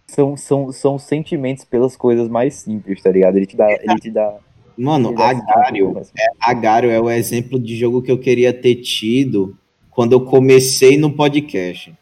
[0.07, 3.37] São, são, são sentimentos pelas coisas mais simples, tá ligado?
[3.37, 3.71] Ele te dá.
[3.71, 4.37] Ele te dá.
[4.77, 8.75] Mano, ele dá Agário, mas- Agário é o exemplo de jogo que eu queria ter
[8.75, 9.57] tido
[9.89, 11.93] quando eu comecei no podcast.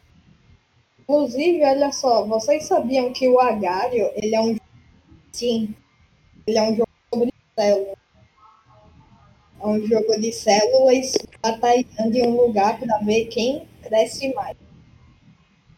[1.10, 4.56] Inclusive, olha só, vocês sabiam que o Agário, ele é um
[5.32, 5.74] sim,
[6.46, 7.98] ele é um jogo sobre células.
[9.60, 11.12] É um jogo de células
[11.42, 14.56] batalhando em um lugar para ver quem cresce mais.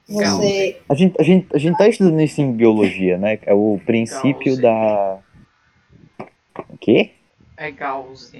[0.06, 3.40] Você A gente, a, gente, a gente tá estudando isso em biologia, né?
[3.44, 4.62] É o princípio Gauss.
[4.62, 5.20] da.
[6.68, 7.12] O quê?
[7.56, 8.34] É Gauss.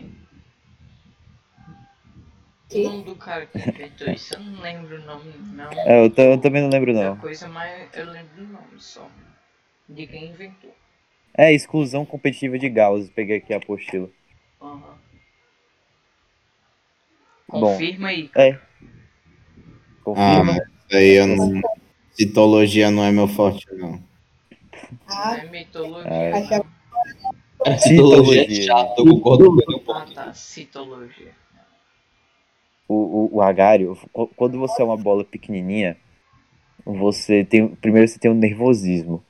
[2.74, 5.72] O nome do cara que inventou isso, eu não lembro o nome, não.
[5.72, 7.18] É, eu, eu também não lembro, É não.
[7.18, 9.08] coisa, mas eu lembro do nome só.
[9.90, 10.74] De quem inventou.
[11.38, 13.10] É, exclusão competitiva de Gauss.
[13.10, 14.10] Peguei aqui a apostila.
[17.50, 17.62] Bom.
[17.74, 18.30] Confirma aí.
[18.36, 18.58] Ah,
[20.04, 20.44] Confirma.
[20.46, 21.62] mas isso aí eu não.
[22.14, 24.02] Citologia não é meu forte, não.
[25.08, 26.10] ah, É mitologia.
[26.12, 27.78] É.
[27.78, 28.64] Citologia é Citologia.
[28.64, 30.14] chato, eu concordo com ele um Ah pouco.
[30.14, 31.32] tá, citologia.
[32.92, 35.96] O, o, o agário, qu- quando você é uma bola pequenininha,
[36.86, 37.68] você tem.
[37.70, 39.24] Primeiro você tem um nervosismo.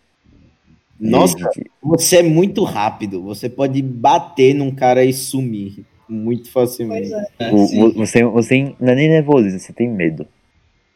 [1.00, 3.22] Nossa, de- você é muito rápido.
[3.24, 7.12] Você pode bater num cara e sumir muito facilmente.
[7.40, 7.52] é.
[7.52, 10.24] O- o- você, você não é nem nervosismo, você tem medo.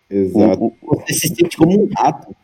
[0.10, 0.64] O- Exato.
[0.82, 2.36] o- Você se sente como um rato.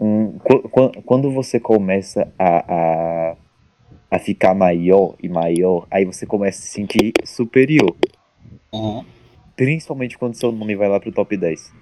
[0.00, 3.36] um, qu- qu- quando você começa a, a,
[4.12, 7.96] a ficar maior e maior, aí você começa a se sentir superior.
[8.72, 9.04] Aham.
[9.56, 11.72] Principalmente quando seu nome vai lá pro top 10.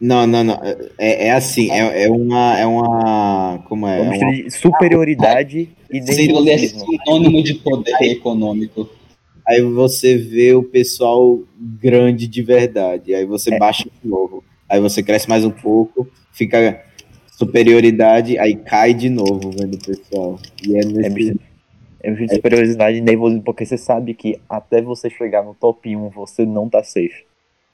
[0.00, 0.60] Não, não, não.
[0.98, 2.58] É, é assim, é, é uma.
[2.58, 3.64] É uma.
[3.66, 4.00] Como é?
[4.00, 6.80] Uma É uma- de superioridade e nervosismo.
[6.86, 8.88] sinônimo de poder econômico.
[9.48, 13.14] Aí você vê o pessoal grande de verdade.
[13.14, 13.58] Aí você É.
[13.58, 14.44] baixa de novo.
[14.68, 16.84] Aí você cresce mais um pouco, fica
[17.38, 20.38] superioridade, aí cai de novo, vendo pessoal.
[20.66, 21.40] E é É nesse...
[22.06, 26.08] é de superioridade e nervosismo, porque você sabe que até você chegar no top 1,
[26.10, 27.24] você não tá safe.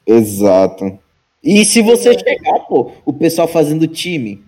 [0.06, 0.98] Exato.
[1.44, 4.42] E se você chegar, pô, o pessoal fazendo time.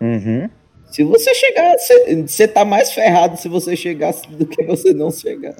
[0.00, 0.48] Uhum.
[0.90, 1.76] Se você chegar,
[2.26, 5.54] você- tá mais ferrado se você chegar do que você não chegar.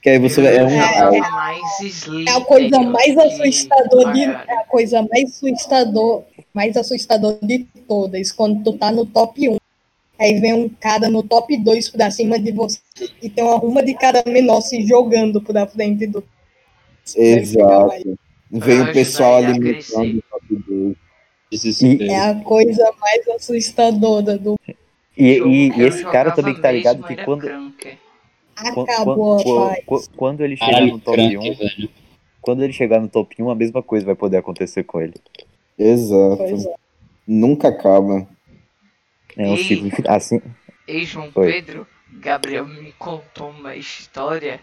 [0.00, 0.70] Que aí você é um.
[0.70, 6.22] jogava mais É a coisa mais assustadora de, é a coisa mais assustador,
[6.54, 9.56] mais assustador de todas, quando tu tá no top 1.
[10.18, 12.78] Aí vem um cara no top 2 pra cima de você
[13.22, 16.24] e tem uma ruma de cara menor se jogando pra frente do.
[17.16, 18.18] Exato.
[18.50, 20.18] Vem o pessoal ajudar ele a alimentando crescer.
[20.18, 20.96] o top 2.
[21.50, 22.10] Desespero.
[22.10, 24.58] É a coisa mais assustadora do.
[25.16, 27.48] E, e- e esse cara também que tá ligado que quando,
[28.56, 31.90] Acabou, quando, quando- quando ele chegar Caralho, no top crank, 1, velho.
[32.40, 35.14] quando ele chegar no top 1, a mesma coisa vai poder acontecer com ele.
[35.78, 36.42] Exato.
[36.42, 36.74] É.
[37.26, 38.26] Nunca acaba.
[39.38, 40.42] É um E- ciclo assim.
[40.86, 41.52] Ei, João Oi.
[41.52, 44.60] Pedro, Gabriel me contou uma história.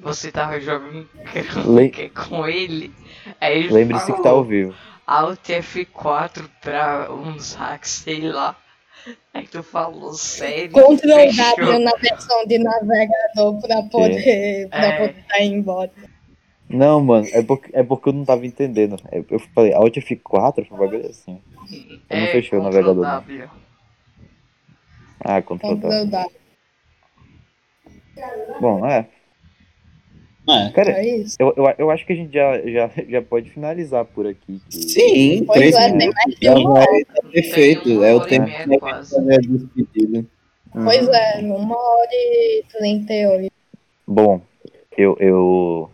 [0.00, 1.08] Você tava jogando
[1.74, 2.92] Le- com ele.
[3.40, 4.74] Aí ele Lembre-se que tá ao vivo.
[5.06, 8.56] Alt F4 pra uns hacks, sei lá.
[9.34, 10.70] Aí tu falou sério.
[10.72, 11.36] Ctrl.
[11.36, 14.98] W na versão de navegador pra poder, pra É.
[15.08, 15.90] poder dar embora.
[16.74, 18.96] Não, mano, é porque, é porque eu não tava entendendo.
[19.30, 21.40] Eu, falei, Alt F4, foi um bagulho assim.
[22.10, 23.20] Eu não É, fechei o navegador, não.
[23.20, 23.50] W.
[25.24, 26.06] Ah, Ctrl W.
[26.10, 26.26] W.
[28.60, 29.08] Bom, é.
[30.46, 31.36] É, Cara, É isso.
[31.40, 34.60] eu, eu, eu acho que a gente já, já, já pode finalizar por aqui.
[34.68, 37.04] que- Sim, Pois três é, tem mais de uma vai hora.
[37.06, 38.04] tá perfeito.
[38.04, 40.26] É o Tem tempo e que a despedida.
[40.72, 43.52] Pois é, uma hora e 38.
[44.06, 44.42] Bom,
[44.98, 45.90] eu, eu.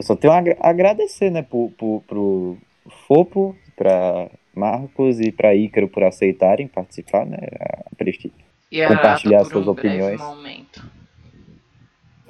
[0.00, 2.56] Eu só tenho a agra- agradecer, né, pro, pro, pro
[3.06, 7.36] Fopo, pra Marcos e pra Ícaro por aceitarem participar, né?
[7.60, 8.32] a presti-
[8.72, 10.18] E a Compartilhar Arata suas um opiniões.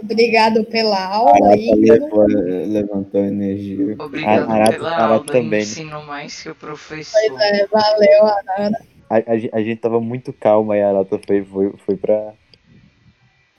[0.03, 1.81] Obrigado pela aula, Arata Ícaro.
[1.81, 3.95] levou- levantou a energia.
[4.01, 5.61] Obrigado A- Arata- pela Arata aula, também.
[5.61, 7.21] ensino mais que o professor.
[7.29, 8.83] Pois é, valeu, Arara.
[9.09, 12.33] A, a, a gente tava muito calma e a Arata foi, foi, foi pra.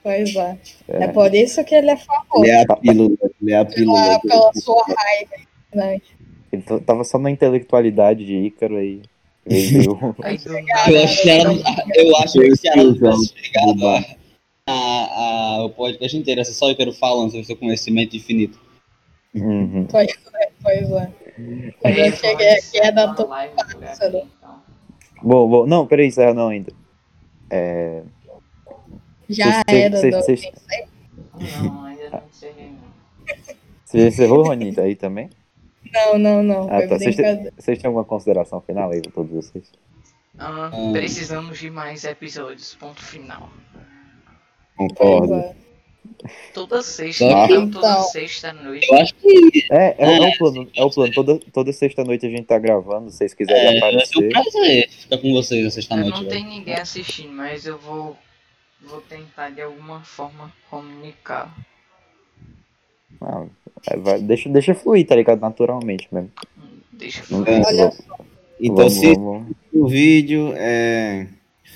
[0.02, 0.58] Pois é.
[0.88, 1.04] É.
[1.04, 1.08] É.
[1.08, 2.44] por isso que ele é famoso.
[2.44, 3.16] Ele é a pílula.
[3.40, 4.02] Ele é a pílula.
[4.02, 5.36] Pela, pela sua raiva.
[5.74, 6.00] Né?
[6.52, 9.02] Ele tava só na intelectualidade de Ícaro aí.
[9.44, 9.98] Eu
[10.62, 11.50] nada, acho que era,
[11.96, 14.04] eu acho que se ela tivesse chegado a,
[14.68, 14.74] a,
[15.56, 18.60] a, o podcast inteiro, essa só eu quero falando sobre seu conhecimento infinito.
[19.34, 19.84] Uhum.
[19.90, 21.12] Pois é, pois é.
[21.80, 24.18] Quando eu cheguei aqui aqui, pássaro.
[24.18, 24.62] então.
[25.20, 26.72] Bom, bom, não, peraí, encerra não ainda.
[27.50, 28.02] É,
[29.32, 29.90] Já Cês- era.
[29.90, 30.42] do- cês-
[31.62, 32.22] Não, ainda não não.
[33.84, 35.30] você encerrou, aí também?
[35.92, 36.62] Não, não, não.
[36.70, 36.98] Ah, tá.
[36.98, 37.54] Vocês têm, brincadeira.
[37.58, 39.64] vocês têm alguma consideração final aí, todos vocês?
[40.38, 40.92] Ah, Hum.
[40.92, 43.50] precisamos de mais episódios, ponto final.
[44.76, 45.34] Concordo.
[45.34, 45.54] é.
[46.54, 48.02] Toda sexta, Então- então, toda Então.
[48.04, 48.86] sexta noite.
[48.90, 51.12] Eu acho que É, é, é É, o plano, é o plano.
[51.12, 54.28] Toda, toda sexta-noite a gente tá gravando, se vocês quiserem é, vai ser um aparecer.
[54.30, 56.10] prazer ficar com vocês na sexta-noite.
[56.10, 56.30] não velho.
[56.30, 58.16] tem ninguém assistindo, mas eu vou,
[58.86, 61.54] vou tentar de alguma forma comunicar.
[63.20, 63.50] Não,
[63.88, 65.40] é, vai- deixa, deixa fluir, tá ligado?
[65.40, 66.30] Naturalmente mesmo.
[66.92, 67.38] Deixa eu.
[67.40, 67.98] Olha vamos-
[68.60, 71.26] Então, vamos- se vamos- o vídeo é,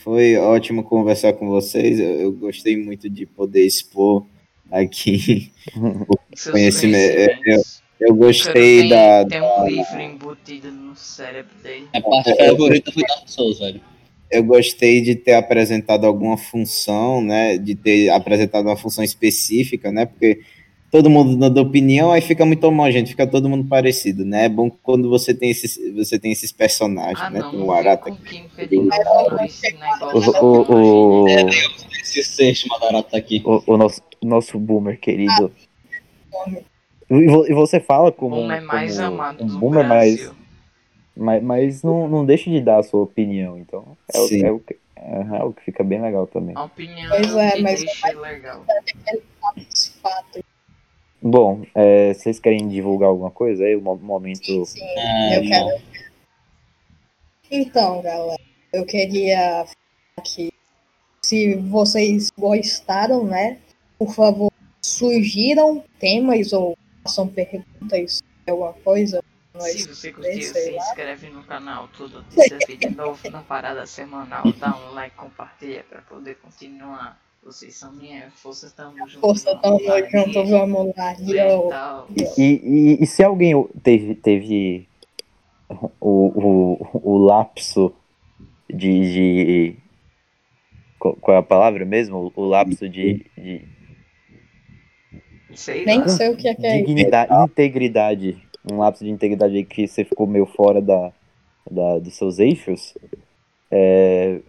[0.02, 1.98] foi ótimo conversar com vocês.
[2.00, 4.24] Eu, eu gostei muito de poder expor
[4.70, 5.52] aqui.
[6.34, 7.16] Seus conhecimento,
[7.46, 7.56] é.
[7.98, 9.24] Eu O cara gostei tem, da.
[9.24, 11.88] tem um livro embutido no cérebro dele.
[11.94, 13.80] A parte favorita foi Dark Souls, velho.
[14.30, 17.56] Eu gostei de ter apresentado alguma função, né?
[17.58, 20.06] De ter apresentado uma função específica, né?
[20.06, 20.40] Porque
[20.90, 24.46] todo mundo dando opinião, aí fica muito homogêneo, fica todo mundo parecido, né?
[24.46, 27.40] É bom quando você tem esses, você tem esses personagens, Ah né?
[27.40, 28.10] não, Tem o Arata.
[28.10, 28.16] O,
[33.16, 33.42] aqui.
[33.44, 35.52] o, nosso, nosso boomer querido.
[37.10, 38.36] E vo- e você fala como.
[38.36, 40.30] Boomer mais como amado um boomer mais.
[41.16, 43.96] Mas, mas não, não deixe de dar a sua opinião, então.
[44.12, 44.44] É, o, Sim.
[44.44, 46.54] é, o, que- é o que fica bem legal também.
[46.56, 48.64] A opinião Pois é, o é, mas- deixa legal.
[51.22, 53.74] Bom, é, vocês querem divulgar alguma coisa aí?
[53.74, 54.64] O mo- momento.
[54.66, 55.48] Sim, É, eu não.
[55.48, 55.82] quero.
[57.50, 58.40] Então, galera,
[58.72, 60.52] eu queria falar que
[61.24, 63.58] se vocês gostaram, né?
[63.98, 64.52] Por favor,
[64.82, 69.22] sugiram temas ou façam perguntas sobre alguma coisa.
[69.60, 70.76] Se você curtiu, se lá.
[70.76, 71.88] inscreve no canal.
[71.96, 74.44] Todo dia vídeo novo na parada semanal.
[74.58, 77.20] Dá um like, compartilha pra poder continuar.
[77.44, 79.20] Vocês são minha força, tamo junto.
[79.20, 79.78] Força, tamo
[80.10, 81.12] junto, vamos lá.
[81.20, 81.70] Yo.
[82.36, 83.52] E, e, e se alguém
[83.82, 84.88] teve, teve
[86.00, 87.92] o, o, o lapso
[88.68, 89.76] de, de.
[90.98, 92.32] Qual é a palavra mesmo?
[92.34, 93.76] O lapso de, de
[95.56, 96.86] Sei Nem sei o que é que é isso.
[96.86, 98.45] dignidade, integridade.
[98.70, 101.12] Um lapso de integridade aí que você ficou meio fora da,
[101.70, 102.94] da, dos seus eixos.
[103.70, 104.40] É,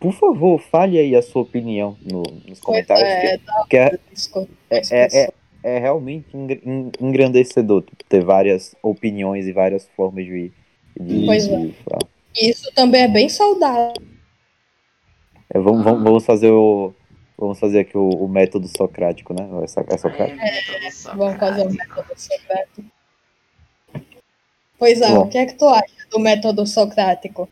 [0.00, 3.08] por favor, fale aí a sua opinião no- nos comentários.
[3.08, 5.32] é, porque é, disco- é, é, é,
[5.62, 10.52] é realmente engr- en- engrandecedor ter várias opiniões e várias formas de.
[11.00, 11.72] de, Pois de é.
[11.84, 12.02] falar.
[12.36, 13.94] Isso também é bem saudável.
[15.52, 16.92] É, vamos, vamos, vamos fazer o.
[17.38, 19.46] Vamos fazer aqui o, o método socrático, né?
[19.62, 20.40] Essa, é socrático.
[20.40, 20.60] É,
[21.14, 22.84] Vamos fazer o método socrático.
[24.78, 25.22] Pois é, Bom.
[25.22, 27.48] o que é que tu acha do método socrático?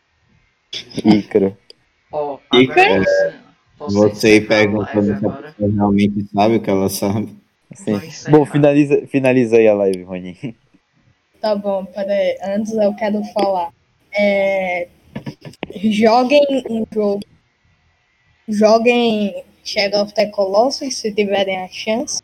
[1.04, 1.56] Ícaro.
[2.12, 3.40] Ó, E, agora cara,
[3.78, 7.36] você, perguntando se a pessoa realmente sabe o que ela sabe.
[7.74, 8.00] Sim.
[8.30, 10.56] Bom, finaliza, finaliza aí a live, Rony.
[11.40, 12.38] Tá bom, peraí.
[12.42, 13.70] Antes eu quero falar.
[14.16, 14.88] É,
[15.74, 17.20] Joguem um jogo.
[18.48, 22.22] Joguem Shadow of the Colossus se tiverem a chance.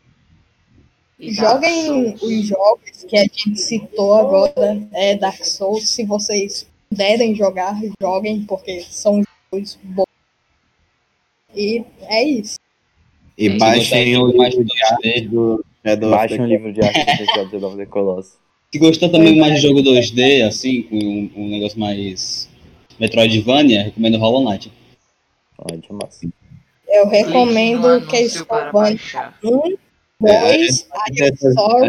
[1.21, 7.79] Joguem os jogos que a gente citou agora, é Dark Souls, se vocês puderem jogar,
[8.01, 9.21] joguem, porque são
[9.53, 10.05] jogos bons.
[11.55, 12.57] E é isso.
[13.37, 15.65] E baixem o livro de arte do
[16.09, 18.33] Baixem o livro de arte do Shadow of the Colossus.
[18.73, 22.49] Se gostou também mais de jogo 2D, assim, com um, um negócio mais
[22.99, 24.71] Metroidvania, recomendo Hollow Knight.
[25.57, 26.31] Ótimo, assim.
[26.87, 29.90] Eu recomendo Castlevania 1
[30.21, 30.87] Boys,
[31.19, 31.87] é, I Sorrow,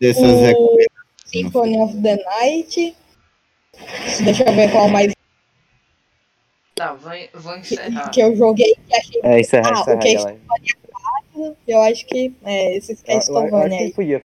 [0.00, 0.78] o
[1.26, 2.96] Symphony of the Night.
[4.24, 5.12] Deixa eu ver qual mais.
[6.76, 8.10] Tá, vou, vou encerrar.
[8.10, 9.20] Que, eu joguei e achei.
[9.24, 13.80] É, encerra, ah, encerra, o que é eu acho que é, esses que é Estovania
[13.80, 13.92] aí.
[13.92, 14.20] Podia